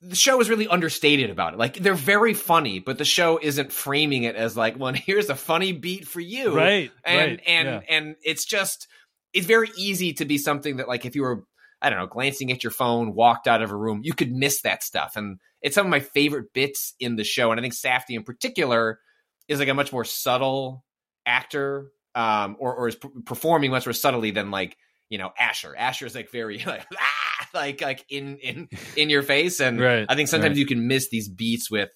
the 0.00 0.16
show 0.16 0.40
is 0.40 0.48
really 0.48 0.68
understated 0.68 1.30
about 1.30 1.54
it. 1.54 1.58
Like 1.58 1.76
they're 1.76 1.94
very 1.94 2.34
funny 2.34 2.78
but 2.78 2.98
the 2.98 3.04
show 3.04 3.38
isn't 3.40 3.72
framing 3.72 4.22
it 4.22 4.36
as 4.36 4.56
like 4.56 4.78
well 4.78 4.92
here's 4.94 5.28
a 5.28 5.34
funny 5.34 5.72
beat 5.72 6.06
for 6.06 6.20
you. 6.20 6.56
Right, 6.56 6.92
and 7.04 7.30
right, 7.32 7.40
and 7.46 7.68
yeah. 7.68 7.80
and 7.88 8.16
it's 8.22 8.44
just 8.44 8.88
it's 9.32 9.46
very 9.46 9.70
easy 9.76 10.14
to 10.14 10.24
be 10.24 10.38
something 10.38 10.76
that 10.76 10.88
like 10.88 11.04
if 11.04 11.14
you 11.14 11.22
were 11.22 11.44
i 11.82 11.90
don't 11.90 11.98
know 11.98 12.06
glancing 12.06 12.50
at 12.50 12.64
your 12.64 12.70
phone 12.70 13.14
walked 13.14 13.46
out 13.46 13.62
of 13.62 13.70
a 13.70 13.76
room 13.76 14.00
you 14.02 14.14
could 14.14 14.32
miss 14.32 14.62
that 14.62 14.82
stuff. 14.82 15.16
And 15.16 15.38
it's 15.60 15.74
some 15.74 15.86
of 15.86 15.90
my 15.90 16.00
favorite 16.00 16.52
bits 16.54 16.94
in 17.00 17.16
the 17.16 17.24
show. 17.24 17.50
And 17.50 17.58
i 17.58 17.62
think 17.62 17.74
Safdie 17.74 18.16
in 18.16 18.22
particular 18.22 19.00
is 19.48 19.58
like 19.58 19.68
a 19.68 19.74
much 19.74 19.92
more 19.92 20.04
subtle 20.04 20.84
actor 21.26 21.90
um 22.14 22.56
or, 22.58 22.74
or 22.74 22.88
is 22.88 22.96
p- 22.96 23.08
performing 23.26 23.70
much 23.70 23.86
more 23.86 23.92
subtly 23.92 24.30
than 24.30 24.50
like 24.50 24.76
you 25.08 25.18
know 25.18 25.32
Asher. 25.38 25.74
Asher 25.76 26.06
is 26.06 26.14
like 26.14 26.30
very 26.30 26.58
like 26.66 26.86
ah, 26.96 27.27
like 27.54 27.80
like 27.80 28.04
in 28.08 28.38
in 28.38 28.68
in 28.96 29.10
your 29.10 29.22
face, 29.22 29.60
and 29.60 29.80
Right, 29.80 30.06
I 30.08 30.14
think 30.14 30.28
sometimes 30.28 30.52
right. 30.52 30.58
you 30.58 30.66
can 30.66 30.86
miss 30.86 31.08
these 31.08 31.28
beats 31.28 31.70
with 31.70 31.90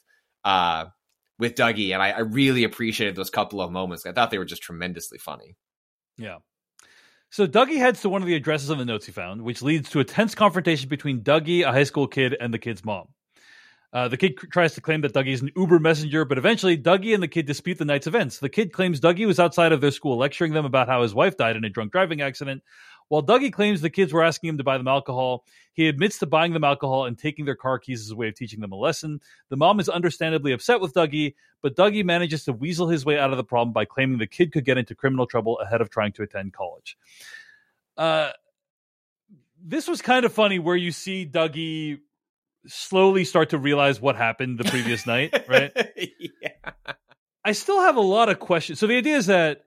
uh 0.44 0.86
with 1.38 1.54
Dougie, 1.54 1.92
and 1.92 2.02
I, 2.02 2.10
I 2.10 2.20
really 2.20 2.64
appreciated 2.64 3.16
those 3.16 3.30
couple 3.30 3.60
of 3.60 3.70
moments. 3.70 4.06
I 4.06 4.12
thought 4.12 4.30
they 4.30 4.38
were 4.38 4.44
just 4.44 4.62
tremendously 4.62 5.18
funny. 5.18 5.56
Yeah. 6.16 6.38
So 7.30 7.46
Dougie 7.46 7.78
heads 7.78 8.02
to 8.02 8.10
one 8.10 8.20
of 8.20 8.28
the 8.28 8.34
addresses 8.34 8.70
on 8.70 8.78
the 8.78 8.84
notes 8.84 9.06
he 9.06 9.12
found, 9.12 9.42
which 9.42 9.62
leads 9.62 9.88
to 9.90 10.00
a 10.00 10.04
tense 10.04 10.34
confrontation 10.34 10.88
between 10.88 11.22
Dougie, 11.22 11.66
a 11.66 11.72
high 11.72 11.84
school 11.84 12.06
kid, 12.06 12.36
and 12.38 12.52
the 12.52 12.58
kid's 12.58 12.84
mom. 12.84 13.08
Uh, 13.92 14.08
the 14.08 14.16
kid 14.16 14.36
tries 14.36 14.74
to 14.74 14.80
claim 14.80 15.02
that 15.02 15.12
Dougie 15.12 15.32
is 15.32 15.42
an 15.42 15.50
Uber 15.54 15.78
messenger, 15.78 16.24
but 16.24 16.38
eventually 16.38 16.78
Dougie 16.78 17.12
and 17.12 17.22
the 17.22 17.28
kid 17.28 17.46
dispute 17.46 17.78
the 17.78 17.84
night's 17.84 18.06
events. 18.06 18.38
The 18.38 18.48
kid 18.48 18.72
claims 18.72 19.00
Dougie 19.00 19.26
was 19.26 19.38
outside 19.38 19.72
of 19.72 19.82
their 19.82 19.90
school 19.90 20.16
lecturing 20.16 20.54
them 20.54 20.64
about 20.64 20.88
how 20.88 21.02
his 21.02 21.14
wife 21.14 21.36
died 21.36 21.56
in 21.56 21.64
a 21.64 21.68
drunk 21.68 21.92
driving 21.92 22.22
accident, 22.22 22.62
while 23.12 23.22
Dougie 23.22 23.52
claims 23.52 23.82
the 23.82 23.90
kids 23.90 24.10
were 24.10 24.24
asking 24.24 24.48
him 24.48 24.56
to 24.56 24.64
buy 24.64 24.78
them 24.78 24.88
alcohol. 24.88 25.44
He 25.74 25.86
admits 25.86 26.18
to 26.20 26.26
buying 26.26 26.54
them 26.54 26.64
alcohol 26.64 27.04
and 27.04 27.18
taking 27.18 27.44
their 27.44 27.54
car 27.54 27.78
keys 27.78 28.00
as 28.00 28.10
a 28.10 28.16
way 28.16 28.28
of 28.28 28.34
teaching 28.34 28.60
them 28.60 28.72
a 28.72 28.76
lesson. 28.76 29.20
The 29.50 29.56
mom 29.58 29.80
is 29.80 29.90
understandably 29.90 30.50
upset 30.52 30.80
with 30.80 30.94
Dougie, 30.94 31.34
but 31.60 31.76
Dougie 31.76 32.06
manages 32.06 32.44
to 32.44 32.54
weasel 32.54 32.88
his 32.88 33.04
way 33.04 33.18
out 33.18 33.30
of 33.30 33.36
the 33.36 33.44
problem 33.44 33.74
by 33.74 33.84
claiming 33.84 34.16
the 34.16 34.26
kid 34.26 34.50
could 34.50 34.64
get 34.64 34.78
into 34.78 34.94
criminal 34.94 35.26
trouble 35.26 35.58
ahead 35.58 35.82
of 35.82 35.90
trying 35.90 36.12
to 36.12 36.22
attend 36.22 36.54
college. 36.54 36.96
Uh, 37.98 38.30
this 39.62 39.86
was 39.88 40.00
kind 40.00 40.24
of 40.24 40.32
funny 40.32 40.58
where 40.58 40.74
you 40.74 40.90
see 40.90 41.26
Dougie 41.26 41.98
slowly 42.66 43.26
start 43.26 43.50
to 43.50 43.58
realize 43.58 44.00
what 44.00 44.16
happened 44.16 44.56
the 44.56 44.64
previous 44.64 45.06
night, 45.06 45.34
right? 45.50 45.70
yeah. 46.40 46.70
I 47.44 47.52
still 47.52 47.82
have 47.82 47.96
a 47.96 48.00
lot 48.00 48.30
of 48.30 48.38
questions. 48.38 48.78
So 48.78 48.86
the 48.86 48.96
idea 48.96 49.18
is 49.18 49.26
that 49.26 49.66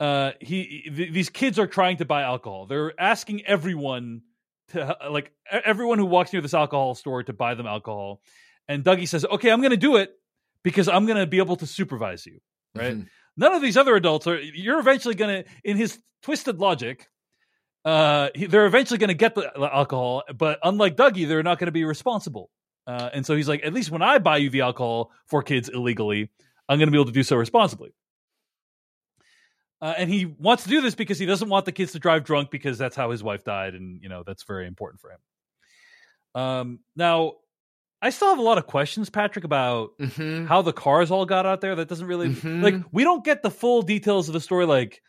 uh, 0.00 0.32
he 0.40 0.90
th- 0.94 1.12
these 1.12 1.30
kids 1.30 1.58
are 1.58 1.66
trying 1.66 1.96
to 1.98 2.04
buy 2.04 2.22
alcohol. 2.22 2.66
They're 2.66 2.92
asking 3.00 3.44
everyone 3.46 4.22
to 4.68 4.96
like 5.10 5.32
e- 5.52 5.58
everyone 5.64 5.98
who 5.98 6.06
walks 6.06 6.32
near 6.32 6.42
this 6.42 6.54
alcohol 6.54 6.94
store 6.94 7.22
to 7.22 7.32
buy 7.32 7.54
them 7.54 7.66
alcohol. 7.66 8.20
And 8.68 8.84
Dougie 8.84 9.08
says, 9.08 9.24
"Okay, 9.24 9.50
I'm 9.50 9.60
going 9.60 9.70
to 9.70 9.76
do 9.76 9.96
it 9.96 10.10
because 10.62 10.88
I'm 10.88 11.06
going 11.06 11.18
to 11.18 11.26
be 11.26 11.38
able 11.38 11.56
to 11.56 11.66
supervise 11.66 12.26
you." 12.26 12.40
Right? 12.74 12.94
Mhm. 12.96 13.06
None 13.36 13.52
of 13.54 13.62
these 13.62 13.76
other 13.76 13.94
adults 13.96 14.26
are. 14.26 14.38
You're 14.38 14.80
eventually 14.80 15.14
going 15.14 15.44
to, 15.44 15.50
in 15.64 15.76
his 15.76 15.98
twisted 16.22 16.58
logic, 16.58 17.08
uh, 17.84 18.30
he- 18.34 18.46
they're 18.46 18.66
eventually 18.66 18.98
going 18.98 19.08
to 19.08 19.14
get 19.14 19.34
the 19.34 19.50
alcohol. 19.72 20.24
But 20.36 20.58
unlike 20.62 20.96
Dougie, 20.96 21.28
they're 21.28 21.42
not 21.42 21.58
going 21.58 21.66
to 21.66 21.72
be 21.72 21.84
responsible. 21.84 22.50
Uh, 22.86 23.10
and 23.12 23.24
so 23.26 23.34
he's 23.36 23.48
like, 23.48 23.64
at 23.64 23.72
least 23.72 23.90
when 23.90 24.02
I 24.02 24.18
buy 24.18 24.36
you 24.38 24.48
the 24.50 24.60
alcohol 24.62 25.10
for 25.26 25.42
kids 25.42 25.68
illegally, 25.68 26.30
I'm 26.68 26.78
going 26.78 26.86
to 26.86 26.92
be 26.92 26.96
able 26.98 27.06
to 27.06 27.12
do 27.12 27.22
so 27.22 27.36
responsibly. 27.36 27.92
Uh, 29.80 29.92
and 29.98 30.08
he 30.08 30.24
wants 30.24 30.62
to 30.64 30.70
do 30.70 30.80
this 30.80 30.94
because 30.94 31.18
he 31.18 31.26
doesn't 31.26 31.48
want 31.50 31.66
the 31.66 31.72
kids 31.72 31.92
to 31.92 31.98
drive 31.98 32.24
drunk 32.24 32.50
because 32.50 32.78
that's 32.78 32.96
how 32.96 33.10
his 33.10 33.22
wife 33.22 33.44
died, 33.44 33.74
and 33.74 34.02
you 34.02 34.08
know 34.08 34.22
that's 34.26 34.42
very 34.44 34.66
important 34.66 35.00
for 35.00 35.10
him. 35.10 35.18
Um, 36.34 36.80
now, 36.94 37.34
I 38.02 38.10
still 38.10 38.28
have 38.28 38.38
a 38.38 38.42
lot 38.42 38.58
of 38.58 38.66
questions, 38.66 39.10
Patrick, 39.10 39.44
about 39.44 39.90
Mhm. 39.98 40.46
how 40.46 40.62
the 40.62 40.72
cars 40.72 41.10
all 41.10 41.26
got 41.26 41.46
out 41.46 41.60
there. 41.60 41.74
That 41.74 41.88
doesn't 41.88 42.06
really 42.06 42.28
Mhm. 42.28 42.62
like 42.62 42.74
we 42.92 43.04
don't 43.04 43.24
get 43.24 43.42
the 43.42 43.50
full 43.50 43.82
details 43.82 44.28
of 44.28 44.32
the 44.34 44.40
story. 44.40 44.66
Like, 44.66 45.02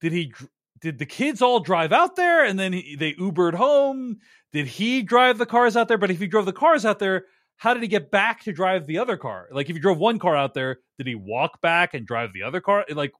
did 0.00 0.12
he? 0.12 0.32
Did 0.80 0.98
the 0.98 1.06
kids 1.06 1.42
all 1.42 1.60
drive 1.60 1.92
out 1.92 2.16
there 2.16 2.42
and 2.44 2.58
then 2.58 2.72
he, 2.72 2.96
they 2.96 3.12
Ubered 3.14 3.52
home? 3.54 4.16
Did 4.52 4.66
he 4.66 5.02
drive 5.02 5.36
the 5.36 5.44
cars 5.46 5.76
out 5.76 5.88
there? 5.88 5.98
But 5.98 6.10
if 6.10 6.18
he 6.18 6.26
drove 6.26 6.46
the 6.46 6.54
cars 6.54 6.86
out 6.86 6.98
there, 6.98 7.26
how 7.58 7.74
did 7.74 7.82
he 7.82 7.88
get 7.88 8.10
back 8.10 8.42
to 8.44 8.52
drive 8.52 8.86
the 8.86 8.96
other 8.96 9.18
car? 9.18 9.46
Like, 9.52 9.68
if 9.68 9.76
he 9.76 9.80
drove 9.82 9.98
one 9.98 10.18
car 10.18 10.34
out 10.34 10.54
there, 10.54 10.78
did 10.96 11.06
he 11.06 11.14
walk 11.14 11.60
back 11.60 11.92
and 11.92 12.06
drive 12.06 12.32
the 12.32 12.44
other 12.44 12.62
car? 12.62 12.86
Like, 12.88 13.12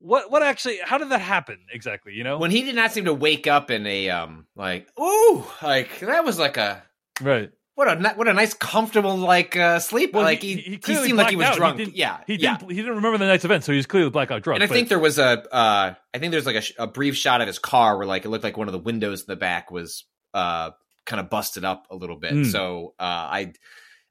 what 0.00 0.30
what 0.30 0.42
actually? 0.42 0.78
How 0.84 0.98
did 0.98 1.10
that 1.10 1.20
happen 1.20 1.58
exactly? 1.72 2.12
You 2.12 2.24
know, 2.24 2.38
when 2.38 2.50
he 2.50 2.62
did 2.62 2.74
not 2.74 2.92
seem 2.92 3.06
to 3.06 3.14
wake 3.14 3.46
up 3.46 3.70
in 3.70 3.86
a 3.86 4.10
um 4.10 4.46
like 4.56 4.88
ooh 4.98 5.44
like 5.62 6.00
that 6.00 6.24
was 6.24 6.38
like 6.38 6.56
a 6.56 6.82
right. 7.20 7.50
What 7.74 7.86
a 7.86 8.14
what 8.14 8.26
a 8.26 8.32
nice 8.32 8.54
comfortable 8.54 9.16
like 9.16 9.56
uh, 9.56 9.78
sleep. 9.78 10.12
Well, 10.12 10.24
like 10.24 10.42
he, 10.42 10.56
he, 10.56 10.62
he, 10.62 10.80
he, 10.84 10.96
seemed 10.96 11.16
like 11.16 11.30
he 11.30 11.36
was 11.36 11.46
out. 11.46 11.56
drunk. 11.58 11.76
didn't- 11.76 11.96
yeah, 11.96 12.18
he 12.26 12.34
yeah. 12.34 12.56
didn't. 12.56 12.70
He 12.70 12.76
didn't 12.76 12.96
remember 12.96 13.18
the 13.18 13.26
night's 13.26 13.44
event, 13.44 13.62
so 13.62 13.70
he 13.70 13.76
was 13.76 13.86
clearly 13.86 14.10
blackout 14.10 14.42
drunk. 14.42 14.60
And 14.60 14.68
I 14.68 14.72
think 14.72 14.88
there 14.88 14.98
was 14.98 15.20
a 15.20 15.44
uh, 15.54 15.94
I 16.12 16.18
think 16.18 16.32
there's 16.32 16.44
like 16.44 16.56
a, 16.56 16.60
sh- 16.60 16.72
a 16.76 16.88
brief 16.88 17.16
shot 17.16 17.40
of 17.40 17.46
his 17.46 17.60
car 17.60 17.96
where 17.96 18.06
like 18.06 18.24
it 18.24 18.30
looked 18.30 18.42
like 18.42 18.56
one 18.56 18.66
of 18.66 18.72
the 18.72 18.80
windows 18.80 19.20
in 19.20 19.26
the 19.28 19.36
back 19.36 19.70
was 19.70 20.04
uh 20.34 20.72
kind 21.06 21.20
of 21.20 21.30
busted 21.30 21.64
up 21.64 21.86
a 21.90 21.94
little 21.94 22.16
bit. 22.16 22.32
Hmm. 22.32 22.44
So 22.44 22.94
uh, 22.98 23.02
I 23.04 23.52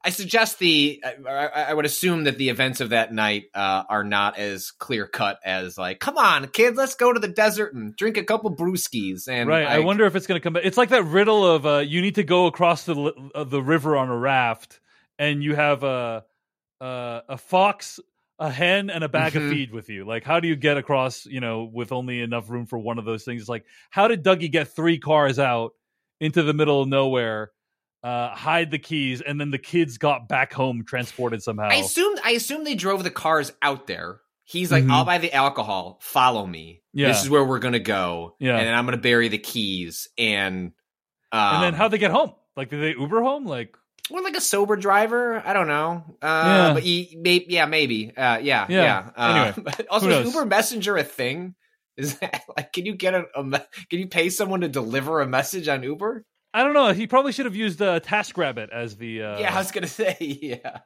I 0.05 0.09
suggest 0.11 0.59
the 0.59 1.03
I, 1.27 1.47
I 1.69 1.73
would 1.73 1.85
assume 1.85 2.25
that 2.25 2.37
the 2.37 2.49
events 2.49 2.79
of 2.81 2.89
that 2.89 3.13
night 3.13 3.45
uh, 3.53 3.83
are 3.89 4.03
not 4.03 4.37
as 4.37 4.71
clear 4.71 5.07
cut 5.07 5.39
as 5.43 5.77
like 5.77 5.99
come 5.99 6.17
on 6.17 6.47
kids 6.49 6.77
let's 6.77 6.95
go 6.95 7.11
to 7.11 7.19
the 7.19 7.27
desert 7.27 7.73
and 7.73 7.95
drink 7.95 8.15
a 8.15 8.23
couple 8.23 8.55
brewskis 8.55 9.27
and 9.27 9.49
right. 9.49 9.67
I, 9.67 9.79
wonder 9.79 10.05
if 10.05 10.15
it's 10.15 10.27
going 10.27 10.39
to 10.39 10.43
come 10.43 10.53
back. 10.53 10.63
It's 10.65 10.77
like 10.77 10.89
that 10.89 11.03
riddle 11.03 11.45
of 11.45 11.65
uh, 11.65 11.77
you 11.79 12.01
need 12.01 12.15
to 12.15 12.23
go 12.23 12.45
across 12.45 12.83
the 12.83 13.11
uh, 13.35 13.43
the 13.43 13.61
river 13.61 13.97
on 13.97 14.09
a 14.09 14.17
raft, 14.17 14.79
and 15.19 15.43
you 15.43 15.55
have 15.55 15.83
a 15.83 16.23
a, 16.79 17.21
a 17.29 17.37
fox, 17.37 17.99
a 18.39 18.49
hen, 18.51 18.89
and 18.89 19.03
a 19.03 19.09
bag 19.09 19.33
Mhm. 19.33 19.45
of 19.45 19.51
feed 19.51 19.71
with 19.71 19.89
you. 19.89 20.05
Like, 20.05 20.23
how 20.23 20.39
do 20.39 20.47
you 20.47 20.55
get 20.55 20.77
across? 20.77 21.25
You 21.25 21.41
know, 21.41 21.63
with 21.63 21.91
only 21.91 22.21
enough 22.21 22.49
room 22.49 22.65
for 22.65 22.77
one 22.77 22.99
of 22.99 23.05
those 23.05 23.23
things. 23.25 23.41
It's 23.41 23.49
like, 23.49 23.65
how 23.89 24.07
did 24.07 24.23
Dougie 24.23 24.51
get 24.51 24.69
three 24.69 24.99
cars 24.99 25.39
out 25.39 25.71
into 26.21 26.43
the 26.43 26.53
middle 26.53 26.81
of 26.81 26.87
nowhere? 26.87 27.51
Uh, 28.03 28.29
hide 28.35 28.71
the 28.71 28.79
keys, 28.79 29.21
and 29.21 29.39
then 29.41 29.49
the 29.51 29.57
kids 29.57 29.97
got 29.97 30.29
back 30.29 30.53
home 30.53 30.85
transported 30.87 31.41
somehow. 31.43 31.67
I 31.69 31.75
assumed 31.75 32.19
I 32.23 32.31
assumed 32.31 32.65
they 32.65 32.75
drove 32.75 33.03
the 33.03 33.09
cars 33.11 33.51
out 33.61 33.87
there. 33.87 34.21
He's 34.43 34.71
like, 34.71 34.85
Mhm. 34.85 34.91
I'll 34.91 35.03
buy 35.03 35.17
the 35.17 35.33
alcohol. 35.33 35.97
Follow 36.01 36.45
me. 36.45 36.83
Yeah. 36.93 37.07
This 37.09 37.23
is 37.23 37.29
where 37.29 37.43
we're 37.43 37.59
gonna 37.59 37.79
go. 37.79 38.35
Yeah. 38.39 38.57
and 38.57 38.67
then 38.67 38.73
I'm 38.73 38.85
gonna 38.85 38.97
bury 38.97 39.27
the 39.27 39.39
keys. 39.39 40.07
And 40.17 40.71
um, 41.33 41.55
and 41.55 41.63
then 41.63 41.73
how 41.73 41.87
they 41.89 41.97
get 41.97 42.11
home? 42.11 42.31
Like, 42.55 42.69
did 42.69 42.81
they 42.81 42.97
Uber 42.99 43.21
home? 43.21 43.45
Like, 43.45 43.75
Or 44.09 44.21
like 44.21 44.37
a 44.37 44.41
sober 44.41 44.77
driver. 44.77 45.41
I 45.45 45.51
don't 45.53 45.67
know. 45.67 46.03
Uh, 46.21 46.25
Yeah. 46.67 46.73
but 46.75 46.83
he, 46.83 47.17
may, 47.19 47.45
yeah, 47.49 47.65
maybe. 47.65 48.15
Uh, 48.15 48.37
yeah, 48.37 48.65
Yeah. 48.69 48.69
yeah. 48.69 49.09
Uh, 49.17 49.53
Anyway, 49.57 49.85
also, 49.89 50.09
is? 50.21 50.27
Uber 50.33 50.45
Messenger 50.45 50.95
a 50.97 51.03
thing? 51.03 51.55
Is 51.97 52.17
that 52.19 52.43
like, 52.55 52.71
can 52.71 52.85
you 52.85 52.95
get 52.95 53.15
a, 53.15 53.25
a 53.35 53.43
can 53.89 53.99
you 53.99 54.07
pay 54.07 54.29
someone 54.29 54.61
to 54.61 54.69
deliver 54.69 55.19
a 55.19 55.27
message 55.27 55.67
on 55.67 55.83
Uber? 55.83 56.23
I 56.57 56.63
don't 56.63 56.73
know. 56.73 56.91
He 56.91 57.05
probably 57.05 57.31
should 57.33 57.45
have 57.45 57.55
used 57.55 57.81
uh, 57.81 57.99
TaskRabbit 57.99 58.69
as 58.69 58.97
the. 58.97 59.21
Uh, 59.21 59.39
yeah, 59.39 59.53
I 59.53 59.59
was 59.59 59.71
gonna 59.71 59.85
say, 59.87 60.17
yeah. 60.41 60.79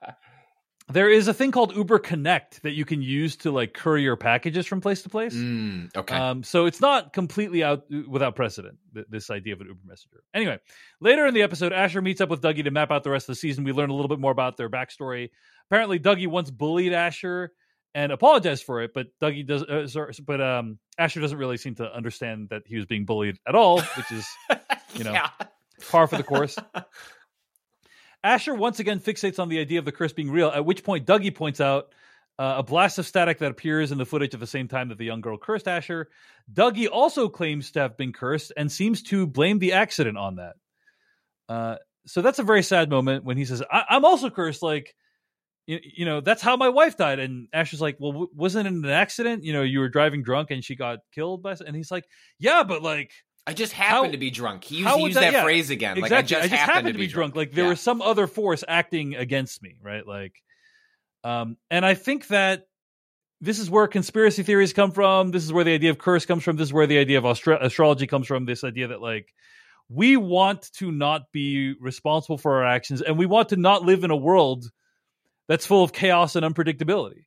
There 0.89 1.09
is 1.09 1.30
a 1.30 1.34
thing 1.34 1.51
called 1.51 1.74
Uber 1.74 1.99
Connect 1.99 2.61
that 2.63 2.72
you 2.72 2.84
can 2.84 3.01
use 3.01 3.38
to 3.38 3.51
like 3.51 3.74
courier 3.74 4.17
packages 4.17 4.67
from 4.67 4.82
place 4.82 5.03
to 5.03 5.09
place. 5.09 5.34
Mm, 5.34 5.95
okay. 5.95 6.13
Um, 6.15 6.43
so 6.43 6.65
it's 6.65 6.82
not 6.82 7.13
completely 7.13 7.63
out 7.63 7.84
without 8.09 8.36
precedent. 8.36 8.78
th- 8.93 9.05
This 9.09 9.30
idea 9.30 9.53
of 9.53 9.61
an 9.61 9.67
Uber 9.67 9.80
messenger. 9.86 10.24
Anyway, 10.34 10.59
later 10.99 11.26
in 11.26 11.34
the 11.34 11.43
episode, 11.43 11.72
Asher 11.72 12.01
meets 12.01 12.19
up 12.19 12.28
with 12.28 12.41
Dougie 12.41 12.65
to 12.65 12.72
map 12.72 12.91
out 12.91 13.03
the 13.05 13.09
rest 13.09 13.30
of 13.30 13.36
the 13.36 13.39
season. 13.39 13.63
We 13.63 13.72
learn 13.72 13.89
a 13.89 13.93
little 13.93 14.09
bit 14.09 14.19
more 14.19 14.32
about 14.34 14.57
their 14.57 14.69
backstory. 14.69 15.30
Apparently, 15.69 15.97
Dougie 15.99 16.28
once 16.28 16.51
bullied 16.51 16.91
Asher 16.91 17.53
and 17.95 18.11
apologized 18.11 18.63
for 18.65 18.82
it, 18.82 18.91
but 18.93 19.07
Dougie 19.22 19.45
does. 19.47 19.63
Uh, 19.63 19.88
sorry, 19.88 20.13
but 20.26 20.41
um, 20.41 20.78
Asher 20.97 21.22
doesn't 21.22 21.38
really 21.38 21.57
seem 21.57 21.76
to 21.76 21.89
understand 21.95 22.49
that 22.49 22.63
he 22.65 22.76
was 22.76 22.86
being 22.86 23.05
bullied 23.05 23.38
at 23.47 23.55
all, 23.55 23.80
which 23.82 24.11
is 24.11 24.28
you 24.95 25.05
know 25.05 25.13
yeah. 25.13 25.30
Par 25.89 26.07
for 26.07 26.17
the 26.17 26.23
course. 26.23 26.57
Asher 28.23 28.53
once 28.53 28.79
again 28.79 28.99
fixates 28.99 29.39
on 29.39 29.49
the 29.49 29.59
idea 29.59 29.79
of 29.79 29.86
the 29.86 29.91
curse 29.91 30.13
being 30.13 30.29
real, 30.29 30.49
at 30.49 30.65
which 30.65 30.84
point 30.84 31.07
Dougie 31.07 31.34
points 31.34 31.59
out 31.59 31.93
uh, 32.38 32.55
a 32.57 32.63
blast 32.63 32.99
of 32.99 33.05
static 33.05 33.39
that 33.39 33.51
appears 33.51 33.91
in 33.91 33.97
the 33.97 34.05
footage 34.05 34.34
at 34.34 34.39
the 34.39 34.47
same 34.47 34.67
time 34.67 34.89
that 34.89 34.97
the 34.97 35.05
young 35.05 35.21
girl 35.21 35.38
cursed 35.38 35.67
Asher. 35.67 36.09
Dougie 36.51 36.88
also 36.91 37.29
claims 37.29 37.71
to 37.71 37.79
have 37.79 37.97
been 37.97 38.13
cursed 38.13 38.51
and 38.55 38.71
seems 38.71 39.01
to 39.03 39.27
blame 39.27 39.59
the 39.59 39.73
accident 39.73 40.17
on 40.17 40.36
that. 40.36 40.53
Uh, 41.49 41.75
so 42.05 42.21
that's 42.21 42.39
a 42.39 42.43
very 42.43 42.63
sad 42.63 42.89
moment 42.89 43.25
when 43.25 43.38
he 43.38 43.45
says, 43.45 43.61
I- 43.71 43.86
I'm 43.89 44.05
also 44.05 44.29
cursed. 44.29 44.63
Like, 44.63 44.95
you, 45.67 45.79
you 45.84 46.05
know, 46.05 46.21
that's 46.21 46.41
how 46.41 46.57
my 46.57 46.69
wife 46.69 46.97
died. 46.97 47.19
And 47.19 47.47
Asher's 47.53 47.82
like, 47.82 47.97
Well, 47.99 48.11
w- 48.11 48.32
wasn't 48.34 48.67
it 48.67 48.73
an 48.73 48.86
accident? 48.86 49.43
You 49.43 49.53
know, 49.53 49.61
you 49.61 49.79
were 49.79 49.89
driving 49.89 50.23
drunk 50.23 50.51
and 50.51 50.63
she 50.63 50.75
got 50.75 50.99
killed 51.13 51.43
by. 51.43 51.55
And 51.65 51.75
he's 51.75 51.91
like, 51.91 52.05
Yeah, 52.39 52.63
but 52.63 52.82
like, 52.82 53.11
I 53.47 53.53
just 53.53 53.73
happened 53.73 54.05
How- 54.07 54.11
to 54.11 54.17
be 54.17 54.29
drunk. 54.29 54.63
He 54.63 54.77
used, 54.77 54.87
how 54.87 54.97
he 54.97 55.03
would 55.03 55.09
used 55.09 55.19
that, 55.19 55.33
yeah, 55.33 55.43
phrase 55.43 55.69
again. 55.71 55.97
Exactly. 55.97 56.35
Like 56.35 56.43
I 56.43 56.47
just, 56.47 56.53
happened, 56.53 56.93
to 56.93 56.99
be 56.99 57.07
drunk. 57.07 57.35
Like 57.35 57.51
there 57.51 57.65
Yeah. 57.65 57.71
was 57.71 57.79
some 57.81 58.01
other 58.01 58.27
force 58.27 58.63
acting 58.67 59.15
against 59.15 59.63
me, 59.63 59.77
right? 59.81 60.05
Like, 60.05 60.35
um, 61.23 61.57
and 61.69 61.85
I 61.85 61.95
think 61.95 62.27
that 62.27 62.67
this 63.41 63.57
is 63.57 63.69
where 63.69 63.87
conspiracy 63.87 64.43
theories 64.43 64.73
come 64.73 64.91
from. 64.91 65.31
This 65.31 65.43
is 65.43 65.51
where 65.51 65.63
the 65.63 65.73
idea 65.73 65.89
of 65.89 65.97
curse 65.97 66.25
comes 66.27 66.43
from. 66.43 66.57
This 66.57 66.67
is 66.67 66.73
where 66.73 66.85
the 66.85 66.99
idea 66.99 67.17
of 67.17 67.25
astra- 67.25 67.63
astrology 67.65 68.05
comes 68.05 68.27
from. 68.27 68.45
This 68.45 68.63
idea 68.63 68.89
that 68.89 69.01
like 69.01 69.33
we 69.89 70.15
want 70.17 70.71
to 70.73 70.91
not 70.91 71.23
be 71.33 71.73
responsible 71.79 72.37
for 72.37 72.57
our 72.57 72.65
actions, 72.65 73.01
and 73.01 73.17
we 73.17 73.25
want 73.25 73.49
to 73.49 73.55
not 73.57 73.83
live 73.83 74.03
in 74.03 74.11
a 74.11 74.15
world 74.15 74.69
that's 75.47 75.65
full 75.65 75.83
of 75.83 75.91
chaos 75.91 76.35
and 76.35 76.45
unpredictability, 76.45 77.25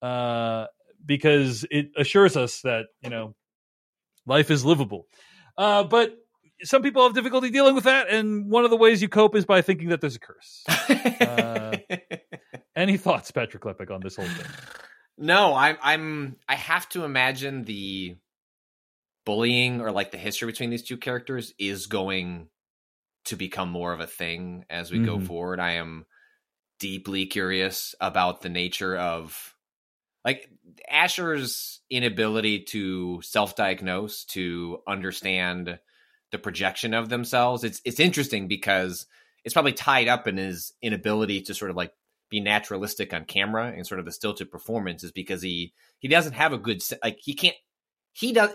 uh, 0.00 0.66
because 1.04 1.66
it 1.70 1.90
assures 1.96 2.36
us 2.36 2.60
that 2.62 2.86
you 3.02 3.10
know 3.10 3.34
life 4.26 4.50
is 4.52 4.64
livable. 4.64 5.08
Uh, 5.60 5.84
but 5.84 6.16
some 6.62 6.80
people 6.82 7.02
have 7.02 7.12
difficulty 7.14 7.50
dealing 7.50 7.74
with 7.74 7.84
that, 7.84 8.08
and 8.08 8.50
one 8.50 8.64
of 8.64 8.70
the 8.70 8.76
ways 8.76 9.02
you 9.02 9.08
cope 9.10 9.36
is 9.36 9.44
by 9.44 9.60
thinking 9.60 9.90
that 9.90 10.00
there's 10.00 10.16
a 10.16 10.20
curse. 10.20 10.64
Uh, 11.20 11.76
Any 12.74 12.96
thoughts, 12.96 13.30
Patrick 13.30 13.62
Klepek, 13.62 13.90
on 13.90 14.00
this 14.00 14.16
whole 14.16 14.24
thing? 14.24 14.46
No, 15.18 15.54
I'm 15.54 15.76
I'm 15.82 16.36
I 16.48 16.54
have 16.54 16.88
to 16.90 17.04
imagine 17.04 17.64
the 17.64 18.16
bullying 19.26 19.80
or 19.82 19.92
like 19.92 20.12
the 20.12 20.18
history 20.18 20.46
between 20.46 20.70
these 20.70 20.82
two 20.82 20.96
characters 20.96 21.52
is 21.58 21.86
going 21.86 22.48
to 23.26 23.36
become 23.36 23.68
more 23.70 23.92
of 23.92 24.00
a 24.00 24.06
thing 24.06 24.64
as 24.70 24.90
we 24.90 24.98
go 24.98 25.18
Mhm. 25.18 25.26
forward. 25.26 25.60
I 25.60 25.72
am 25.72 26.06
deeply 26.78 27.26
curious 27.26 27.94
about 28.00 28.40
the 28.40 28.48
nature 28.48 28.96
of 28.96 29.54
like 30.24 30.50
Asher's 30.88 31.80
inability 31.90 32.60
to 32.64 33.20
self-diagnose, 33.22 34.24
to 34.26 34.80
understand 34.86 35.78
the 36.30 36.38
projection 36.38 36.94
of 36.94 37.08
themselves. 37.08 37.64
It's 37.64 37.80
it's 37.84 38.00
interesting 38.00 38.48
because 38.48 39.06
it's 39.44 39.52
probably 39.52 39.72
tied 39.72 40.08
up 40.08 40.28
in 40.28 40.36
his 40.36 40.72
inability 40.82 41.42
to 41.42 41.54
sort 41.54 41.70
of 41.70 41.76
like 41.76 41.92
be 42.28 42.40
naturalistic 42.40 43.12
on 43.12 43.24
camera 43.24 43.72
and 43.74 43.86
sort 43.86 43.98
of 43.98 44.06
the 44.06 44.12
stilted 44.12 44.50
performance 44.50 45.02
is 45.02 45.12
because 45.12 45.42
he 45.42 45.72
he 45.98 46.08
doesn't 46.08 46.34
have 46.34 46.52
a 46.52 46.58
good 46.58 46.82
like 47.02 47.18
he 47.20 47.34
can't 47.34 47.56
he 48.12 48.32
does 48.32 48.50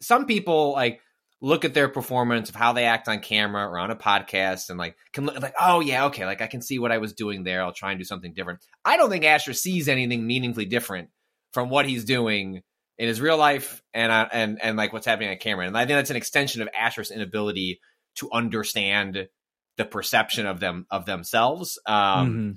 some 0.00 0.26
people 0.26 0.72
like 0.72 1.00
look 1.40 1.64
at 1.64 1.74
their 1.74 1.88
performance 1.88 2.48
of 2.48 2.54
how 2.54 2.72
they 2.72 2.84
act 2.84 3.08
on 3.08 3.20
camera 3.20 3.66
or 3.68 3.78
on 3.78 3.90
a 3.90 3.96
podcast 3.96 4.70
and 4.70 4.78
like 4.78 4.96
can 5.12 5.26
look 5.26 5.40
like 5.40 5.54
oh 5.60 5.80
yeah 5.80 6.06
okay 6.06 6.24
like 6.24 6.40
I 6.40 6.46
can 6.46 6.62
see 6.62 6.78
what 6.78 6.92
I 6.92 6.98
was 6.98 7.12
doing 7.12 7.44
there 7.44 7.62
I'll 7.62 7.72
try 7.74 7.90
and 7.92 7.98
do 8.00 8.04
something 8.04 8.32
different. 8.34 8.60
I 8.84 8.96
don't 8.96 9.10
think 9.10 9.24
Asher 9.24 9.52
sees 9.52 9.88
anything 9.88 10.26
meaningfully 10.26 10.64
different 10.66 11.10
from 11.52 11.68
what 11.68 11.86
he's 11.86 12.04
doing 12.04 12.62
in 12.98 13.08
his 13.08 13.20
real 13.20 13.36
life 13.36 13.82
and 13.92 14.10
uh, 14.10 14.28
and 14.32 14.58
and 14.62 14.76
like 14.78 14.92
what's 14.92 15.06
happening 15.06 15.28
on 15.28 15.36
camera. 15.36 15.66
And 15.66 15.76
I 15.76 15.80
think 15.86 15.96
that's 15.98 16.10
an 16.10 16.16
extension 16.16 16.62
of 16.62 16.68
Asher's 16.74 17.10
inability 17.10 17.80
to 18.16 18.30
understand 18.32 19.28
the 19.76 19.84
perception 19.84 20.46
of 20.46 20.58
them 20.60 20.86
of 20.90 21.04
themselves. 21.04 21.78
Um, 21.86 21.96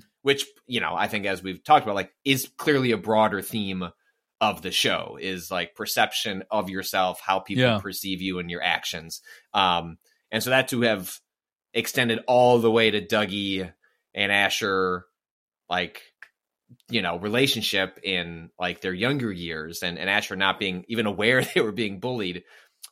which 0.22 0.44
you 0.66 0.80
know 0.80 0.94
i 0.94 1.06
think 1.08 1.24
as 1.26 1.42
we've 1.42 1.62
talked 1.64 1.84
about 1.84 1.94
like 1.94 2.10
is 2.26 2.50
clearly 2.58 2.92
a 2.92 2.98
broader 2.98 3.40
theme 3.40 3.84
of 4.40 4.62
the 4.62 4.70
show 4.70 5.18
is 5.20 5.50
like 5.50 5.74
perception 5.74 6.44
of 6.50 6.70
yourself 6.70 7.20
how 7.20 7.40
people 7.40 7.64
Yeah. 7.64 7.78
perceive 7.78 8.22
you 8.22 8.38
and 8.38 8.50
your 8.50 8.62
actions 8.62 9.20
um 9.54 9.98
and 10.30 10.42
so 10.42 10.50
that 10.50 10.68
to 10.68 10.80
have 10.82 11.12
extended 11.74 12.20
all 12.26 12.58
the 12.58 12.70
way 12.70 12.90
to 12.90 13.04
dougie 13.04 13.70
and 14.14 14.32
asher 14.32 15.04
like 15.68 16.00
you 16.88 17.02
know 17.02 17.18
relationship 17.18 17.98
in 18.02 18.50
like 18.58 18.80
their 18.80 18.94
younger 18.94 19.30
years 19.30 19.82
and, 19.82 19.98
and 19.98 20.08
asher 20.08 20.36
not 20.36 20.58
being 20.58 20.84
even 20.88 21.06
aware 21.06 21.42
they 21.54 21.60
were 21.60 21.72
being 21.72 22.00
bullied 22.00 22.42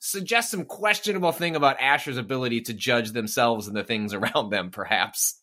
suggests 0.01 0.51
some 0.51 0.65
questionable 0.65 1.33
thing 1.33 1.57
about 1.57 1.81
asher's 1.81 2.19
ability 2.19 2.61
to 2.61 2.75
judge 2.75 3.13
themselves 3.13 3.67
and 3.69 3.77
the 3.77 3.83
things 3.85 4.13
around 4.19 4.51
them 4.51 4.71
perhaps 4.71 5.41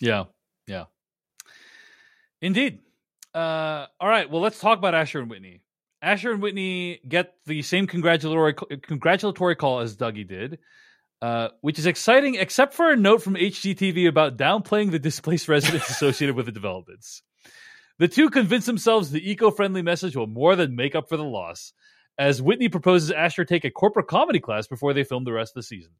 Yeah, 0.00 0.24
yeah, 0.66 0.84
indeed. 2.40 2.80
Uh, 3.34 3.86
all 4.00 4.08
right, 4.08 4.30
well, 4.30 4.40
let's 4.40 4.60
talk 4.60 4.78
about 4.78 4.94
Asher 4.94 5.20
and 5.20 5.28
Whitney. 5.28 5.60
Asher 6.00 6.32
and 6.32 6.40
Whitney 6.40 7.00
get 7.08 7.34
the 7.46 7.62
same 7.62 7.86
congratulatory 7.86 8.54
congratulatory 8.82 9.56
call 9.56 9.80
as 9.80 9.96
Dougie 9.96 10.28
did, 10.28 10.58
uh, 11.22 11.48
which 11.62 11.78
is 11.78 11.86
exciting, 11.86 12.36
except 12.36 12.74
for 12.74 12.90
a 12.90 12.96
note 12.96 13.22
from 13.22 13.34
HGTV 13.34 14.06
about 14.06 14.36
downplaying 14.36 14.90
the 14.90 14.98
displaced 14.98 15.48
residents 15.48 15.90
associated 15.90 16.36
with 16.36 16.46
the 16.46 16.52
developments. 16.52 17.22
The 17.98 18.08
two 18.08 18.28
convince 18.28 18.66
themselves 18.66 19.10
the 19.10 19.30
eco-friendly 19.30 19.82
message 19.82 20.16
will 20.16 20.26
more 20.26 20.56
than 20.56 20.76
make 20.76 20.94
up 20.94 21.08
for 21.08 21.16
the 21.16 21.24
loss, 21.24 21.72
as 22.18 22.42
Whitney 22.42 22.68
proposes 22.68 23.10
Asher 23.10 23.44
take 23.44 23.64
a 23.64 23.70
corporate 23.70 24.08
comedy 24.08 24.40
class 24.40 24.66
before 24.66 24.92
they 24.92 25.04
film 25.04 25.24
the 25.24 25.32
rest 25.32 25.52
of 25.52 25.62
the 25.62 25.62
season. 25.62 25.92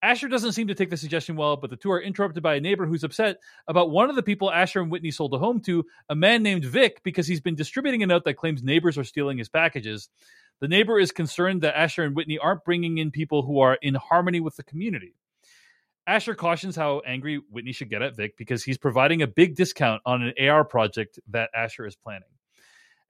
Asher 0.00 0.28
doesn't 0.28 0.52
seem 0.52 0.68
to 0.68 0.74
take 0.74 0.90
the 0.90 0.96
suggestion 0.96 1.34
well, 1.34 1.56
but 1.56 1.70
the 1.70 1.76
two 1.76 1.90
are 1.90 2.00
interrupted 2.00 2.42
by 2.42 2.54
a 2.54 2.60
neighbor 2.60 2.86
who's 2.86 3.02
upset 3.02 3.38
about 3.66 3.90
one 3.90 4.10
of 4.10 4.16
the 4.16 4.22
people 4.22 4.50
Asher 4.50 4.80
and 4.80 4.90
Whitney 4.92 5.10
sold 5.10 5.34
a 5.34 5.38
home 5.38 5.60
to, 5.62 5.84
a 6.08 6.14
man 6.14 6.44
named 6.44 6.64
Vic, 6.64 7.02
because 7.02 7.26
he's 7.26 7.40
been 7.40 7.56
distributing 7.56 8.02
a 8.02 8.06
note 8.06 8.24
that 8.24 8.34
claims 8.34 8.62
neighbors 8.62 8.96
are 8.96 9.04
stealing 9.04 9.38
his 9.38 9.48
packages. 9.48 10.08
The 10.60 10.68
neighbor 10.68 11.00
is 11.00 11.10
concerned 11.10 11.62
that 11.62 11.76
Asher 11.76 12.04
and 12.04 12.14
Whitney 12.14 12.38
aren't 12.38 12.64
bringing 12.64 12.98
in 12.98 13.10
people 13.10 13.42
who 13.42 13.58
are 13.60 13.74
in 13.74 13.94
harmony 13.94 14.38
with 14.38 14.56
the 14.56 14.62
community. 14.62 15.14
Asher 16.06 16.34
cautions 16.34 16.74
how 16.74 17.00
angry 17.00 17.40
Whitney 17.50 17.72
should 17.72 17.90
get 17.90 18.00
at 18.00 18.16
Vic 18.16 18.36
because 18.36 18.64
he's 18.64 18.78
providing 18.78 19.20
a 19.22 19.26
big 19.26 19.56
discount 19.56 20.00
on 20.06 20.22
an 20.22 20.48
AR 20.48 20.64
project 20.64 21.18
that 21.28 21.50
Asher 21.54 21.86
is 21.86 21.96
planning. 21.96 22.28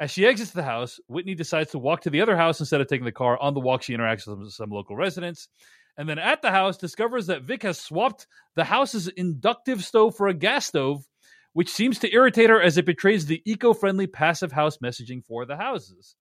As 0.01 0.11
she 0.11 0.26
exits 0.26 0.53
the 0.53 0.62
house, 0.62 1.01
Whitney 1.07 1.34
decides 1.34 1.72
to 1.72 1.78
walk 1.78 2.03
to 2.03 2.11
the 2.11 2.20
other 2.20 2.36
house 2.36 2.61
instead 2.61 2.80
of 2.80 2.86
taking 2.86 3.05
the 3.05 3.12
car. 3.12 3.36
On 3.39 3.53
the 3.53 3.61
walk, 3.61 3.82
she 3.82 3.97
interacts 3.97 4.26
with 4.26 4.53
some 4.53 4.70
local 4.70 4.97
residents. 4.97 5.49
And 5.99 6.09
then 6.09 6.18
at 6.20 6.40
the 6.42 6.51
house, 6.53 6.76
discovers 6.76 7.26
that 7.26 7.42
Vic 7.42 7.64
has 7.64 7.78
swapped 7.78 8.28
the 8.55 8.64
house's 8.64 9.09
inductive 9.09 9.84
stove 9.84 10.16
for 10.16 10.28
a 10.28 10.34
gas 10.34 10.66
stove, 10.66 11.05
which 11.55 11.68
seems 11.68 11.99
to 11.99 12.14
irritate 12.14 12.51
her 12.51 12.62
as 12.62 12.78
it 12.78 12.86
betrays 12.86 13.26
the 13.26 13.42
eco 13.44 13.74
friendly 13.74 14.07
passive 14.07 14.53
house 14.53 14.78
messaging 14.78 15.24
for 15.24 15.44
the 15.44 15.57
houses. 15.57 16.14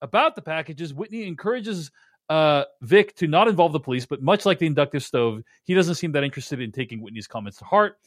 About 0.00 0.34
the 0.34 0.42
packages, 0.42 0.94
Whitney 0.94 1.26
encourages 1.26 1.90
uh, 2.30 2.64
Vic 2.80 3.14
to 3.16 3.26
not 3.26 3.48
involve 3.48 3.72
the 3.72 3.80
police, 3.80 4.06
but 4.06 4.22
much 4.22 4.46
like 4.46 4.58
the 4.58 4.66
inductive 4.66 5.02
stove, 5.02 5.42
he 5.64 5.74
doesn't 5.74 5.96
seem 5.96 6.12
that 6.12 6.24
interested 6.24 6.60
in 6.60 6.72
taking 6.72 7.02
Whitney's 7.02 7.26
comments 7.26 7.58
to 7.58 7.64
heart. 7.64 7.98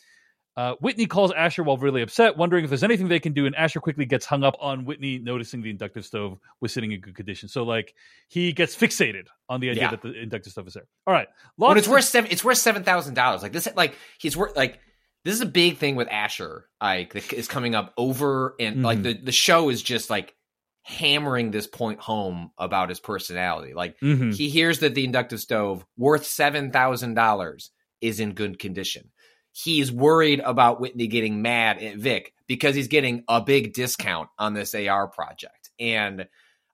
Uh, 0.58 0.76
Whitney 0.82 1.06
calls 1.06 1.32
Asher 1.32 1.64
while 1.64 1.78
really 1.78 2.02
upset, 2.02 2.36
wondering 2.36 2.66
if 2.66 2.70
there's 2.70 2.84
anything 2.84 3.08
they 3.08 3.22
can 3.22 3.32
do, 3.32 3.46
and 3.46 3.56
Asher 3.56 3.80
quickly 3.80 4.06
gets 4.06 4.26
hung 4.26 4.44
up 4.44 4.58
on 4.60 4.84
Whitney 4.84 5.18
noticing 5.18 5.62
the 5.62 5.70
inductive 5.70 6.06
stove 6.06 6.40
was 6.60 6.74
sitting 6.74 6.92
in 6.92 7.00
good 7.00 7.16
condition. 7.16 7.48
So, 7.48 7.64
like, 7.64 7.94
he 8.28 8.52
gets 8.52 8.76
fixated 8.76 9.28
on 9.48 9.62
the 9.62 9.70
idea 9.70 9.84
Yeah. 9.84 9.92
that 9.92 10.02
the 10.02 10.14
inductive 10.14 10.52
stove 10.52 10.68
is 10.68 10.74
there. 10.74 10.88
All 11.08 11.14
right, 11.14 11.30
lots 11.58 11.78
it's 11.78 11.88
of- 11.88 11.92
worth 11.92 12.04
seven, 12.04 12.30
it's 12.32 12.44
worth 12.44 12.58
seven 12.58 12.84
thousand 12.84 13.14
dollars. 13.14 13.42
Like 13.44 13.54
this, 13.54 13.68
like 13.78 13.96
he's 14.20 14.36
worth 14.36 14.56
like 14.58 14.80
this 15.24 15.36
is 15.36 15.42
a 15.42 15.46
big 15.46 15.78
thing 15.78 15.96
with 15.96 16.10
Asher. 16.10 16.68
Like 16.82 17.14
that 17.14 17.32
is 17.32 17.48
coming 17.48 17.74
up 17.74 17.94
over 17.98 18.56
and 18.60 18.84
like 18.84 19.00
Mhm. 19.00 19.04
the 19.04 19.14
the 19.14 19.32
show 19.32 19.70
is 19.70 19.82
just 19.82 20.10
like 20.10 20.36
hammering 20.84 21.52
this 21.52 21.68
point 21.68 22.00
home 22.00 22.52
about 22.58 22.90
his 22.90 23.00
personality. 23.00 23.74
Like 23.74 24.00
Mhm. 24.00 24.36
he 24.36 24.50
hears 24.50 24.80
that 24.80 24.96
the 24.96 25.06
inductive 25.06 25.40
stove 25.40 25.86
worth 25.96 26.26
seven 26.26 26.72
thousand 26.72 27.14
dollars 27.14 27.72
is 28.02 28.20
in 28.20 28.34
good 28.34 28.58
condition. 28.60 29.12
He's 29.52 29.92
worried 29.92 30.40
about 30.40 30.80
Whitney 30.80 31.08
getting 31.08 31.42
mad 31.42 31.82
at 31.82 31.98
Vic 31.98 32.34
because 32.48 32.76
he's 32.76 32.88
getting 32.88 33.24
a 33.28 33.42
big 33.42 33.74
discount 33.74 34.30
on 34.38 34.54
this 34.54 34.74
AR 34.74 35.08
project. 35.08 35.70
And 35.80 36.28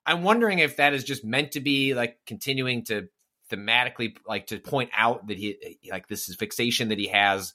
I'm 0.06 0.22
wondering 0.22 0.58
if 0.58 0.76
that 0.76 0.94
is 0.94 1.04
just 1.04 1.24
meant 1.24 1.52
to 1.52 1.60
be 1.60 1.94
like 1.94 2.18
continuing 2.26 2.84
to 2.86 3.08
thematically 3.50 4.16
like 4.26 4.48
to 4.48 4.58
point 4.58 4.90
out 4.96 5.26
that 5.28 5.38
he 5.38 5.78
like 5.90 6.08
this 6.08 6.28
is 6.28 6.36
fixation 6.36 6.88
that 6.88 6.98
he 6.98 7.08
has 7.08 7.54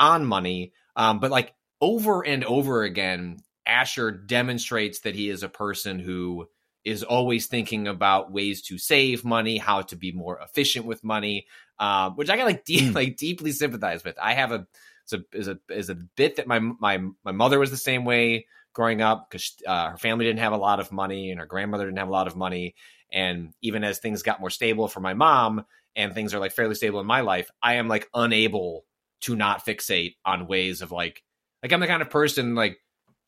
on 0.00 0.24
money. 0.24 0.72
Um, 0.96 1.20
but 1.20 1.30
like 1.30 1.54
over 1.80 2.24
and 2.26 2.44
over 2.44 2.82
again, 2.82 3.38
Asher 3.66 4.10
demonstrates 4.10 5.00
that 5.00 5.14
he 5.14 5.28
is 5.28 5.42
a 5.42 5.48
person 5.48 5.98
who 5.98 6.46
is 6.84 7.02
always 7.02 7.46
thinking 7.46 7.86
about 7.86 8.32
ways 8.32 8.62
to 8.62 8.78
save 8.78 9.24
money, 9.24 9.58
how 9.58 9.82
to 9.82 9.96
be 9.96 10.12
more 10.12 10.38
efficient 10.40 10.86
with 10.86 11.04
money, 11.04 11.46
um, 11.78 12.16
which 12.16 12.30
I 12.30 12.36
got 12.36 12.46
like 12.46 12.64
deep, 12.64 12.94
like 12.94 13.16
deeply 13.16 13.52
sympathize 13.52 14.04
with. 14.04 14.18
I 14.20 14.34
have 14.34 14.52
a 14.52 14.66
it's 15.04 15.12
a 15.12 15.24
is 15.32 15.48
a 15.48 15.58
is 15.70 15.90
a 15.90 15.94
bit 15.94 16.36
that 16.36 16.46
my 16.46 16.58
my 16.58 16.98
my 17.24 17.32
mother 17.32 17.58
was 17.58 17.70
the 17.70 17.76
same 17.76 18.04
way 18.04 18.46
growing 18.74 19.00
up 19.00 19.28
because 19.28 19.56
uh, 19.66 19.90
her 19.90 19.96
family 19.96 20.24
didn't 20.24 20.40
have 20.40 20.52
a 20.52 20.58
lot 20.58 20.80
of 20.80 20.92
money 20.92 21.30
and 21.30 21.40
her 21.40 21.46
grandmother 21.46 21.86
didn't 21.86 21.98
have 21.98 22.08
a 22.08 22.12
lot 22.12 22.26
of 22.26 22.36
money. 22.36 22.74
And 23.10 23.52
even 23.62 23.84
as 23.84 23.98
things 23.98 24.22
got 24.22 24.40
more 24.40 24.50
stable 24.50 24.86
for 24.86 25.00
my 25.00 25.14
mom 25.14 25.64
and 25.96 26.14
things 26.14 26.34
are 26.34 26.38
like 26.38 26.52
fairly 26.52 26.74
stable 26.74 27.00
in 27.00 27.06
my 27.06 27.22
life, 27.22 27.50
I 27.62 27.74
am 27.74 27.88
like 27.88 28.08
unable 28.14 28.84
to 29.22 29.34
not 29.34 29.66
fixate 29.66 30.16
on 30.24 30.46
ways 30.46 30.82
of 30.82 30.92
like 30.92 31.22
like 31.62 31.72
I'm 31.72 31.80
the 31.80 31.86
kind 31.86 32.02
of 32.02 32.10
person 32.10 32.54
like 32.54 32.78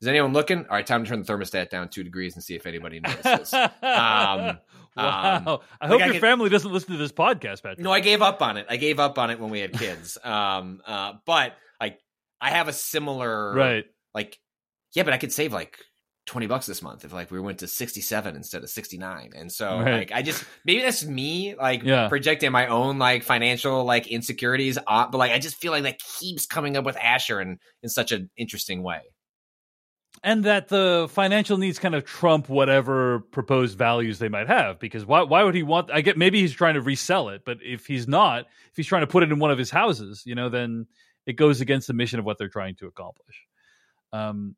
is 0.01 0.09
anyone 0.09 0.33
looking? 0.33 0.61
All 0.61 0.77
right, 0.77 0.87
time 0.87 1.05
to 1.05 1.11
turn 1.11 1.23
the 1.23 1.31
thermostat 1.31 1.69
down 1.69 1.89
two 1.89 2.03
degrees 2.03 2.35
and 2.35 2.43
see 2.43 2.55
if 2.55 2.65
anybody 2.65 3.01
notices. 3.05 3.53
um, 3.53 4.59
wow. 4.97 5.61
I 5.81 5.87
like 5.87 5.93
hope 5.93 6.01
I 6.03 6.05
your 6.07 6.13
could- 6.15 6.21
family 6.21 6.51
doesn't 6.51 6.73
listen 6.73 6.93
to 6.93 6.99
this 6.99 7.13
podcast, 7.13 7.63
Patrick. 7.63 7.79
no, 7.81 7.91
I 7.93 8.01
gave 8.01 8.23
up 8.23 8.43
on 8.43 8.57
it. 8.57 8.67
I 8.69 8.77
gave 8.77 8.99
up 9.01 9.19
on 9.19 9.31
it 9.31 9.39
when 9.41 9.51
we 9.51 9.61
had 9.61 9.73
kids. 9.73 10.17
Um, 10.25 10.81
uh, 10.87 11.15
but 11.27 11.55
like 11.81 11.99
I 12.41 12.51
have 12.51 12.69
a 12.69 12.73
similar 12.73 13.55
right. 13.55 13.85
like 14.15 14.39
yeah, 14.95 15.03
but 15.05 15.13
I 15.15 15.19
could 15.19 15.33
save 15.33 15.53
like 15.53 15.79
20 16.27 16.47
bucks 16.47 16.67
this 16.67 16.83
month 16.83 17.05
if 17.05 17.13
like 17.13 17.31
we 17.31 17.41
went 17.41 17.59
to 17.61 17.67
67 17.69 18.37
instead 18.37 18.63
of 18.63 18.71
69. 18.71 19.31
And 19.35 19.51
so 19.51 19.81
Right. 19.81 19.93
like 19.99 20.13
I 20.13 20.23
just 20.23 20.45
maybe 20.65 20.83
that's 20.83 21.05
me 21.05 21.55
like 21.57 21.83
Yeah. 21.83 22.09
projecting 22.09 22.53
my 22.53 22.67
own 22.69 22.99
like 22.99 23.23
financial 23.25 23.85
like 23.85 24.07
insecurities 24.07 24.79
on, 24.87 25.11
but 25.11 25.19
like 25.19 25.33
I 25.33 25.39
just 25.39 25.57
feel 25.57 25.73
like 25.73 25.85
that 25.85 25.99
keeps 26.19 26.47
coming 26.47 26.77
up 26.77 26.85
with 26.85 26.97
Asher 26.97 27.41
in 27.41 27.59
in 27.83 27.89
such 27.89 28.13
an 28.13 28.31
interesting 28.37 28.83
way. 28.83 29.01
And 30.23 30.45
that 30.45 30.69
the 30.69 31.09
financial 31.11 31.57
needs 31.57 31.79
kind 31.79 31.95
of 31.95 32.05
trump 32.05 32.49
whatever 32.49 33.21
proposed 33.31 33.77
values 33.77 34.19
they 34.19 34.29
might 34.29 34.49
have 34.49 34.79
because 34.79 35.05
why 35.07 35.23
why 35.23 35.43
would 35.43 35.55
he 35.55 35.63
want 35.63 35.91
I 35.91 36.01
get 36.01 36.17
maybe 36.17 36.41
he's 36.41 36.53
trying 36.53 36.75
to 36.75 36.81
resell 36.81 37.29
it 37.31 37.43
but 37.45 37.59
if 37.63 37.87
he's 37.87 38.07
not 38.07 38.41
if 38.71 38.77
he's 38.77 38.87
trying 38.87 39.03
to 39.03 39.07
put 39.07 39.23
it 39.23 39.33
in 39.33 39.39
one 39.39 39.51
of 39.51 39.59
his 39.59 39.71
houses 39.71 40.23
you 40.27 40.35
know 40.35 40.49
then 40.49 40.87
it 41.27 41.35
goes 41.35 41.61
against 41.61 41.87
the 41.87 41.95
mission 41.95 42.19
of 42.19 42.25
what 42.25 42.39
they're 42.39 42.49
trying 42.49 42.75
to 42.77 42.87
accomplish 42.87 43.47
um 44.13 44.55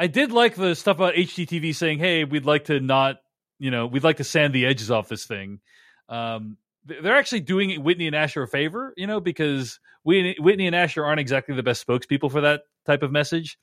I 0.00 0.06
did 0.06 0.30
like 0.30 0.54
the 0.54 0.74
stuff 0.74 0.96
about 0.96 1.14
HGTV 1.14 1.74
saying 1.74 1.98
hey 1.98 2.24
we'd 2.24 2.46
like 2.46 2.64
to 2.64 2.80
not 2.80 3.16
you 3.58 3.70
know 3.70 3.86
we'd 3.86 4.04
like 4.04 4.16
to 4.18 4.24
sand 4.24 4.54
the 4.54 4.66
edges 4.66 4.90
off 4.90 5.08
this 5.08 5.26
thing 5.26 5.60
um 6.08 6.56
they're 6.88 7.16
actually 7.16 7.40
doing 7.40 7.82
Whitney 7.82 8.06
and 8.06 8.16
Asher 8.16 8.42
a 8.42 8.48
favor, 8.48 8.94
you 8.96 9.06
know, 9.06 9.20
because 9.20 9.78
Whitney, 10.02 10.36
Whitney 10.38 10.66
and 10.66 10.74
Asher 10.74 11.04
aren't 11.04 11.20
exactly 11.20 11.54
the 11.54 11.62
best 11.62 11.86
spokespeople 11.86 12.30
for 12.30 12.40
that 12.40 12.62
type 12.86 13.02
of 13.02 13.12
message. 13.12 13.58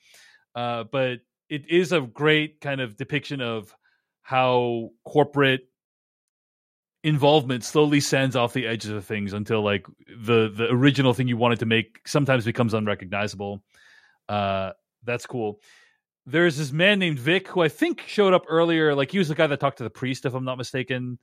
Uh, 0.56 0.86
but 0.90 1.20
it 1.50 1.70
is 1.70 1.92
a 1.92 2.02
great 2.02 2.62
kind 2.62 2.82
of 2.82 2.98
depiction 2.98 3.42
of 3.42 3.76
how 4.22 4.90
corporate 5.04 5.68
involvement 7.04 7.64
slowly 7.64 8.00
sands 8.00 8.36
off 8.36 8.54
the 8.54 8.66
edges 8.66 8.90
of 8.90 9.06
things 9.06 9.34
until 9.34 9.62
like 9.62 9.86
the 10.08 10.50
the 10.50 10.68
original 10.72 11.14
thing 11.14 11.28
you 11.28 11.38
wanted 11.38 11.60
to 11.60 11.66
make 11.68 12.00
sometimes 12.08 12.46
becomes 12.46 12.74
unrecognizable. 12.74 13.62
Uh, 14.28 14.72
that's 15.04 15.28
cool. 15.28 15.60
There's 16.26 16.58
this 16.58 16.72
man 16.72 16.98
named 16.98 17.20
Vic 17.20 17.48
who 17.48 17.62
I 17.62 17.70
think 17.70 18.02
showed 18.08 18.34
up 18.34 18.46
earlier. 18.50 18.96
Like 18.96 19.12
he 19.12 19.20
was 19.20 19.28
the 19.28 19.36
guy 19.36 19.46
that 19.46 19.60
talked 19.60 19.78
to 19.78 19.84
the 19.84 19.92
priest, 19.92 20.26
if 20.26 20.34
I'm 20.34 20.46
not 20.46 20.58
mistaken. 20.58 21.20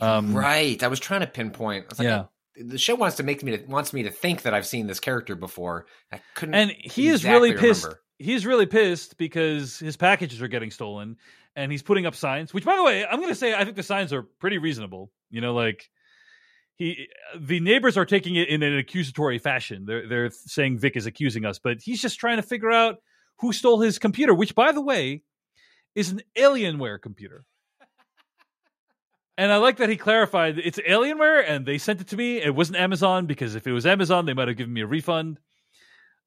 Um, 0.00 0.34
right. 0.34 0.80
I 0.80 0.86
was 0.88 1.00
trying 1.00 1.20
to 1.20 1.26
pinpoint. 1.26 1.98
Like, 1.98 2.04
Yeah. 2.04 2.24
The 2.56 2.78
show 2.78 2.94
wants 2.94 3.16
to 3.16 3.24
make 3.24 3.42
me 3.42 3.56
to, 3.56 3.64
wants 3.64 3.92
me 3.92 4.04
to 4.04 4.12
think 4.12 4.42
that 4.42 4.54
I've 4.54 4.66
seen 4.66 4.86
this 4.86 5.00
character 5.00 5.34
before. 5.34 5.86
I 6.12 6.20
couldn't 6.36 6.54
and 6.54 6.70
he 6.70 7.08
is 7.08 7.22
exactly 7.22 7.50
really 7.50 7.60
pissed. 7.60 7.82
remember. 7.82 8.00
He's 8.18 8.46
really 8.46 8.66
pissed 8.66 9.16
because 9.16 9.78
his 9.78 9.96
packages 9.96 10.40
are 10.40 10.48
getting 10.48 10.70
stolen, 10.70 11.16
and 11.56 11.72
he's 11.72 11.82
putting 11.82 12.06
up 12.06 12.14
signs. 12.14 12.54
Which, 12.54 12.64
by 12.64 12.76
the 12.76 12.84
way, 12.84 13.04
I'm 13.04 13.18
going 13.18 13.28
to 13.28 13.34
say 13.34 13.54
I 13.54 13.64
think 13.64 13.76
the 13.76 13.82
signs 13.82 14.12
are 14.12 14.22
pretty 14.22 14.58
reasonable. 14.58 15.10
You 15.30 15.40
know, 15.40 15.54
like 15.54 15.90
he, 16.76 17.08
the 17.38 17.60
neighbors 17.60 17.96
are 17.96 18.04
taking 18.04 18.36
it 18.36 18.48
in 18.48 18.62
an 18.62 18.78
accusatory 18.78 19.38
fashion. 19.38 19.84
They're 19.86 20.08
they're 20.08 20.30
saying 20.30 20.78
Vic 20.78 20.96
is 20.96 21.06
accusing 21.06 21.44
us, 21.44 21.58
but 21.58 21.78
he's 21.80 22.00
just 22.00 22.18
trying 22.18 22.36
to 22.36 22.42
figure 22.42 22.70
out 22.70 22.96
who 23.40 23.52
stole 23.52 23.80
his 23.80 23.98
computer. 23.98 24.34
Which, 24.34 24.54
by 24.54 24.72
the 24.72 24.82
way, 24.82 25.22
is 25.94 26.10
an 26.10 26.22
Alienware 26.36 27.00
computer. 27.00 27.44
And 29.36 29.50
I 29.50 29.56
like 29.56 29.78
that 29.78 29.88
he 29.88 29.96
clarified 29.96 30.58
it's 30.58 30.78
Alienware 30.78 31.44
and 31.46 31.66
they 31.66 31.78
sent 31.78 32.00
it 32.00 32.08
to 32.08 32.16
me. 32.16 32.40
It 32.40 32.54
wasn't 32.54 32.78
Amazon 32.78 33.26
because 33.26 33.56
if 33.56 33.66
it 33.66 33.72
was 33.72 33.84
Amazon, 33.84 34.26
they 34.26 34.34
might 34.34 34.48
have 34.48 34.56
given 34.56 34.72
me 34.72 34.82
a 34.82 34.86
refund. 34.86 35.40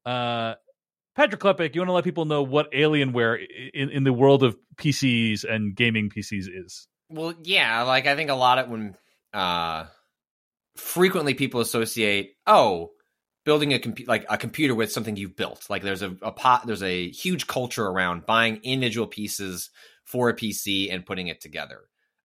Uh, 0.04 0.54
Patrick 1.18 1.40
Klepek, 1.40 1.74
you 1.74 1.80
want 1.80 1.88
to 1.88 1.94
let 1.94 2.04
people 2.04 2.26
know 2.26 2.44
what 2.44 2.70
Alienware 2.70 3.44
in, 3.74 3.90
in 3.90 4.04
the 4.04 4.12
world 4.12 4.44
of 4.44 4.56
PCs 4.76 5.42
and 5.42 5.74
gaming 5.74 6.10
PCs 6.10 6.44
is? 6.46 6.86
Well, 7.10 7.34
yeah, 7.42 7.82
like 7.82 8.06
I 8.06 8.14
think 8.14 8.30
a 8.30 8.36
lot 8.36 8.58
of 8.58 8.68
when 8.68 8.94
uh 9.34 9.86
frequently 10.76 11.34
people 11.34 11.60
associate 11.60 12.34
oh 12.46 12.90
building 13.44 13.74
a 13.74 13.80
compu- 13.80 14.06
like 14.06 14.26
a 14.30 14.38
computer 14.38 14.76
with 14.76 14.92
something 14.92 15.16
you've 15.16 15.34
built. 15.34 15.68
Like 15.68 15.82
there's 15.82 16.02
a, 16.02 16.16
a 16.22 16.30
pot 16.30 16.68
there's 16.68 16.84
a 16.84 17.10
huge 17.10 17.48
culture 17.48 17.84
around 17.84 18.24
buying 18.24 18.60
individual 18.62 19.08
pieces 19.08 19.70
for 20.04 20.28
a 20.28 20.36
PC 20.36 20.94
and 20.94 21.04
putting 21.04 21.26
it 21.26 21.40
together. 21.40 21.80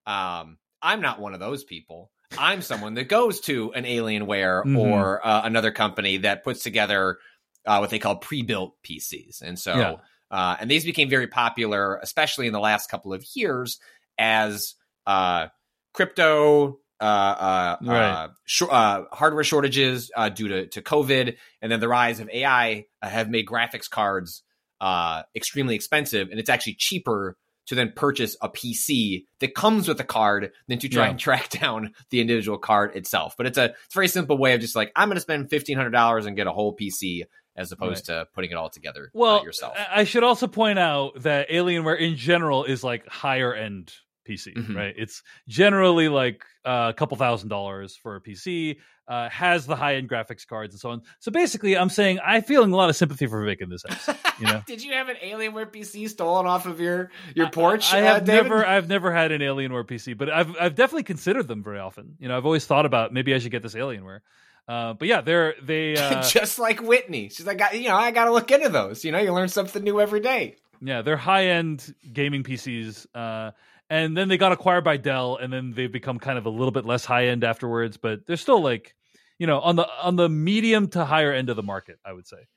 Um 0.06 0.60
I'm 0.84 1.02
not 1.02 1.20
one 1.20 1.34
of 1.34 1.40
those 1.40 1.64
people. 1.64 2.12
I'm 2.38 2.62
someone 2.62 2.94
that 2.94 3.06
goes 3.10 3.40
to 3.42 3.74
an 3.74 3.86
Alienware 3.86 4.66
Mhm. 4.66 4.78
or 4.78 5.26
uh, 5.26 5.42
another 5.46 5.72
company 5.72 6.18
that 6.18 6.44
puts 6.44 6.62
together 6.62 7.18
uh, 7.66 7.78
what 7.78 7.90
they 7.90 8.00
call 8.00 8.16
pre-built 8.18 8.76
PCs. 8.84 9.42
And 9.42 9.58
so 9.58 9.78
Yeah. 9.78 9.96
uh, 10.32 10.58
and 10.60 10.70
these 10.72 10.84
became 10.86 11.10
very 11.10 11.28
popular, 11.28 11.98
especially 12.02 12.48
in 12.48 12.54
the 12.54 12.60
last 12.60 12.90
couple 12.90 13.14
of 13.14 13.24
years, 13.36 13.80
as 14.18 14.76
uh, 15.06 15.48
crypto, 15.94 16.80
uh, 17.00 17.04
uh, 17.04 17.78
Right. 17.82 18.12
uh, 18.12 18.28
sh- 18.46 18.64
uh, 18.70 19.04
hardware 19.12 19.44
shortages 19.44 20.12
uh, 20.16 20.30
due 20.30 20.48
to, 20.48 20.68
to 20.68 20.82
COVID, 20.82 21.36
and 21.62 21.72
then 21.72 21.80
the 21.80 21.88
rise 21.88 22.20
of 22.20 22.30
AI 22.30 22.86
uh, 23.02 23.10
have 23.10 23.30
made 23.30 23.46
graphics 23.46 23.90
cards 23.90 24.44
uh, 24.82 25.24
extremely 25.36 25.76
expensive, 25.76 26.30
and 26.30 26.40
it's 26.40 26.50
actually 26.50 26.76
cheaper 26.76 27.38
to 27.68 27.76
then 27.76 27.94
purchase 27.96 28.36
a 28.42 28.50
PC 28.50 29.24
that 29.40 29.56
comes 29.56 29.88
with 29.88 29.98
a 30.00 30.04
card 30.04 30.52
than 30.68 30.80
to 30.80 30.90
try 30.90 31.06
Yeah. 31.06 31.10
and 31.12 31.20
track 31.20 31.50
down 31.62 31.94
the 32.10 32.20
individual 32.20 32.58
card 32.58 32.96
itself. 32.96 33.36
But 33.38 33.46
it's 33.46 33.58
a 33.58 33.66
it's 33.86 33.94
a 33.94 33.96
very 33.96 34.08
simple 34.10 34.38
way 34.38 34.54
of 34.54 34.60
just 34.62 34.76
like 34.76 34.92
I'm 34.96 35.08
going 35.08 35.16
to 35.16 35.22
spend 35.22 35.50
fifteen 35.50 35.78
hundred 35.78 35.92
dollars 35.92 36.26
and 36.26 36.36
get 36.36 36.48
a 36.48 36.52
whole 36.52 36.76
PC 36.76 37.24
as 37.56 37.72
opposed 37.72 38.06
to 38.06 38.28
putting 38.34 38.52
it 38.52 38.56
all 38.56 38.70
together 38.70 39.06
uh, 39.06 39.10
Well, 39.14 39.44
yourself. 39.44 39.74
I 39.78 40.02
I 40.02 40.04
should 40.06 40.24
also 40.24 40.48
point 40.48 40.80
out 40.80 41.22
that 41.24 41.50
Alienware 41.50 42.00
in 42.00 42.16
general 42.16 42.64
is 42.66 42.84
like 42.84 43.08
higher 43.08 43.54
end 43.54 43.94
PC, 44.28 44.54
Mhm. 44.56 44.76
right? 44.76 44.94
It's 44.98 45.22
generally 45.48 46.08
like 46.10 46.44
uh, 46.66 46.88
a 46.90 46.94
couple 46.94 47.18
thousand 47.18 47.50
dollars 47.50 47.98
for 47.98 48.16
a 48.16 48.22
PC, 48.22 48.78
uh, 49.06 49.28
has 49.28 49.66
the 49.66 49.76
high 49.76 49.96
end 49.96 50.10
graphics 50.10 50.48
cards 50.48 50.74
and 50.74 50.80
so 50.80 50.92
on. 50.92 51.02
So 51.20 51.30
basically, 51.30 51.78
I'm 51.78 51.90
saying 51.90 52.20
I'm 52.26 52.42
feeling 52.42 52.72
a 52.72 52.76
lot 52.78 52.90
of 52.90 52.96
sympathy 52.96 53.28
for 53.28 53.44
Vic 53.44 53.60
in 53.60 53.70
this 53.70 53.84
episode. 53.88 54.16
You 54.40 54.48
know, 54.48 54.62
Did 54.68 54.82
you 54.82 54.94
have 54.94 55.10
an 55.10 55.18
Alienware 55.22 55.66
PC 55.70 56.08
stolen 56.10 56.46
off 56.48 56.66
of 56.66 56.80
your 56.80 57.12
your 57.36 57.50
porch? 57.50 57.94
I 57.94 58.00
uh, 58.00 58.04
have 58.06 58.24
David? 58.24 58.44
never, 58.44 58.66
I've 58.66 58.88
never 58.88 59.12
had 59.14 59.34
an 59.34 59.42
Alienware 59.42 59.84
PC, 59.86 60.18
but 60.18 60.30
I've 60.30 60.56
I've 60.58 60.76
definitely 60.76 61.04
considered 61.04 61.50
them 61.50 61.62
very 61.62 61.80
often. 61.80 62.16
You 62.18 62.30
know, 62.30 62.38
I've 62.38 62.46
always 62.46 62.66
thought 62.66 62.86
about 62.86 63.12
maybe 63.12 63.36
I 63.36 63.40
should 63.40 63.52
get 63.52 63.62
this 63.62 63.76
Alienware. 63.76 64.20
Uh, 64.68 64.94
but 64.94 65.08
yeah, 65.08 65.22
they're 65.22 65.56
they 65.62 65.98
uh, 65.98 66.22
just 66.24 66.60
like 66.60 66.82
Whitney. 66.82 67.30
She's 67.30 67.46
like, 67.46 67.62
you 67.74 67.88
know, 67.88 67.96
I 67.96 68.12
got 68.12 68.26
to 68.26 68.32
look 68.32 68.52
into 68.52 68.70
those. 68.70 69.04
You 69.04 69.12
know, 69.12 69.20
you 69.20 69.34
learn 69.34 69.50
something 69.50 69.84
new 69.84 70.00
every 70.00 70.20
day. 70.20 70.56
Yeah, 70.82 71.02
they're 71.02 71.18
high 71.18 71.48
end 71.48 71.94
gaming 72.12 72.44
PCs. 72.44 73.06
Uh, 73.14 73.52
and 73.90 74.18
then 74.18 74.28
they 74.28 74.38
got 74.38 74.52
acquired 74.52 74.84
by 74.84 74.98
Dell, 74.98 75.38
and 75.38 75.52
then 75.52 75.72
they've 75.72 75.92
become 75.92 76.18
kind 76.18 76.38
of 76.38 76.46
a 76.46 76.50
little 76.50 76.72
bit 76.72 76.86
less 76.86 77.06
high 77.06 77.28
end 77.28 77.44
afterwards. 77.44 77.98
But 77.98 78.26
they're 78.26 78.38
still 78.38 78.62
like, 78.62 78.96
you 79.38 79.48
know, 79.48 79.60
on 79.60 79.76
the 79.76 79.88
on 80.02 80.16
the 80.16 80.30
medium 80.30 80.88
to 80.90 81.06
higher 81.06 81.32
end 81.32 81.50
of 81.50 81.56
the 81.56 81.64
market, 81.64 82.00
I 82.06 82.14
would 82.14 82.28
say. 82.28 82.48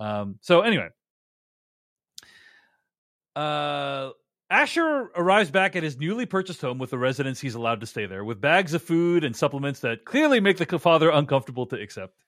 Um, 0.00 0.38
so 0.40 0.62
anyway, 0.62 0.88
uh, 3.36 4.10
Asher 4.52 5.10
arrives 5.16 5.50
back 5.50 5.76
at 5.76 5.82
his 5.82 5.98
newly 5.98 6.26
purchased 6.26 6.60
home 6.60 6.76
with 6.76 6.90
the 6.90 6.98
residents 6.98 7.40
he's 7.40 7.54
allowed 7.54 7.80
to 7.80 7.86
stay 7.86 8.04
there, 8.04 8.22
with 8.22 8.38
bags 8.38 8.74
of 8.74 8.82
food 8.82 9.24
and 9.24 9.34
supplements 9.34 9.80
that 9.80 10.04
clearly 10.04 10.40
make 10.40 10.58
the 10.58 10.78
father 10.78 11.08
uncomfortable 11.08 11.64
to 11.68 11.80
accept. 11.80 12.22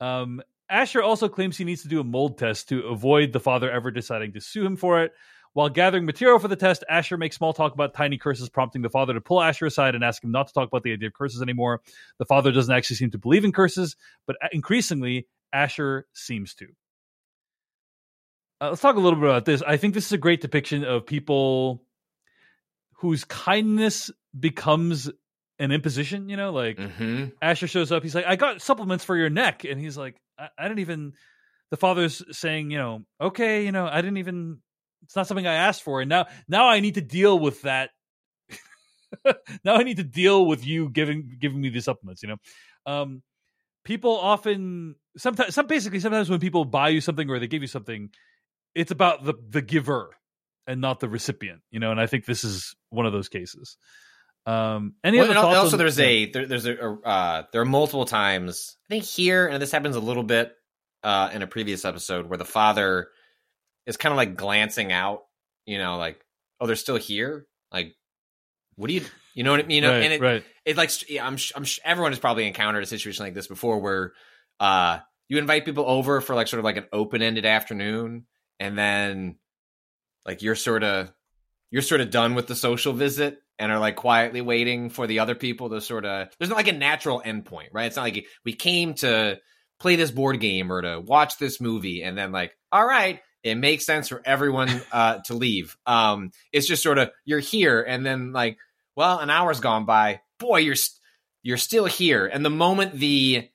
Um, 0.00 0.40
Asher 0.70 1.02
also 1.02 1.28
claims 1.28 1.58
he 1.58 1.64
needs 1.64 1.82
to 1.82 1.88
do 1.88 2.00
a 2.00 2.04
mold 2.04 2.38
test 2.38 2.70
to 2.70 2.86
avoid 2.86 3.34
the 3.34 3.40
father 3.40 3.70
ever 3.70 3.90
deciding 3.90 4.32
to 4.32 4.40
sue 4.40 4.64
him 4.64 4.76
for 4.76 5.02
it. 5.02 5.12
While 5.52 5.68
gathering 5.68 6.06
material 6.06 6.38
for 6.38 6.48
the 6.48 6.56
test, 6.56 6.82
Asher 6.88 7.18
makes 7.18 7.36
small 7.36 7.52
talk 7.52 7.74
about 7.74 7.92
tiny 7.92 8.16
curses, 8.16 8.48
prompting 8.48 8.80
the 8.80 8.88
father 8.88 9.12
to 9.12 9.20
pull 9.20 9.42
Asher 9.42 9.66
aside 9.66 9.94
and 9.94 10.02
ask 10.02 10.24
him 10.24 10.30
not 10.30 10.46
to 10.46 10.54
talk 10.54 10.68
about 10.68 10.82
the 10.82 10.94
idea 10.94 11.08
of 11.08 11.12
curses 11.12 11.42
anymore. 11.42 11.82
The 12.18 12.24
father 12.24 12.52
doesn't 12.52 12.74
actually 12.74 12.96
seem 12.96 13.10
to 13.10 13.18
believe 13.18 13.44
in 13.44 13.52
curses, 13.52 13.96
but 14.26 14.36
increasingly, 14.50 15.28
Asher 15.52 16.06
seems 16.14 16.54
to. 16.54 16.68
Uh, 18.60 18.70
let's 18.70 18.80
talk 18.80 18.96
a 18.96 19.00
little 19.00 19.18
bit 19.18 19.28
about 19.28 19.44
this. 19.44 19.62
I 19.62 19.76
think 19.76 19.94
this 19.94 20.06
is 20.06 20.12
a 20.12 20.18
great 20.18 20.40
depiction 20.40 20.84
of 20.84 21.06
people 21.06 21.82
whose 22.98 23.24
kindness 23.24 24.10
becomes 24.38 25.10
an 25.58 25.72
imposition. 25.72 26.28
You 26.28 26.36
know, 26.36 26.52
like 26.52 26.78
Mm-hmm. 26.78 27.26
Asher 27.42 27.66
shows 27.66 27.92
up. 27.92 28.02
He's 28.02 28.14
like, 28.14 28.26
I 28.26 28.36
got 28.36 28.62
supplements 28.62 29.04
for 29.04 29.16
your 29.16 29.30
neck. 29.30 29.64
And 29.64 29.80
he's 29.80 29.96
like, 29.96 30.16
I, 30.38 30.48
I 30.58 30.62
didn't 30.64 30.80
even. 30.80 31.12
The 31.70 31.76
father's 31.76 32.22
saying, 32.36 32.70
you 32.70 32.78
know, 32.78 33.02
okay, 33.20 33.64
you 33.64 33.72
know, 33.72 33.86
I 33.86 34.00
didn't 34.00 34.18
even. 34.18 34.58
It's 35.02 35.16
not 35.16 35.26
something 35.26 35.46
I 35.46 35.54
asked 35.54 35.82
for. 35.82 36.00
And 36.00 36.08
now, 36.08 36.26
now 36.48 36.68
I 36.68 36.80
need 36.80 36.94
to 36.94 37.02
deal 37.02 37.38
with 37.38 37.62
that. 37.62 37.90
now 39.64 39.74
I 39.74 39.82
need 39.82 39.98
to 39.98 40.04
deal 40.04 40.46
with 40.46 40.66
you 40.66 40.88
giving 40.88 41.36
giving 41.38 41.60
me 41.60 41.68
the 41.68 41.80
supplements. 41.80 42.22
You 42.22 42.30
know, 42.30 42.36
um, 42.86 43.22
people 43.84 44.16
often 44.16 44.94
sometimes 45.16 45.54
some 45.54 45.66
basically 45.66 46.00
sometimes 46.00 46.30
when 46.30 46.40
people 46.40 46.64
buy 46.64 46.88
you 46.88 47.00
something 47.00 47.28
or 47.28 47.38
they 47.38 47.46
give 47.46 47.62
you 47.62 47.68
something, 47.68 48.10
it's 48.74 48.90
about 48.90 49.24
the 49.24 49.34
the 49.48 49.62
giver 49.62 50.10
and 50.66 50.80
not 50.80 51.00
the 51.00 51.08
recipient. 51.08 51.60
You 51.70 51.80
know, 51.80 51.90
and 51.90 52.00
I 52.00 52.06
think 52.06 52.24
this 52.24 52.44
is 52.44 52.74
one 52.90 53.06
of 53.06 53.12
those 53.12 53.28
cases. 53.28 53.76
Um, 54.46 54.94
any 55.02 55.18
Well, 55.18 55.26
other 55.30 55.34
thoughts 55.34 55.56
also, 55.56 55.72
on- 55.74 55.78
there's 55.78 55.98
yeah. 55.98 56.06
a 56.06 56.30
there, 56.30 56.46
there's 56.46 56.66
a, 56.66 56.78
uh, 56.82 57.42
there 57.52 57.62
are 57.62 57.66
multiple 57.66 58.04
times. 58.04 58.76
I 58.90 58.94
think 58.94 59.04
here, 59.04 59.46
and 59.46 59.60
this 59.62 59.72
happens 59.72 59.96
a 59.96 60.00
little 60.00 60.22
bit 60.22 60.52
uh, 61.02 61.30
in 61.32 61.42
a 61.42 61.46
previous 61.46 61.84
episode, 61.84 62.26
where 62.26 62.36
the 62.38 62.44
father 62.44 63.08
is 63.86 63.96
kind 63.96 64.12
of 64.12 64.16
like 64.16 64.36
glancing 64.36 64.92
out. 64.92 65.22
You 65.66 65.78
know, 65.78 65.96
like 65.96 66.20
oh, 66.60 66.66
they're 66.66 66.76
still 66.76 66.96
here. 66.96 67.46
Like, 67.72 67.94
what 68.76 68.88
do 68.88 68.94
you 68.94 69.02
you 69.34 69.44
know 69.44 69.50
what 69.52 69.60
I 69.60 69.62
mean? 69.62 69.76
You 69.76 69.80
know, 69.82 69.92
right, 69.92 70.02
and 70.04 70.12
it, 70.12 70.20
right. 70.20 70.44
it 70.66 70.76
like 70.76 70.90
yeah, 71.10 71.26
I'm 71.26 71.36
sh- 71.38 71.52
I'm 71.56 71.64
sh- 71.64 71.80
everyone 71.84 72.12
has 72.12 72.18
probably 72.18 72.46
encountered 72.46 72.82
a 72.82 72.86
situation 72.86 73.24
like 73.24 73.34
this 73.34 73.46
before 73.46 73.78
where 73.80 74.12
uh 74.60 74.98
you 75.28 75.38
invite 75.38 75.64
people 75.64 75.84
over 75.88 76.20
for 76.20 76.34
like 76.34 76.48
sort 76.48 76.58
of 76.58 76.64
like 76.64 76.76
an 76.76 76.84
open-ended 76.92 77.46
afternoon 77.46 78.26
and 78.60 78.76
then 78.78 79.36
like 80.26 80.42
you're 80.42 80.54
sort 80.54 80.84
of 80.84 81.12
you're 81.70 81.82
sort 81.82 82.00
of 82.00 82.10
done 82.10 82.34
with 82.34 82.46
the 82.46 82.54
social 82.54 82.92
visit 82.92 83.38
and 83.58 83.70
are 83.70 83.78
like 83.78 83.96
quietly 83.96 84.40
waiting 84.40 84.90
for 84.90 85.06
the 85.06 85.20
other 85.20 85.34
people 85.34 85.70
to 85.70 85.80
sort 85.80 86.04
of 86.04 86.28
there's 86.38 86.48
not 86.48 86.56
like 86.56 86.68
a 86.68 86.72
natural 86.72 87.22
endpoint 87.24 87.68
right? 87.72 87.86
It's 87.86 87.96
not 87.96 88.02
like 88.02 88.26
we 88.44 88.52
came 88.52 88.94
to 88.94 89.38
play 89.80 89.96
this 89.96 90.10
board 90.10 90.40
game 90.40 90.72
or 90.72 90.82
to 90.82 91.00
watch 91.00 91.38
this 91.38 91.60
movie 91.60 92.02
and 92.02 92.16
then 92.16 92.32
like 92.32 92.52
all 92.72 92.86
right 92.86 93.20
it 93.42 93.56
makes 93.56 93.84
sense 93.84 94.08
for 94.08 94.22
everyone 94.24 94.68
uh 94.92 95.18
to 95.26 95.34
leave. 95.34 95.76
Um 95.86 96.30
it's 96.52 96.66
just 96.66 96.82
sort 96.82 96.98
of 96.98 97.10
you're 97.24 97.40
here 97.40 97.82
and 97.82 98.04
then 98.04 98.32
like 98.32 98.58
well 98.96 99.18
an 99.18 99.30
hour's 99.30 99.60
gone 99.60 99.84
by. 99.84 100.20
Boy 100.38 100.58
you're 100.58 100.76
you're 101.42 101.56
still 101.58 101.86
here. 101.86 102.26
And 102.26 102.44
the 102.44 102.50
moment 102.50 102.92
the 102.92 103.48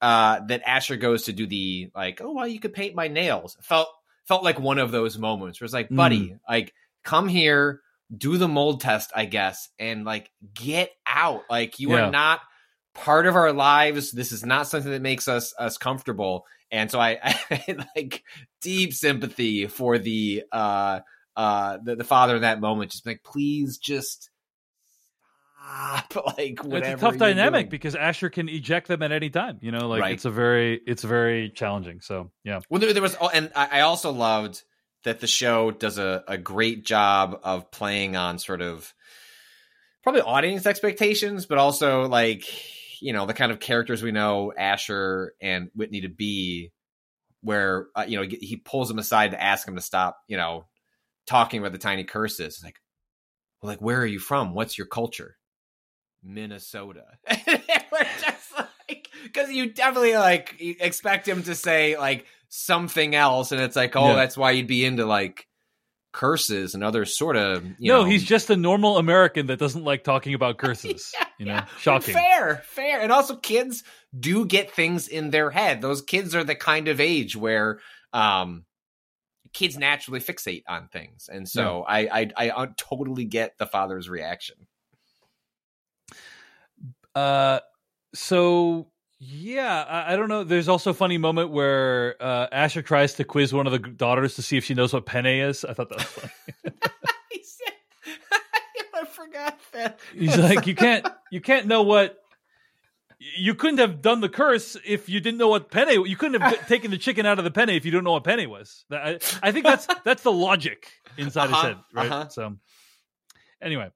uh 0.00 0.40
that 0.46 0.62
asher 0.66 0.96
goes 0.96 1.24
to 1.24 1.32
do 1.32 1.46
the 1.46 1.90
like 1.94 2.20
oh 2.22 2.32
well 2.32 2.46
you 2.46 2.60
could 2.60 2.72
paint 2.72 2.94
my 2.94 3.08
nails 3.08 3.56
felt 3.62 3.88
felt 4.28 4.44
like 4.44 4.60
one 4.60 4.78
of 4.78 4.90
those 4.92 5.18
moments 5.18 5.60
where 5.60 5.64
it's 5.64 5.74
like 5.74 5.88
buddy 5.88 6.36
like 6.48 6.72
come 7.04 7.26
here 7.28 7.80
do 8.16 8.36
the 8.36 8.48
mold 8.48 8.80
test 8.80 9.10
i 9.16 9.24
guess 9.24 9.68
and 9.78 10.04
like 10.04 10.30
get 10.54 10.90
out. 11.06 11.42
Like 11.50 11.78
you 11.80 11.92
Yeah. 11.92 12.06
are 12.06 12.10
not 12.10 12.40
part 12.94 13.26
of 13.26 13.34
our 13.36 13.52
lives. 13.52 14.12
This 14.12 14.32
is 14.32 14.44
not 14.44 14.66
something 14.66 14.92
that 14.92 15.02
makes 15.02 15.28
us 15.28 15.54
us 15.58 15.78
comfortable. 15.78 16.44
And 16.70 16.90
so 16.90 17.00
i, 17.00 17.18
I 17.50 17.76
like 17.96 18.22
deep 18.60 18.92
sympathy 18.92 19.66
for 19.66 19.98
the 19.98 20.44
uh 20.52 21.00
uh 21.36 21.78
the, 21.82 21.96
the 21.96 22.04
father 22.04 22.36
in 22.36 22.42
that 22.42 22.60
moment 22.60 22.90
just 22.92 23.06
like 23.06 23.22
please 23.24 23.78
just 23.78 24.30
stop 25.68 26.14
like 26.38 26.62
whatever 26.64 26.92
it's 26.92 27.02
a 27.02 27.04
tough 27.04 27.16
dynamic 27.18 27.62
doing. 27.62 27.70
because 27.70 27.94
Asher 27.94 28.30
can 28.30 28.48
eject 28.48 28.88
them 28.88 29.02
at 29.02 29.12
any 29.12 29.30
time. 29.30 29.58
You 29.60 29.72
know, 29.72 29.88
like 29.88 30.00
Right. 30.00 30.12
it's 30.14 30.24
a 30.24 30.30
very 30.30 30.80
it's 30.86 31.02
very 31.02 31.50
challenging. 31.50 32.00
So 32.00 32.30
yeah, 32.44 32.60
Well, 32.68 32.80
there, 32.80 32.92
there 32.92 33.02
was, 33.02 33.16
oh, 33.20 33.28
and 33.28 33.50
I 33.54 33.78
I 33.78 33.80
also 33.82 34.12
loved 34.12 34.62
that 35.04 35.20
the 35.20 35.26
show 35.26 35.70
does 35.70 35.98
a, 35.98 36.24
a 36.26 36.36
great 36.38 36.84
job 36.84 37.38
of 37.42 37.70
playing 37.70 38.16
on 38.16 38.38
sort 38.38 38.60
of 38.62 38.92
probably 40.02 40.22
audience 40.22 40.66
expectations, 40.66 41.46
but 41.46 41.58
also 41.58 42.08
like 42.08 42.44
you 43.00 43.12
know 43.12 43.26
the 43.26 43.34
kind 43.34 43.52
of 43.52 43.60
characters 43.60 44.02
we 44.02 44.12
know 44.12 44.52
Asher 44.56 45.34
and 45.40 45.70
Whitney 45.74 46.02
to 46.02 46.08
be, 46.08 46.72
where 47.42 47.86
uh, 47.94 48.04
you 48.08 48.20
know 48.20 48.26
he 48.28 48.56
pulls 48.56 48.88
them 48.88 48.98
aside 48.98 49.30
to 49.32 49.42
ask 49.42 49.66
him 49.66 49.76
to 49.76 49.82
stop, 49.82 50.18
you 50.26 50.36
know, 50.36 50.66
talking 51.26 51.60
about 51.60 51.72
the 51.72 51.78
tiny 51.78 52.04
curses. 52.04 52.60
Like, 52.64 52.76
well, 53.62 53.70
like 53.70 53.80
where 53.80 54.00
are 54.00 54.06
you 54.06 54.18
from? 54.18 54.54
What's 54.54 54.76
your 54.76 54.86
culture? 54.86 55.36
Minnesota. 56.22 57.04
We're 57.46 58.06
just 58.20 58.52
like 58.88 59.08
because 59.24 59.50
you 59.50 59.72
definitely 59.72 60.16
like 60.16 60.56
expect 60.60 61.26
him 61.28 61.42
to 61.44 61.54
say 61.54 61.96
like 61.98 62.26
something 62.48 63.14
else, 63.14 63.52
and 63.52 63.60
it's 63.60 63.76
like, 63.76 63.96
oh, 63.96 64.08
Yeah. 64.10 64.14
that's 64.16 64.36
why 64.36 64.52
you'd 64.52 64.66
be 64.66 64.84
into 64.84 65.04
like 65.06 65.46
curses 66.12 66.74
and 66.74 66.82
other 66.82 67.04
sort 67.04 67.36
of 67.36 67.62
you 67.78 67.92
no, 67.92 67.98
know. 67.98 68.04
he's 68.04 68.24
just 68.24 68.48
a 68.50 68.56
normal 68.56 68.96
American 68.96 69.46
that 69.48 69.58
doesn't 69.58 69.84
like 69.84 70.04
talking 70.04 70.34
about 70.34 70.56
curses. 70.58 71.12
you 71.38 71.46
know, 71.46 71.60
shocking. 71.80 72.14
Fair, 72.14 72.62
fair, 72.64 73.00
and 73.00 73.12
also 73.12 73.36
kids 73.36 73.84
do 74.18 74.46
get 74.46 74.70
things 74.72 75.06
in 75.08 75.30
their 75.30 75.50
head. 75.50 75.80
Those 75.82 76.00
kids 76.02 76.34
are 76.34 76.44
the 76.44 76.54
kind 76.54 76.88
of 76.88 77.00
age 77.00 77.36
where 77.36 77.80
um 78.12 78.64
kids 79.52 79.76
naturally 79.78 80.20
fixate 80.20 80.62
on 80.68 80.88
things, 80.88 81.28
and 81.30 81.48
so 81.48 81.84
I 81.86 82.20
I 82.20 82.30
I 82.36 82.50
uh, 82.50 82.66
totally 82.76 83.24
get 83.26 83.58
the 83.58 83.66
father's 83.66 84.08
reaction. 84.08 84.56
Uh, 87.18 87.60
so 88.14 88.86
yeah, 89.18 89.82
I, 89.88 90.12
I 90.12 90.16
don't 90.16 90.28
know. 90.28 90.44
There's 90.44 90.68
also 90.68 90.90
a 90.90 90.94
funny 90.94 91.18
moment 91.18 91.50
where 91.50 92.14
uh, 92.20 92.46
Asher 92.52 92.82
tries 92.82 93.14
to 93.14 93.24
quiz 93.24 93.52
one 93.52 93.66
of 93.66 93.72
the 93.72 93.78
daughters 93.80 94.36
to 94.36 94.42
see 94.42 94.56
if 94.56 94.64
she 94.64 94.74
knows 94.74 94.92
what 94.92 95.06
penne 95.06 95.26
is. 95.26 95.64
I 95.64 95.72
thought 95.74 95.88
that 95.90 95.98
was 95.98 96.06
funny. 96.06 96.32
I 98.94 99.04
forgot 99.04 99.58
that. 99.72 100.00
He's 100.14 100.36
like, 100.36 100.66
you 100.66 100.74
can't, 100.74 101.06
you 101.30 101.40
can't 101.40 101.66
know 101.66 101.82
what. 101.82 102.18
You 103.36 103.54
couldn't 103.56 103.78
have 103.78 104.00
done 104.00 104.20
the 104.20 104.28
curse 104.28 104.76
if 104.84 105.08
you 105.08 105.18
didn't 105.20 105.38
know 105.38 105.48
what 105.48 105.70
penne. 105.72 106.04
You 106.06 106.16
couldn't 106.16 106.40
have 106.40 106.68
taken 106.68 106.90
the 106.92 106.98
chicken 106.98 107.26
out 107.26 107.38
of 107.38 107.44
the 107.44 107.50
penne 107.50 107.70
if 107.70 107.84
you 107.84 107.90
don't 107.90 108.04
know 108.04 108.12
what 108.12 108.22
penne 108.24 108.48
was. 108.48 108.84
I, 108.92 109.18
I 109.42 109.50
think 109.50 109.64
that's 109.64 109.88
that's 110.04 110.22
the 110.22 110.30
logic 110.32 110.88
inside 111.16 111.50
Uh-huh, 111.50 111.54
his 111.54 111.62
head, 111.62 111.76
right? 111.92 112.12
uh-huh. 112.12 112.28
So, 112.28 112.56
anyway, 113.60 113.90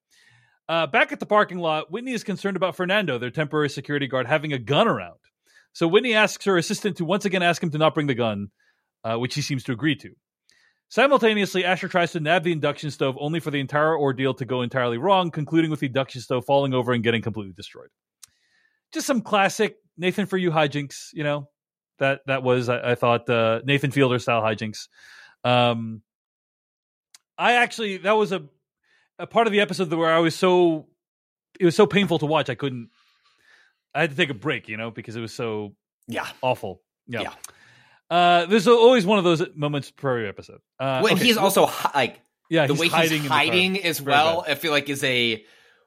uh, 0.68 0.86
back 0.86 1.12
at 1.12 1.20
the 1.20 1.26
parking 1.26 1.58
lot, 1.58 1.90
Whitney 1.90 2.12
is 2.12 2.24
concerned 2.24 2.56
about 2.56 2.76
Fernando, 2.76 3.18
their 3.18 3.30
temporary 3.30 3.68
security 3.68 4.06
guard, 4.06 4.26
having 4.26 4.52
a 4.52 4.58
gun 4.58 4.88
around. 4.88 5.18
So 5.72 5.88
Whitney 5.88 6.14
asks 6.14 6.44
her 6.44 6.56
assistant 6.56 6.98
to 6.98 7.04
once 7.04 7.24
again 7.24 7.42
ask 7.42 7.62
him 7.62 7.70
to 7.70 7.78
not 7.78 7.94
bring 7.94 8.06
the 8.06 8.14
gun, 8.14 8.48
uh, 9.04 9.16
which 9.16 9.34
he 9.34 9.42
seems 9.42 9.64
to 9.64 9.72
agree 9.72 9.96
to. 9.96 10.10
Simultaneously, 10.88 11.64
Asher 11.64 11.88
tries 11.88 12.12
to 12.12 12.20
nab 12.20 12.44
the 12.44 12.52
induction 12.52 12.90
stove 12.90 13.16
only 13.18 13.40
for 13.40 13.50
the 13.50 13.60
entire 13.60 13.96
ordeal 13.96 14.34
to 14.34 14.44
go 14.44 14.60
entirely 14.60 14.98
wrong, 14.98 15.30
concluding 15.30 15.70
with 15.70 15.80
the 15.80 15.86
induction 15.86 16.20
stove 16.20 16.44
falling 16.44 16.74
over 16.74 16.92
and 16.92 17.02
getting 17.02 17.22
completely 17.22 17.54
destroyed. 17.54 17.88
Just 18.92 19.06
some 19.06 19.22
classic 19.22 19.76
Nathan 19.96 20.26
for 20.26 20.36
you 20.36 20.50
hijinks, 20.50 21.08
you 21.14 21.24
know. 21.24 21.48
That 21.98 22.20
that 22.26 22.42
was 22.42 22.68
I, 22.68 22.92
I 22.92 22.94
thought 22.94 23.28
uh, 23.30 23.60
Nathan 23.64 23.90
Fielder 23.90 24.18
style 24.18 24.42
hijinks. 24.42 24.88
Um, 25.44 26.02
I 27.38 27.54
actually 27.54 27.98
that 27.98 28.12
was 28.12 28.32
a 28.32 28.44
a 29.22 29.26
part 29.26 29.46
of 29.46 29.52
the 29.52 29.60
episode 29.60 29.92
where 29.92 30.12
I 30.12 30.18
was 30.18 30.34
so 30.34 30.86
it 31.60 31.64
was 31.64 31.76
so 31.76 31.86
painful 31.86 32.18
to 32.18 32.26
watch 32.26 32.50
I 32.50 32.54
couldn't 32.54 32.90
I 33.94 34.00
had 34.02 34.10
to 34.10 34.16
take 34.16 34.30
a 34.30 34.34
break, 34.34 34.68
you 34.68 34.76
know, 34.76 34.90
because 34.90 35.16
it 35.16 35.20
was 35.20 35.32
so 35.34 35.74
Yeah. 36.08 36.26
awful. 36.40 36.82
Yeah. 37.06 37.22
Yeah. 37.22 37.32
Uh, 38.10 38.46
there's 38.46 38.66
always 38.68 39.06
one 39.06 39.18
of 39.18 39.24
those 39.24 39.42
moments 39.54 39.90
per 39.90 40.10
every 40.18 40.28
episode. 40.28 40.60
Uh, 40.78 41.00
Well, 41.02 41.14
okay, 41.14 41.24
he's 41.24 41.36
also 41.36 41.70
like 41.94 42.20
yeah, 42.50 42.66
the 42.66 42.74
way 42.74 42.88
hiding 42.88 43.20
he's 43.20 43.28
car. 43.28 43.38
hiding 43.38 43.82
as 43.84 44.02
well. 44.02 44.44
I 44.46 44.54
feel 44.54 44.70
like 44.72 44.88
is 44.88 45.02
a 45.04 45.44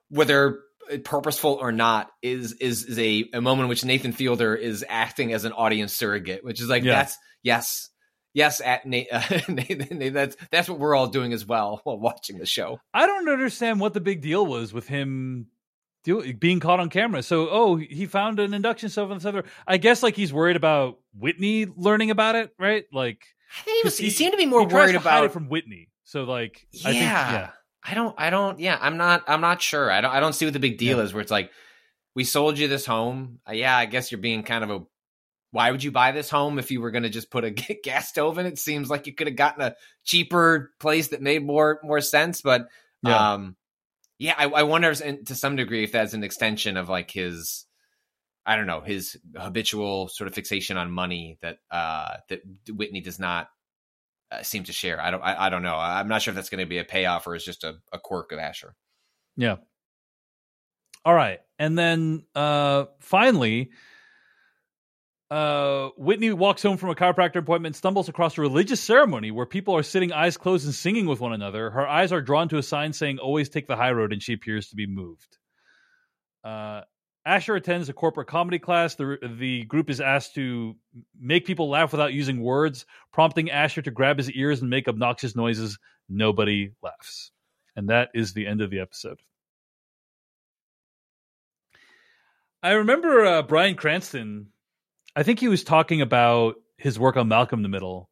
whether 0.10 0.60
purposeful 1.04 1.54
or 1.62 1.72
not 1.72 2.12
is 2.22 2.54
is 2.54 2.86
is 2.86 2.98
a, 3.00 3.26
a 3.34 3.42
moment 3.42 3.66
in 3.66 3.70
which 3.70 3.84
Nathan 3.86 4.12
Fielder 4.12 4.56
is 4.56 4.86
acting 4.88 5.34
as 5.34 5.46
an 5.46 5.52
audience 5.52 5.94
surrogate, 5.94 6.44
which 6.44 6.62
is 6.62 6.70
like 6.70 6.84
Yeah. 6.84 6.94
that's 6.98 7.18
yes. 7.44 7.90
Yes, 8.36 8.60
at 8.60 8.86
Nate, 8.86 9.08
uh, 9.12 9.22
Nathan, 9.48 9.98
Nathan, 9.98 10.14
that's 10.14 10.36
that's 10.52 10.70
what 10.70 10.78
we're 10.78 10.94
all 10.94 11.08
doing 11.08 11.34
as 11.34 11.46
well 11.46 11.80
while 11.86 11.98
watching 11.98 12.38
the 12.38 12.46
show. 12.46 12.80
I 12.94 13.08
don't 13.08 13.28
understand 13.30 13.80
what 13.80 13.94
the 13.94 14.02
big 14.02 14.22
deal 14.22 14.46
was 14.46 14.74
with 14.74 14.88
him 14.88 15.48
do, 16.04 16.34
being 16.34 16.60
caught 16.60 16.80
on 16.80 16.90
camera. 16.90 17.24
So, 17.24 17.48
oh, 17.50 17.78
he 17.78 18.06
found 18.06 18.40
an 18.40 18.54
induction 18.54 18.90
stove 18.90 19.10
on 19.10 19.18
the 19.18 19.28
other. 19.30 19.46
I 19.66 19.78
guess 19.78 20.04
like 20.04 20.16
he's 20.16 20.34
worried 20.34 20.58
about 20.58 21.00
Whitney 21.18 21.66
learning 21.66 22.12
about 22.12 22.36
it, 22.36 22.54
right? 22.60 22.84
Like 22.92 23.26
I 23.58 23.62
think 23.64 23.94
he, 23.94 24.04
he 24.04 24.10
seemed 24.10 24.34
to 24.34 24.38
be 24.38 24.46
more 24.46 24.60
he 24.62 24.68
tries 24.68 24.74
worried 24.74 24.94
to 24.94 25.00
hide 25.00 25.18
about 25.18 25.26
it 25.26 25.32
from 25.32 25.48
Whitney. 25.48 25.90
So, 26.04 26.26
like, 26.26 26.68
yeah. 26.72 26.90
I 26.90 26.92
think, 26.92 27.02
yeah, 27.04 27.50
I 27.84 27.94
don't 27.94 28.16
I 28.18 28.30
don't 28.30 28.60
yeah, 28.60 28.78
I'm 28.82 28.98
not 28.98 29.24
I'm 29.28 29.42
not 29.42 29.62
sure. 29.62 29.90
I 29.90 30.02
don't 30.02 30.12
I 30.12 30.20
don't 30.20 30.34
see 30.34 30.46
what 30.46 30.54
the 30.54 30.60
big 30.60 30.78
deal 30.78 30.98
Yeah. 30.98 31.04
is 31.06 31.14
where 31.14 31.22
it's 31.22 31.32
like 31.32 31.52
we 32.16 32.26
sold 32.26 32.58
you 32.60 32.68
this 32.68 32.86
home. 32.86 33.40
Uh, 33.48 33.54
yeah, 33.54 33.76
I 33.78 33.86
guess 33.86 34.12
you're 34.12 34.20
being 34.22 34.44
kind 34.44 34.64
of 34.64 34.70
a 34.70 34.82
why 35.56 35.72
would 35.72 35.82
you 35.86 35.92
buy 35.92 36.12
this 36.12 36.30
home 36.30 36.60
if 36.60 36.70
you 36.70 36.82
were 36.82 36.92
going 36.92 37.04
to 37.04 37.10
just 37.10 37.32
put 37.32 37.46
a 37.46 37.50
gas 37.84 38.10
stove 38.10 38.38
in 38.38 38.46
it? 38.46 38.60
Seems 38.60 38.90
like 38.90 39.08
you 39.08 39.14
could 39.14 39.28
have 39.28 39.38
gotten 39.38 39.62
a 39.62 39.76
cheaper 40.04 40.72
place 40.82 41.08
that 41.08 41.22
made 41.22 41.46
more 41.46 41.80
more 41.82 42.02
sense, 42.02 42.42
but 42.42 42.68
Yeah. 43.02 43.32
um 43.34 43.56
yeah, 44.18 44.36
I, 44.38 44.46
I 44.48 44.64
wonder 44.64 44.92
if, 44.92 45.26
to 45.26 45.36
some 45.36 45.56
degree 45.56 45.84
if 45.86 45.94
that's 45.94 46.14
an 46.14 46.24
extension 46.26 46.76
of 46.76 46.90
like 46.90 47.10
his 47.10 47.66
I 48.46 48.58
don't 48.58 48.68
know, 48.68 48.82
his 48.82 49.16
habitual 49.34 50.10
sort 50.10 50.28
of 50.28 50.36
fixation 50.36 50.76
on 50.76 50.92
money 50.92 51.38
that 51.42 51.60
uh 51.72 52.18
that 52.28 52.42
Whitney 52.70 53.00
does 53.00 53.18
not 53.18 53.48
uh, 54.32 54.44
seem 54.44 54.66
to 54.66 54.74
share. 54.74 55.00
I 55.02 55.10
don't. 55.12 55.22
I, 55.22 55.46
I 55.46 55.50
don't 55.50 55.64
know. 55.64 55.76
I'm 55.76 56.10
not 56.10 56.22
sure 56.22 56.32
if 56.32 56.36
that's 56.36 56.50
going 56.50 56.60
to 56.64 56.70
be 56.70 56.80
a 56.80 56.84
payoff 56.84 57.28
or 57.28 57.36
is 57.36 57.46
just 57.46 57.64
a, 57.64 57.76
a 57.94 58.00
quirk 58.00 58.34
of 58.34 58.40
Asher. 58.40 58.76
yeah. 59.38 59.56
All 61.06 61.14
right, 61.14 61.40
and 61.60 61.78
then 61.78 62.26
uh 62.36 62.86
finally, 63.00 63.70
uh 65.32 65.90
Whitney 65.98 66.32
walks 66.34 66.62
home 66.62 66.78
from 66.78 66.90
a 66.90 66.96
chiropractor 66.96 67.38
appointment, 67.38 67.76
stumbles 67.76 68.10
across 68.10 68.38
a 68.38 68.42
religious 68.42 68.80
ceremony 68.80 69.32
where 69.32 69.46
people 69.46 69.76
are 69.76 69.84
sitting 69.84 70.12
eyes 70.12 70.38
closed 70.38 70.66
and 70.66 70.74
singing 70.74 71.08
with 71.08 71.20
one 71.20 71.34
another. 71.34 71.72
Her 71.72 71.88
eyes 71.88 72.12
are 72.12 72.22
drawn 72.22 72.48
to 72.50 72.58
a 72.58 72.64
sign 72.64 72.94
saying 72.94 73.20
"Always 73.20 73.50
take 73.50 73.68
the 73.68 73.76
high 73.76 73.92
road," 73.92 74.14
and 74.14 74.22
she 74.22 74.34
appears 74.34 74.70
to 74.70 74.76
be 74.76 74.86
moved. 74.86 75.38
Uh, 76.44 76.82
Asher 77.26 77.56
attends 77.56 77.90
a 77.90 77.94
corporate 77.94 78.28
comedy 78.28 78.60
class. 78.60 78.96
The 78.96 79.18
the 79.40 79.64
group 79.64 79.90
is 79.90 80.00
asked 80.00 80.36
to 80.36 80.76
make 81.20 81.46
people 81.46 81.70
laugh 81.70 81.92
without 81.92 82.14
using 82.14 82.40
words, 82.40 82.86
prompting 83.12 83.50
Asher 83.50 83.82
to 83.82 83.92
grab 83.92 84.18
his 84.18 84.30
ears 84.32 84.62
and 84.62 84.70
make 84.70 84.88
obnoxious 84.88 85.36
noises. 85.36 85.80
Nobody 86.08 86.74
laughs, 86.84 87.32
and 87.76 87.90
that 87.90 88.10
is 88.14 88.34
the 88.34 88.46
end 88.46 88.62
of 88.62 88.70
the 88.70 88.80
episode. 88.80 89.20
I 92.62 92.74
remember 92.74 93.26
uh, 93.26 93.42
Bryan 93.42 93.76
Cranston. 93.76 94.48
I 95.16 95.24
think 95.24 95.40
he 95.40 95.48
was 95.48 95.64
talking 95.64 96.02
about 96.02 96.56
his 96.78 97.00
work 97.00 97.18
on 97.18 97.28
Malcolm 97.28 97.60
in 97.60 97.64
the 97.64 97.70
Middle. 97.70 98.10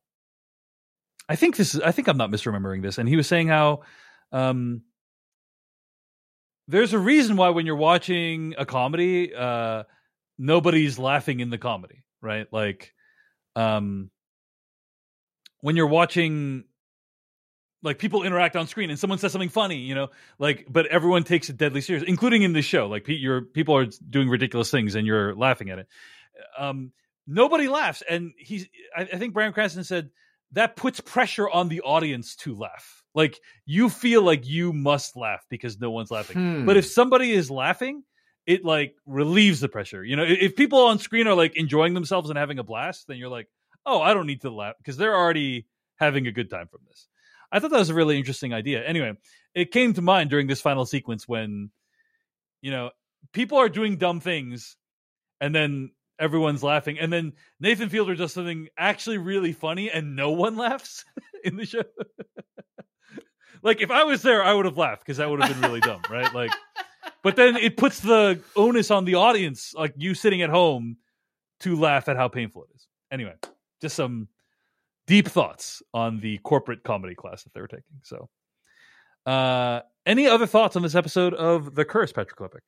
I 1.27 1.35
think 1.35 1.55
this 1.55 1.75
is. 1.75 1.81
I 1.81 1.91
think 1.91 2.07
I'm 2.07 2.17
not 2.17 2.31
misremembering 2.31 2.81
this, 2.81 2.97
and 2.97 3.07
he 3.07 3.15
was 3.15 3.27
saying 3.27 3.47
how 3.47 3.83
um, 4.31 4.81
there's 6.67 6.93
a 6.93 6.99
reason 6.99 7.35
why 7.35 7.49
when 7.49 7.65
you're 7.65 7.75
watching 7.75 8.55
a 8.57 8.65
comedy, 8.65 9.33
uh, 9.33 9.83
nobody's 10.37 10.97
laughing 10.97 11.39
in 11.39 11.49
the 11.49 11.57
comedy, 11.57 12.03
right? 12.21 12.47
Like, 12.51 12.93
um, 13.55 14.09
when 15.61 15.75
you're 15.75 15.87
watching, 15.87 16.63
like 17.83 17.99
people 17.99 18.23
interact 18.23 18.55
on 18.55 18.67
screen 18.67 18.89
and 18.89 18.99
someone 18.99 19.19
says 19.19 19.31
something 19.31 19.49
funny, 19.49 19.77
you 19.77 19.95
know, 19.95 20.09
like, 20.39 20.65
but 20.69 20.87
everyone 20.87 21.23
takes 21.23 21.49
it 21.49 21.57
deadly 21.57 21.81
serious, 21.81 22.03
including 22.07 22.43
in 22.43 22.53
this 22.53 22.65
show. 22.65 22.87
Like, 22.87 23.03
pe- 23.03 23.13
your 23.13 23.41
people 23.41 23.75
are 23.75 23.85
doing 24.09 24.29
ridiculous 24.29 24.71
things 24.71 24.95
and 24.95 25.05
you're 25.05 25.35
laughing 25.35 25.69
at 25.69 25.79
it. 25.79 25.87
Um, 26.57 26.91
nobody 27.27 27.67
laughs, 27.67 28.03
and 28.07 28.31
he's. 28.38 28.67
I, 28.95 29.01
I 29.01 29.17
think 29.17 29.34
Bryan 29.34 29.53
Cranston 29.53 29.84
said 29.84 30.09
that 30.53 30.75
puts 30.75 30.99
pressure 30.99 31.49
on 31.49 31.69
the 31.69 31.81
audience 31.81 32.36
to 32.38 32.55
laugh. 32.55 33.03
Like 33.15 33.39
you 33.65 33.89
feel 33.89 34.23
like 34.23 34.47
you 34.47 34.73
must 34.73 35.15
laugh 35.15 35.45
because 35.49 35.79
no 35.79 35.91
one's 35.91 36.11
laughing. 36.11 36.38
Hmm. 36.38 36.65
But 36.65 36.77
if 36.77 36.86
somebody 36.86 37.31
is 37.31 37.51
laughing, 37.51 38.03
it 38.45 38.63
like 38.63 38.95
relieves 39.05 39.59
the 39.59 39.69
pressure. 39.69 40.03
You 40.03 40.15
know, 40.15 40.23
if 40.23 40.39
if 40.39 40.55
people 40.55 40.79
on 40.79 40.99
screen 40.99 41.27
are 41.27 41.36
like 41.36 41.55
enjoying 41.55 41.93
themselves 41.93 42.29
and 42.29 42.38
having 42.38 42.59
a 42.59 42.63
blast, 42.63 43.07
then 43.07 43.17
you're 43.17 43.29
like, 43.29 43.47
oh, 43.86 44.01
I 44.01 44.13
don't 44.13 44.27
need 44.27 44.41
to 44.41 44.51
laugh 44.51 44.75
because 44.77 44.97
they're 44.97 45.15
already 45.15 45.67
having 45.97 46.27
a 46.27 46.31
good 46.31 46.49
time 46.49 46.67
from 46.67 46.81
this. 46.88 47.07
I 47.51 47.59
thought 47.59 47.69
that 47.71 47.79
was 47.79 47.89
a 47.89 47.93
really 47.93 48.17
interesting 48.17 48.53
idea. 48.53 48.84
Anyway, 48.84 49.13
it 49.53 49.71
came 49.71 49.93
to 49.93 50.01
mind 50.01 50.31
during 50.31 50.47
this 50.47 50.59
final 50.59 50.86
sequence 50.86 51.27
when, 51.27 51.69
you 52.61 52.71
know, 52.71 52.89
people 53.31 53.59
are 53.59 53.69
doing 53.69 53.97
dumb 53.97 54.19
things 54.19 54.75
and 55.39 55.53
then 55.53 55.91
everyone's 56.20 56.64
laughing. 56.64 56.99
And 56.99 57.11
then 57.11 57.34
Nathan 57.59 57.89
Fielder 57.89 58.16
does 58.16 58.34
something 58.34 58.68
actually 58.78 59.18
really 59.18 59.53
funny 59.53 59.89
and 59.89 60.16
no 60.16 60.32
one 60.32 60.55
laughs 60.55 61.05
in 61.43 61.57
the 61.57 61.66
show. 61.66 61.84
like 63.64 63.82
if 63.82 63.91
I 63.91 64.03
was 64.03 64.22
there, 64.22 64.43
I 64.43 64.53
would 64.53 64.66
have 64.66 64.78
laughed 64.78 65.01
because 65.01 65.18
that 65.18 65.30
would 65.30 65.41
have 65.41 65.59
been 65.59 65.70
really 65.70 65.82
dumb, 65.82 66.01
right? 66.09 66.34
Like, 66.34 66.51
but 67.24 67.36
then 67.36 67.55
it 67.55 67.78
puts 67.78 67.99
the 67.99 68.39
onus 68.55 68.91
on 68.91 69.05
the 69.05 69.16
audience, 69.16 69.74
like 69.76 69.93
you 69.97 70.14
sitting 70.14 70.41
at 70.41 70.49
home, 70.49 70.97
to 71.61 71.76
laugh 71.76 72.09
at 72.09 72.18
how 72.18 72.28
painful 72.28 72.64
it 72.64 72.76
is. 72.76 72.88
Anyway, 73.11 73.34
just 73.82 73.95
some 73.95 74.28
deep 75.07 75.28
thoughts 75.28 75.82
on 75.93 76.20
the 76.20 76.38
corporate 76.39 76.84
comedy 76.84 77.16
class 77.16 77.43
that 77.43 77.53
they 77.53 77.61
were 77.61 77.68
taking. 77.68 77.84
So, 78.03 78.30
uh, 79.26 79.82
any 80.05 80.28
other 80.28 80.45
thoughts 80.45 80.76
on 80.76 80.82
this 80.82 80.95
episode 80.95 81.34
of 81.34 81.76
The 81.76 81.86
Curse, 81.86 82.11
Patrick 82.11 82.38
Klepek? 82.38 82.59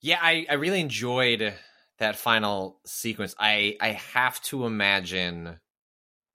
Yeah, 0.00 0.18
I, 0.20 0.46
I 0.48 0.54
really 0.54 0.80
enjoyed 0.80 1.54
that 2.02 2.16
final 2.16 2.80
sequence. 2.84 3.34
I 3.38 3.76
I 3.80 3.92
have 3.92 4.40
to 4.42 4.66
imagine 4.66 5.58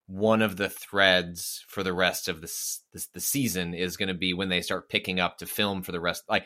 one 0.08 0.42
of 0.42 0.56
the 0.56 0.70
threads 0.70 1.64
for 1.68 1.84
the 1.84 1.94
rest 1.94 2.30
of 2.30 2.40
this, 2.40 2.82
this 2.94 3.08
the 3.08 3.20
season 3.20 3.74
is 3.74 3.98
going 3.98 4.08
to 4.08 4.14
be 4.14 4.34
when 4.34 4.48
they 4.50 4.62
start 4.62 4.90
picking 4.90 5.20
up 5.20 5.38
to 5.38 5.46
film 5.46 5.84
for 5.84 5.92
the 5.92 6.00
rest. 6.00 6.24
Like 6.30 6.46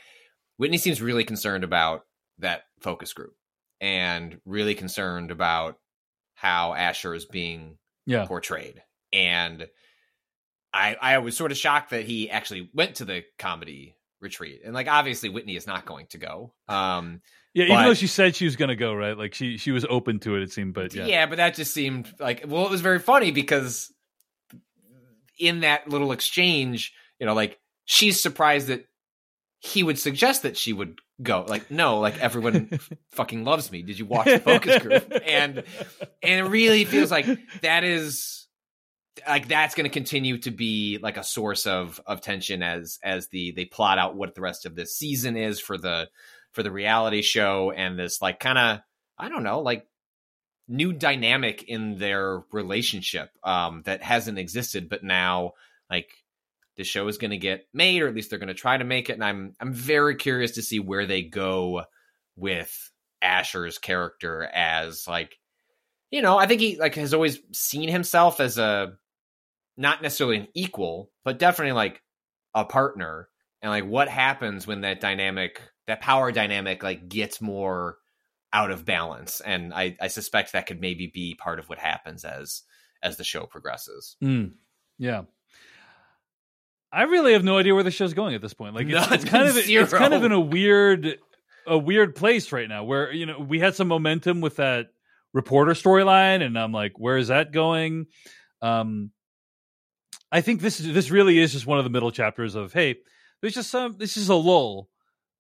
Whitney 0.58 0.78
seems 0.80 1.02
really 1.02 1.24
concerned 1.24 1.64
about 1.64 2.02
that 2.40 2.64
focus 2.80 3.14
group 3.14 3.36
and 3.80 4.40
really 4.46 4.74
concerned 4.74 5.30
about 5.30 5.78
how 6.34 6.74
Asher 6.74 7.14
is 7.14 7.26
being 7.26 7.78
Yeah. 8.08 8.26
portrayed. 8.26 8.82
And 9.14 9.68
I 10.74 10.96
I 11.00 11.18
was 11.20 11.38
sort 11.38 11.52
of 11.52 11.58
shocked 11.58 11.92
that 11.92 12.06
he 12.06 12.30
actually 12.32 12.70
went 12.74 12.96
to 12.96 13.06
the 13.06 13.24
comedy 13.38 13.96
retreat. 14.20 14.62
And 14.66 14.74
like 14.74 14.88
obviously 14.88 15.30
Whitney 15.30 15.56
is 15.56 15.68
not 15.68 15.86
going 15.86 16.08
to 16.08 16.18
go. 16.18 16.54
Um 16.68 17.22
Yeah, 17.54 17.66
even 17.66 17.76
But- 17.76 17.84
though 17.86 17.94
she 17.94 18.08
said 18.08 18.36
she 18.36 18.46
was 18.46 18.56
going 18.56 18.70
to 18.70 18.76
go, 18.76 18.94
right? 18.94 19.18
Like 19.18 19.34
she 19.34 19.58
she 19.58 19.72
was 19.72 19.86
open 19.90 20.20
to 20.20 20.36
it. 20.36 20.44
It 20.44 20.52
seemed, 20.52 20.74
but 20.74 20.94
yeah, 20.94 21.06
yeah. 21.06 21.26
but 21.26 21.38
that 21.38 21.56
just 21.56 21.74
seemed 21.74 22.14
like 22.20 22.46
well, 22.48 22.66
it 22.66 22.72
was 22.72 22.82
very 22.82 23.00
funny 23.00 23.32
because 23.32 23.92
in 25.38 25.62
that 25.62 25.90
little 25.90 26.12
exchange, 26.12 26.94
you 27.20 27.26
know, 27.26 27.34
like 27.34 27.60
she's 27.86 28.22
surprised 28.22 28.68
that 28.68 28.86
he 29.60 29.84
would 29.84 30.00
suggest 30.00 30.44
that 30.44 30.58
she 30.58 30.74
would 30.74 31.00
go. 31.22 31.46
Like, 31.48 31.70
no, 31.70 32.00
like 32.00 32.20
everyone 32.20 32.80
fucking 33.12 33.44
loves 33.44 33.72
me. 33.72 33.82
Did 33.82 34.00
you 34.00 34.06
watch 34.06 34.26
the 34.26 34.40
focus 34.40 34.82
group? 34.82 35.12
And 35.26 35.64
and 36.24 36.46
it 36.46 36.50
really 36.50 36.86
feels 36.86 37.12
like 37.12 37.28
that 37.62 37.84
is 37.84 38.48
like 39.28 39.48
that's 39.48 39.76
going 39.76 39.84
to 39.84 39.94
continue 39.94 40.38
to 40.40 40.52
be 40.52 41.00
like 41.02 41.18
a 41.18 41.24
source 41.24 41.68
of 41.68 42.00
of 42.06 42.22
tension 42.22 42.64
as 42.64 42.98
as 43.04 43.28
the 43.28 43.52
they 43.52 43.66
plot 43.66 44.00
out 44.00 44.16
what 44.16 44.36
the 44.36 44.42
rest 44.42 44.66
of 44.66 44.76
this 44.76 44.96
season 44.96 45.36
is 45.36 45.60
for 45.60 45.78
the 45.78 46.10
for 46.54 46.64
the 46.64 46.72
reality 46.72 47.22
show 47.22 47.72
and 47.72 47.98
this 47.98 48.22
like 48.22 48.40
kind 48.40 48.58
of 48.58 48.80
I 49.18 49.30
don't 49.30 49.44
know 49.44 49.62
like 49.62 49.88
new 50.68 50.94
dynamic 50.94 51.64
in 51.64 51.98
their 51.98 52.44
relationship 52.52 53.30
um 53.44 53.82
that 53.86 54.02
hasn't 54.02 54.40
existed 54.40 54.90
but 54.90 55.04
now 55.04 55.52
like 55.90 56.10
the 56.78 56.84
show 56.84 57.08
is 57.08 57.18
going 57.18 57.32
to 57.32 57.38
get 57.38 57.68
made 57.74 58.02
or 58.02 58.08
at 58.08 58.16
least 58.16 58.30
they're 58.30 58.40
going 58.40 58.48
to 58.48 58.54
try 58.54 58.78
to 58.78 58.84
make 58.84 59.10
it 59.10 59.14
and 59.14 59.24
I'm 59.24 59.54
I'm 59.60 59.74
very 59.74 60.16
curious 60.16 60.52
to 60.52 60.62
see 60.62 60.80
where 60.80 61.06
they 61.06 61.24
go 61.24 61.84
with 62.36 62.92
Asher's 63.22 63.78
character 63.78 64.44
as 64.44 65.08
like 65.08 65.38
you 66.12 66.22
know, 66.22 66.38
I 66.38 66.46
think 66.46 66.62
he 66.62 66.78
like 66.78 66.96
has 66.96 67.14
always 67.14 67.40
seen 67.54 67.90
himself 67.90 68.40
as 68.40 68.58
a 68.58 68.94
not 69.78 70.02
necessarily 70.02 70.38
an 70.38 70.48
equal, 70.54 71.10
but 71.24 71.40
definitely 71.40 71.72
like 71.72 72.02
a 72.54 72.66
partner. 72.66 73.30
And 73.62 73.72
like 73.72 73.86
what 73.86 74.10
happens 74.10 74.68
when 74.68 74.82
that 74.82 75.00
dynamic, 75.00 75.62
that 75.92 76.00
power 76.00 76.32
dynamic, 76.32 76.84
like 76.84 77.10
gets 77.10 77.42
more 77.42 77.98
out 78.54 78.72
of 78.72 78.86
balance. 78.86 79.42
And 79.42 79.74
I, 79.74 79.98
I 80.00 80.08
suspect 80.08 80.54
that 80.54 80.66
could 80.66 80.80
maybe 80.80 81.08
be 81.08 81.36
part 81.36 81.60
of 81.60 81.68
what 81.68 81.80
happens 81.80 82.24
as 82.24 82.64
as 83.04 83.18
the 83.18 83.24
show 83.26 83.46
progresses. 83.46 84.16
Mm, 84.24 84.54
yeah. 84.98 85.24
I 86.94 87.04
really 87.04 87.34
have 87.34 87.44
no 87.44 87.58
idea 87.58 87.74
where 87.74 87.84
the 87.84 87.92
show's 87.92 88.14
going 88.14 88.36
at 88.36 88.42
this 88.42 88.54
point. 88.54 88.74
Like 88.74 88.88
it's, 88.88 89.12
it's 89.12 89.26
kind 89.26 89.48
of 89.48 89.56
zero. 89.66 89.84
it's 89.84 89.94
kind 89.94 90.14
of 90.14 90.24
in 90.24 90.32
a 90.32 90.40
weird 90.40 91.18
a 91.68 91.78
weird 91.78 92.16
place 92.16 92.52
right 92.54 92.70
now 92.70 92.86
where 92.86 93.12
you 93.12 93.26
know 93.26 93.40
we 93.40 93.60
had 93.60 93.76
some 93.76 93.90
momentum 93.90 94.40
with 94.40 94.58
that 94.58 94.88
reporter 95.34 95.74
storyline 95.74 96.42
and 96.42 96.58
I'm 96.58 96.72
like 96.72 96.94
where 96.98 97.18
is 97.18 97.28
that 97.28 97.52
going? 97.52 98.08
Um 98.62 99.12
I 100.32 100.40
think 100.40 100.62
this 100.62 100.78
this 100.78 101.12
really 101.12 101.38
is 101.38 101.52
just 101.52 101.66
one 101.66 101.80
of 101.80 101.84
the 101.84 101.90
middle 101.90 102.12
chapters 102.12 102.56
of 102.56 102.72
hey, 102.72 102.96
there's 103.42 103.56
just 103.56 103.72
some 103.72 103.98
this 103.98 104.16
is 104.16 104.30
a 104.30 104.36
lull 104.36 104.90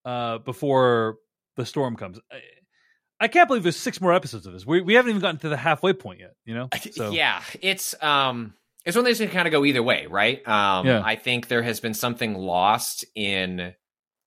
uh 0.05 0.39
before 0.39 1.17
the 1.55 1.65
storm 1.65 1.95
comes. 1.95 2.19
I, 2.31 2.39
I 3.19 3.27
can't 3.27 3.47
believe 3.47 3.63
there's 3.63 3.77
six 3.77 4.01
more 4.01 4.13
episodes 4.13 4.47
of 4.47 4.53
this. 4.53 4.65
We 4.65 4.81
we 4.81 4.95
haven't 4.95 5.09
even 5.11 5.21
gotten 5.21 5.39
to 5.41 5.49
the 5.49 5.57
halfway 5.57 5.93
point 5.93 6.19
yet, 6.19 6.33
you 6.45 6.55
know? 6.55 6.69
So 6.93 7.11
Yeah, 7.11 7.41
it's 7.61 7.95
um 8.01 8.53
it's 8.83 8.95
one 8.95 9.05
of 9.05 9.09
those 9.09 9.19
that 9.19 9.27
can 9.27 9.33
kind 9.35 9.47
of 9.47 9.51
go 9.51 9.63
either 9.63 9.83
way, 9.83 10.07
right? 10.07 10.45
Um 10.47 10.87
Yeah. 10.87 11.01
I 11.03 11.15
think 11.15 11.47
there 11.47 11.61
has 11.61 11.79
been 11.79 11.93
something 11.93 12.33
lost 12.33 13.05
in 13.15 13.73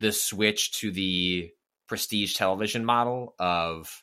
the 0.00 0.12
switch 0.12 0.72
to 0.80 0.92
the 0.92 1.50
prestige 1.88 2.34
television 2.34 2.84
model 2.84 3.34
of 3.38 4.02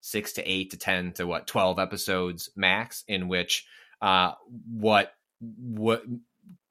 six 0.00 0.32
to 0.34 0.42
eight 0.42 0.70
to 0.72 0.76
ten 0.76 1.12
to 1.12 1.26
what 1.26 1.46
twelve 1.46 1.78
episodes 1.78 2.50
max, 2.56 3.04
in 3.06 3.28
which 3.28 3.64
uh 4.00 4.32
what 4.68 5.12
what 5.40 6.02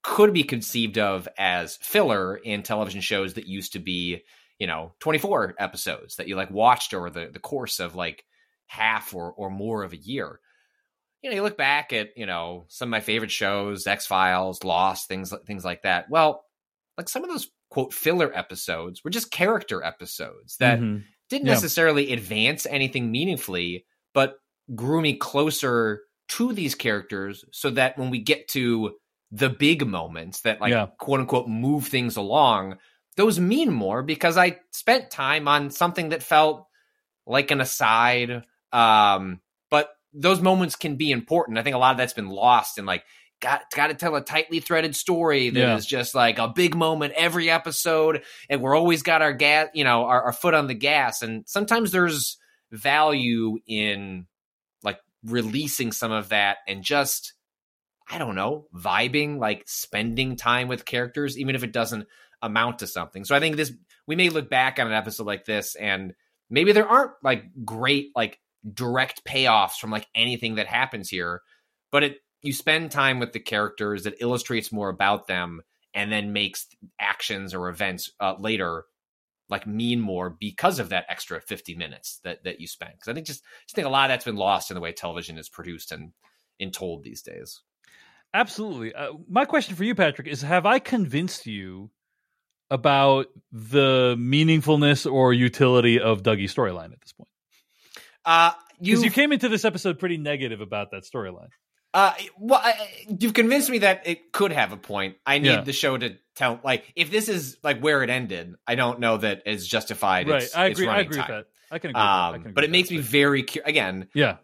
could 0.02 0.32
be 0.34 0.44
conceived 0.44 0.98
of 0.98 1.28
as 1.38 1.76
filler 1.76 2.36
in 2.36 2.62
television 2.62 3.00
shows 3.00 3.34
that 3.34 3.46
used 3.46 3.74
to 3.74 3.78
be, 3.78 4.22
you 4.62 4.68
know, 4.68 4.92
24 5.00 5.56
episodes 5.58 6.14
that 6.16 6.28
you 6.28 6.36
like 6.36 6.52
watched 6.52 6.94
over 6.94 7.10
the, 7.10 7.28
the 7.32 7.40
course 7.40 7.80
of 7.80 7.96
like 7.96 8.24
half 8.66 9.12
or, 9.12 9.32
or 9.32 9.50
more 9.50 9.82
of 9.82 9.92
a 9.92 9.96
year. 9.96 10.38
You 11.20 11.30
know, 11.30 11.34
you 11.36 11.42
look 11.42 11.56
back 11.58 11.92
at, 11.92 12.10
you 12.16 12.26
know, 12.26 12.66
some 12.68 12.86
of 12.88 12.90
my 12.92 13.00
favorite 13.00 13.32
shows, 13.32 13.88
X 13.88 14.06
Files, 14.06 14.62
Lost, 14.62 15.08
things 15.08 15.34
things 15.48 15.64
like 15.64 15.82
that. 15.82 16.06
Well, 16.08 16.44
like 16.96 17.08
some 17.08 17.24
of 17.24 17.30
those 17.30 17.50
quote 17.70 17.92
filler 17.92 18.30
episodes 18.38 19.02
were 19.02 19.10
just 19.10 19.32
character 19.32 19.82
episodes 19.82 20.56
that 20.58 20.78
Mhm. 20.78 21.02
didn't 21.28 21.46
Yeah. 21.48 21.54
necessarily 21.54 22.12
advance 22.12 22.64
anything 22.66 23.10
meaningfully, 23.10 23.84
but 24.14 24.36
grew 24.76 25.00
me 25.00 25.16
closer 25.16 26.02
to 26.28 26.52
these 26.52 26.76
characters 26.76 27.44
so 27.50 27.68
that 27.70 27.98
when 27.98 28.10
we 28.10 28.20
get 28.20 28.46
to 28.50 28.92
the 29.32 29.50
big 29.50 29.84
moments 29.86 30.42
that 30.42 30.60
like 30.60 30.70
Yeah. 30.70 30.86
quote 31.00 31.18
unquote 31.18 31.48
move 31.48 31.88
things 31.88 32.16
along, 32.16 32.78
those 33.16 33.38
mean 33.38 33.70
more 33.72 34.02
because 34.02 34.36
I 34.36 34.58
spent 34.70 35.10
time 35.10 35.48
on 35.48 35.70
something 35.70 36.10
that 36.10 36.22
felt 36.22 36.66
like 37.26 37.50
an 37.50 37.60
aside. 37.60 38.44
Um, 38.72 39.40
but 39.70 39.90
those 40.14 40.40
moments 40.40 40.76
can 40.76 40.96
be 40.96 41.10
important. 41.10 41.58
I 41.58 41.62
think 41.62 41.76
a 41.76 41.78
lot 41.78 41.92
of 41.92 41.98
that's 41.98 42.14
been 42.14 42.28
lost 42.28 42.78
in 42.78 42.86
like 42.86 43.04
got 43.40 43.62
got 43.74 43.88
to 43.88 43.94
tell 43.94 44.14
a 44.14 44.20
tightly 44.22 44.60
threaded 44.60 44.94
story 44.96 45.50
that 45.50 45.76
is 45.76 45.90
Yeah. 45.90 45.98
just 45.98 46.14
like 46.14 46.38
a 46.38 46.48
big 46.48 46.74
moment 46.74 47.12
every 47.16 47.50
episode, 47.50 48.22
and 48.48 48.60
we're 48.62 48.76
always 48.76 49.02
got 49.02 49.20
our 49.22 49.32
gas, 49.32 49.68
you 49.74 49.84
know, 49.84 50.04
our, 50.04 50.22
our 50.24 50.32
foot 50.32 50.54
on 50.54 50.66
the 50.68 50.74
gas. 50.74 51.22
And 51.22 51.44
sometimes 51.46 51.90
there's 51.92 52.38
value 52.70 53.58
in 53.66 54.26
like 54.82 54.98
releasing 55.24 55.92
some 55.92 56.12
of 56.12 56.30
that 56.30 56.58
and 56.66 56.82
just 56.82 57.34
I 58.10 58.18
don't 58.18 58.34
know, 58.34 58.66
vibing, 58.74 59.38
like 59.38 59.62
spending 59.66 60.36
time 60.36 60.68
with 60.68 60.84
characters, 60.84 61.38
even 61.38 61.54
if 61.54 61.62
it 61.62 61.72
doesn't 61.72 62.06
amount 62.42 62.80
to 62.80 62.86
something. 62.86 63.24
So 63.24 63.34
I 63.34 63.40
think 63.40 63.56
this 63.56 63.72
we 64.06 64.16
may 64.16 64.28
look 64.28 64.50
back 64.50 64.78
on 64.78 64.86
an 64.86 64.92
episode 64.92 65.26
like 65.26 65.44
this 65.44 65.74
and 65.74 66.14
maybe 66.50 66.72
there 66.72 66.88
aren't 66.88 67.12
like 67.22 67.44
great 67.64 68.10
like 68.14 68.38
direct 68.72 69.24
payoffs 69.24 69.76
from 69.76 69.90
like 69.90 70.06
anything 70.14 70.56
that 70.56 70.66
happens 70.66 71.08
here, 71.08 71.42
but 71.90 72.02
it 72.02 72.16
you 72.42 72.52
spend 72.52 72.90
time 72.90 73.20
with 73.20 73.32
the 73.32 73.40
characters 73.40 74.04
that 74.04 74.20
illustrates 74.20 74.72
more 74.72 74.88
about 74.88 75.28
them 75.28 75.62
and 75.94 76.10
then 76.10 76.32
makes 76.32 76.66
actions 76.98 77.54
or 77.54 77.68
events 77.68 78.10
uh, 78.20 78.34
later 78.38 78.84
like 79.48 79.66
mean 79.66 80.00
more 80.00 80.30
because 80.30 80.78
of 80.78 80.88
that 80.88 81.04
extra 81.08 81.40
50 81.40 81.74
minutes 81.76 82.20
that 82.24 82.42
that 82.44 82.60
you 82.60 82.66
spent 82.66 82.92
because 82.92 83.08
i 83.08 83.12
think 83.12 83.26
just, 83.26 83.42
just 83.66 83.74
think 83.74 83.86
a 83.86 83.90
lot 83.90 84.10
of 84.10 84.14
that's 84.14 84.24
been 84.24 84.36
lost 84.36 84.70
in 84.70 84.74
the 84.74 84.80
way 84.80 84.92
television 84.92 85.36
is 85.36 85.48
produced 85.48 85.92
and 85.92 86.12
and 86.58 86.72
told 86.72 87.04
these 87.04 87.22
days 87.22 87.60
Absolutely. 88.34 88.94
Uh, 88.94 89.12
my 89.28 89.44
question 89.44 89.76
for 89.76 89.84
you, 89.84 89.94
Patrick, 89.94 90.26
is: 90.26 90.42
Have 90.42 90.64
I 90.64 90.78
convinced 90.78 91.46
you 91.46 91.90
about 92.72 93.26
the 93.52 94.16
meaningfulness 94.18 95.10
or 95.10 95.32
utility 95.32 96.00
of 96.00 96.22
Dougie's 96.22 96.54
storyline 96.54 96.92
at 96.92 97.00
this 97.00 97.12
point? 97.12 97.28
uh 98.24 98.52
Because 98.80 99.00
you 99.00 99.04
you 99.04 99.10
came 99.10 99.32
into 99.32 99.48
this 99.48 99.64
episode 99.64 99.98
pretty 99.98 100.16
negative 100.16 100.60
about 100.60 100.90
that 100.92 101.04
storyline. 101.04 101.48
Uh, 101.94 102.14
well, 102.38 102.58
I, 102.64 102.74
you've 103.20 103.34
convinced 103.34 103.68
me 103.68 103.78
that 103.80 104.06
it 104.06 104.32
could 104.32 104.50
have 104.50 104.72
a 104.72 104.78
point. 104.78 105.16
I 105.26 105.38
need 105.38 105.48
Yeah. 105.50 105.60
the 105.60 105.74
show 105.74 105.98
to 105.98 106.16
tell. 106.34 106.58
Like, 106.64 106.90
if 106.96 107.10
this 107.10 107.28
is 107.28 107.58
like 107.62 107.80
where 107.80 108.02
it 108.02 108.08
ended, 108.08 108.54
I 108.66 108.76
don't 108.76 108.98
know 108.98 109.18
that 109.18 109.42
it's 109.44 109.66
justified. 109.66 110.26
right. 110.26 110.42
its- 110.42 110.56
I 110.56 110.66
agree. 110.68 110.88
I 110.88 111.00
agree 111.00 111.18
with 111.18 111.26
that. 111.26 111.44
I 111.70 111.78
can 111.78 111.90
agree. 111.90 111.92
with 111.92 111.94
that. 111.94 111.98
I 112.00 112.26
Um, 112.28 112.32
can 112.32 112.40
agree 112.40 112.52
but 112.54 112.64
it 112.64 112.70
makes 112.70 112.88
that. 112.88 112.94
me 112.94 113.00
very 113.02 113.42
cu- 113.42 113.60
again. 113.66 114.08
Yeah. 114.14 114.36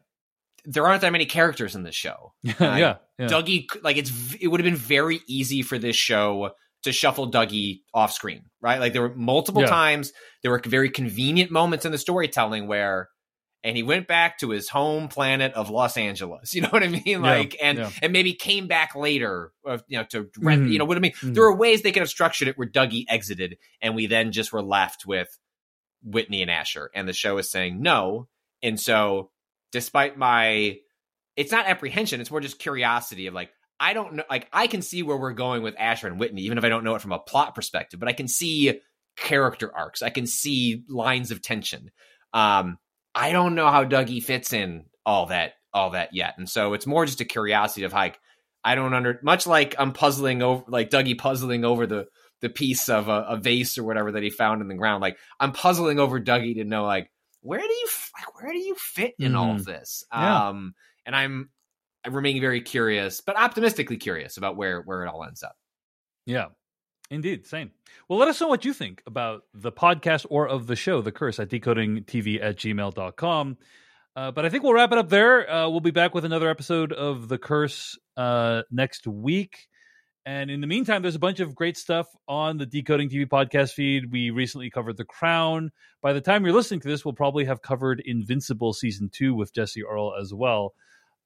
There 0.66 0.86
aren't 0.86 1.00
that 1.00 1.12
many 1.12 1.24
characters 1.24 1.74
in 1.74 1.82
this 1.84 1.94
show. 1.94 2.34
Yeah. 2.42 2.54
Yeah. 2.76 2.96
Yeah. 3.18 3.26
Dougie, 3.28 3.66
like 3.82 3.96
it's 3.96 4.12
it 4.38 4.48
would 4.48 4.60
have 4.60 4.66
been 4.70 4.76
very 4.76 5.20
easy 5.26 5.62
for 5.62 5.78
this 5.78 5.96
show 5.96 6.50
to 6.84 6.92
shuffle 6.92 7.30
Dougie 7.30 7.80
off 7.92 8.12
screen, 8.12 8.44
right? 8.60 8.78
Like 8.80 8.92
there 8.92 9.02
were 9.02 9.14
multiple 9.14 9.62
Yeah. 9.62 9.68
times 9.68 10.12
there 10.42 10.50
were 10.52 10.62
very 10.64 10.90
convenient 10.90 11.50
moments 11.50 11.84
in 11.84 11.92
the 11.92 11.98
storytelling 11.98 12.66
where, 12.68 13.08
and 13.64 13.76
he 13.76 13.82
went 13.82 14.06
back 14.06 14.38
to 14.38 14.50
his 14.50 14.68
home 14.68 15.08
planet 15.08 15.52
of 15.54 15.68
Los 15.70 15.96
Angeles. 15.96 16.54
You 16.54 16.62
know 16.62 16.68
what 16.68 16.84
I 16.84 16.88
mean? 16.88 17.20
Like, 17.22 17.56
and 17.60 17.78
yeah. 17.78 17.90
and 18.00 18.12
maybe 18.12 18.32
came 18.34 18.68
back 18.68 18.94
later, 18.94 19.52
uh, 19.66 19.78
you 19.88 19.98
know, 19.98 20.04
to 20.10 20.28
rent. 20.38 20.62
Mhm. 20.66 20.72
You 20.72 20.78
know 20.78 20.84
what 20.84 20.96
I 20.96 21.00
mean? 21.00 21.12
Mhm. 21.14 21.34
There 21.34 21.44
are 21.44 21.56
ways 21.56 21.82
they 21.82 21.90
could 21.90 22.00
have 22.02 22.08
structured 22.08 22.46
it 22.48 22.56
where 22.56 22.68
Dougie 22.68 23.04
exited, 23.08 23.58
and 23.82 23.96
we 23.96 24.06
then 24.06 24.30
just 24.30 24.52
were 24.52 24.62
left 24.62 25.04
with 25.06 25.28
Whitney 26.04 26.42
and 26.42 26.50
Asher, 26.50 26.90
and 26.94 27.08
the 27.08 27.12
show 27.12 27.38
is 27.38 27.50
saying 27.50 27.82
no. 27.82 28.28
And 28.62 28.78
so, 28.78 29.30
despite 29.72 30.16
my, 30.16 30.78
it's 31.36 31.50
not 31.50 31.66
apprehension; 31.66 32.20
it's 32.20 32.30
more 32.30 32.40
just 32.40 32.60
curiosity 32.60 33.26
of 33.26 33.34
like, 33.34 33.50
I 33.80 33.92
don't 33.92 34.14
know, 34.14 34.24
like 34.28 34.48
I 34.52 34.66
can 34.66 34.82
see 34.82 35.02
where 35.02 35.16
we're 35.16 35.32
going 35.32 35.62
with 35.62 35.76
Asher 35.78 36.08
and 36.08 36.18
Whitney, 36.18 36.42
even 36.42 36.58
if 36.58 36.64
I 36.64 36.68
don't 36.68 36.84
know 36.84 36.94
it 36.94 37.02
from 37.02 37.12
a 37.12 37.18
plot 37.18 37.54
perspective, 37.54 38.00
but 38.00 38.08
I 38.08 38.12
can 38.12 38.28
see 38.28 38.80
character 39.16 39.74
arcs, 39.74 40.02
I 40.02 40.10
can 40.10 40.26
see 40.26 40.84
lines 40.88 41.30
of 41.30 41.42
tension. 41.42 41.90
Um, 42.32 42.78
I 43.14 43.32
don't 43.32 43.54
know 43.54 43.68
how 43.68 43.84
Dougie 43.84 44.22
fits 44.22 44.52
in 44.52 44.86
all 45.06 45.26
that, 45.26 45.54
all 45.72 45.90
that 45.90 46.14
yet, 46.14 46.34
and 46.38 46.48
so 46.48 46.74
it's 46.74 46.86
more 46.86 47.06
just 47.06 47.20
a 47.20 47.24
curiosity 47.24 47.84
of 47.84 47.92
like, 47.92 48.18
I 48.64 48.74
don't 48.74 48.94
under 48.94 49.20
much 49.22 49.46
like 49.46 49.76
I'm 49.78 49.92
puzzling 49.92 50.42
over, 50.42 50.64
like 50.68 50.90
Dougie 50.90 51.18
puzzling 51.18 51.64
over 51.64 51.86
the 51.86 52.06
the 52.40 52.48
piece 52.48 52.88
of 52.88 53.08
a, 53.08 53.24
a 53.30 53.36
vase 53.36 53.78
or 53.78 53.84
whatever 53.84 54.12
that 54.12 54.22
he 54.22 54.30
found 54.30 54.62
in 54.62 54.68
the 54.68 54.74
ground. 54.74 55.02
Like 55.02 55.18
I'm 55.40 55.52
puzzling 55.52 55.98
over 55.98 56.20
Dougie 56.20 56.54
to 56.56 56.64
know 56.64 56.84
like 56.84 57.10
where 57.40 57.60
do 57.60 57.66
you 57.66 57.88
like 58.16 58.40
where 58.40 58.52
do 58.52 58.58
you 58.58 58.74
fit 58.76 59.14
in 59.18 59.34
all 59.34 59.54
of 59.54 59.64
this? 59.64 60.04
Yeah. 60.12 60.48
Um, 60.48 60.74
and 61.06 61.16
I'm 61.16 61.50
I 62.04 62.10
remain 62.10 62.40
very 62.40 62.60
curious, 62.60 63.20
but 63.20 63.36
optimistically 63.36 63.96
curious 63.96 64.36
about 64.36 64.56
where 64.56 64.82
where 64.82 65.04
it 65.04 65.08
all 65.08 65.24
ends 65.24 65.42
up. 65.42 65.56
Yeah, 66.26 66.46
indeed. 67.10 67.46
Same. 67.46 67.70
Well, 68.08 68.18
let 68.18 68.28
us 68.28 68.40
know 68.40 68.48
what 68.48 68.64
you 68.64 68.72
think 68.72 69.02
about 69.06 69.42
the 69.54 69.72
podcast 69.72 70.26
or 70.30 70.48
of 70.48 70.66
the 70.66 70.76
show, 70.76 71.02
The 71.02 71.12
Curse, 71.12 71.40
at 71.40 71.48
decodingtv 71.48 72.42
at 72.42 72.56
gmail.com. 72.56 73.56
Uh, 74.16 74.30
but 74.32 74.44
I 74.44 74.48
think 74.48 74.64
we'll 74.64 74.72
wrap 74.72 74.90
it 74.92 74.98
up 74.98 75.08
there. 75.08 75.48
Uh, 75.48 75.68
we'll 75.68 75.80
be 75.80 75.92
back 75.92 76.14
with 76.14 76.24
another 76.24 76.50
episode 76.50 76.92
of 76.92 77.28
The 77.28 77.38
Curse 77.38 77.96
uh, 78.16 78.62
next 78.70 79.06
week. 79.06 79.68
And 80.26 80.50
in 80.50 80.60
the 80.60 80.66
meantime, 80.66 81.00
there's 81.00 81.14
a 81.14 81.20
bunch 81.20 81.40
of 81.40 81.54
great 81.54 81.78
stuff 81.78 82.06
on 82.26 82.58
the 82.58 82.66
Decoding 82.66 83.08
TV 83.08 83.26
podcast 83.26 83.72
feed. 83.72 84.12
We 84.12 84.30
recently 84.30 84.68
covered 84.68 84.96
The 84.98 85.04
Crown. 85.04 85.70
By 86.02 86.12
the 86.12 86.20
time 86.20 86.44
you're 86.44 86.54
listening 86.54 86.80
to 86.80 86.88
this, 86.88 87.04
we'll 87.04 87.14
probably 87.14 87.46
have 87.46 87.62
covered 87.62 88.02
Invincible 88.04 88.74
season 88.74 89.08
two 89.08 89.34
with 89.34 89.54
Jesse 89.54 89.84
Earl 89.84 90.14
as 90.20 90.34
well. 90.34 90.74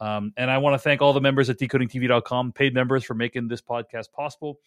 Um, 0.03 0.33
and 0.37 0.51
I 0.51 0.59
want 0.59 0.75
to 0.75 0.79
thank 0.79 1.01
all 1.01 1.13
the 1.13 1.21
members 1.21 1.49
at 1.49 1.59
decodingtv.com, 1.59 2.53
paid 2.53 2.75
members, 2.75 3.05
for 3.05 3.15
making 3.15 3.47
this 3.47 3.63
podcast 3.63 4.11
possible. 4.11 4.59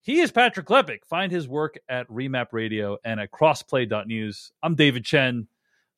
He 0.00 0.20
is 0.20 0.30
Patrick 0.30 0.66
Klepek. 0.66 1.04
Find 1.04 1.32
his 1.32 1.48
work 1.48 1.76
at 1.88 2.08
Remap 2.08 2.52
Radio 2.52 2.96
and 3.04 3.18
at 3.18 3.32
crossplay.news. 3.32 4.52
I'm 4.62 4.76
David 4.76 5.04
Chen. 5.04 5.48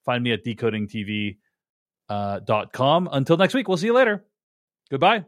Find 0.07 0.25
me 0.25 0.33
at 0.33 0.43
decodingtv.com. 0.43 3.09
Until 3.13 3.37
next 3.37 3.53
week, 3.53 3.69
we'll 3.69 3.77
see 3.77 3.89
you 3.89 3.93
later. 3.93 4.25
Goodbye. 4.91 5.27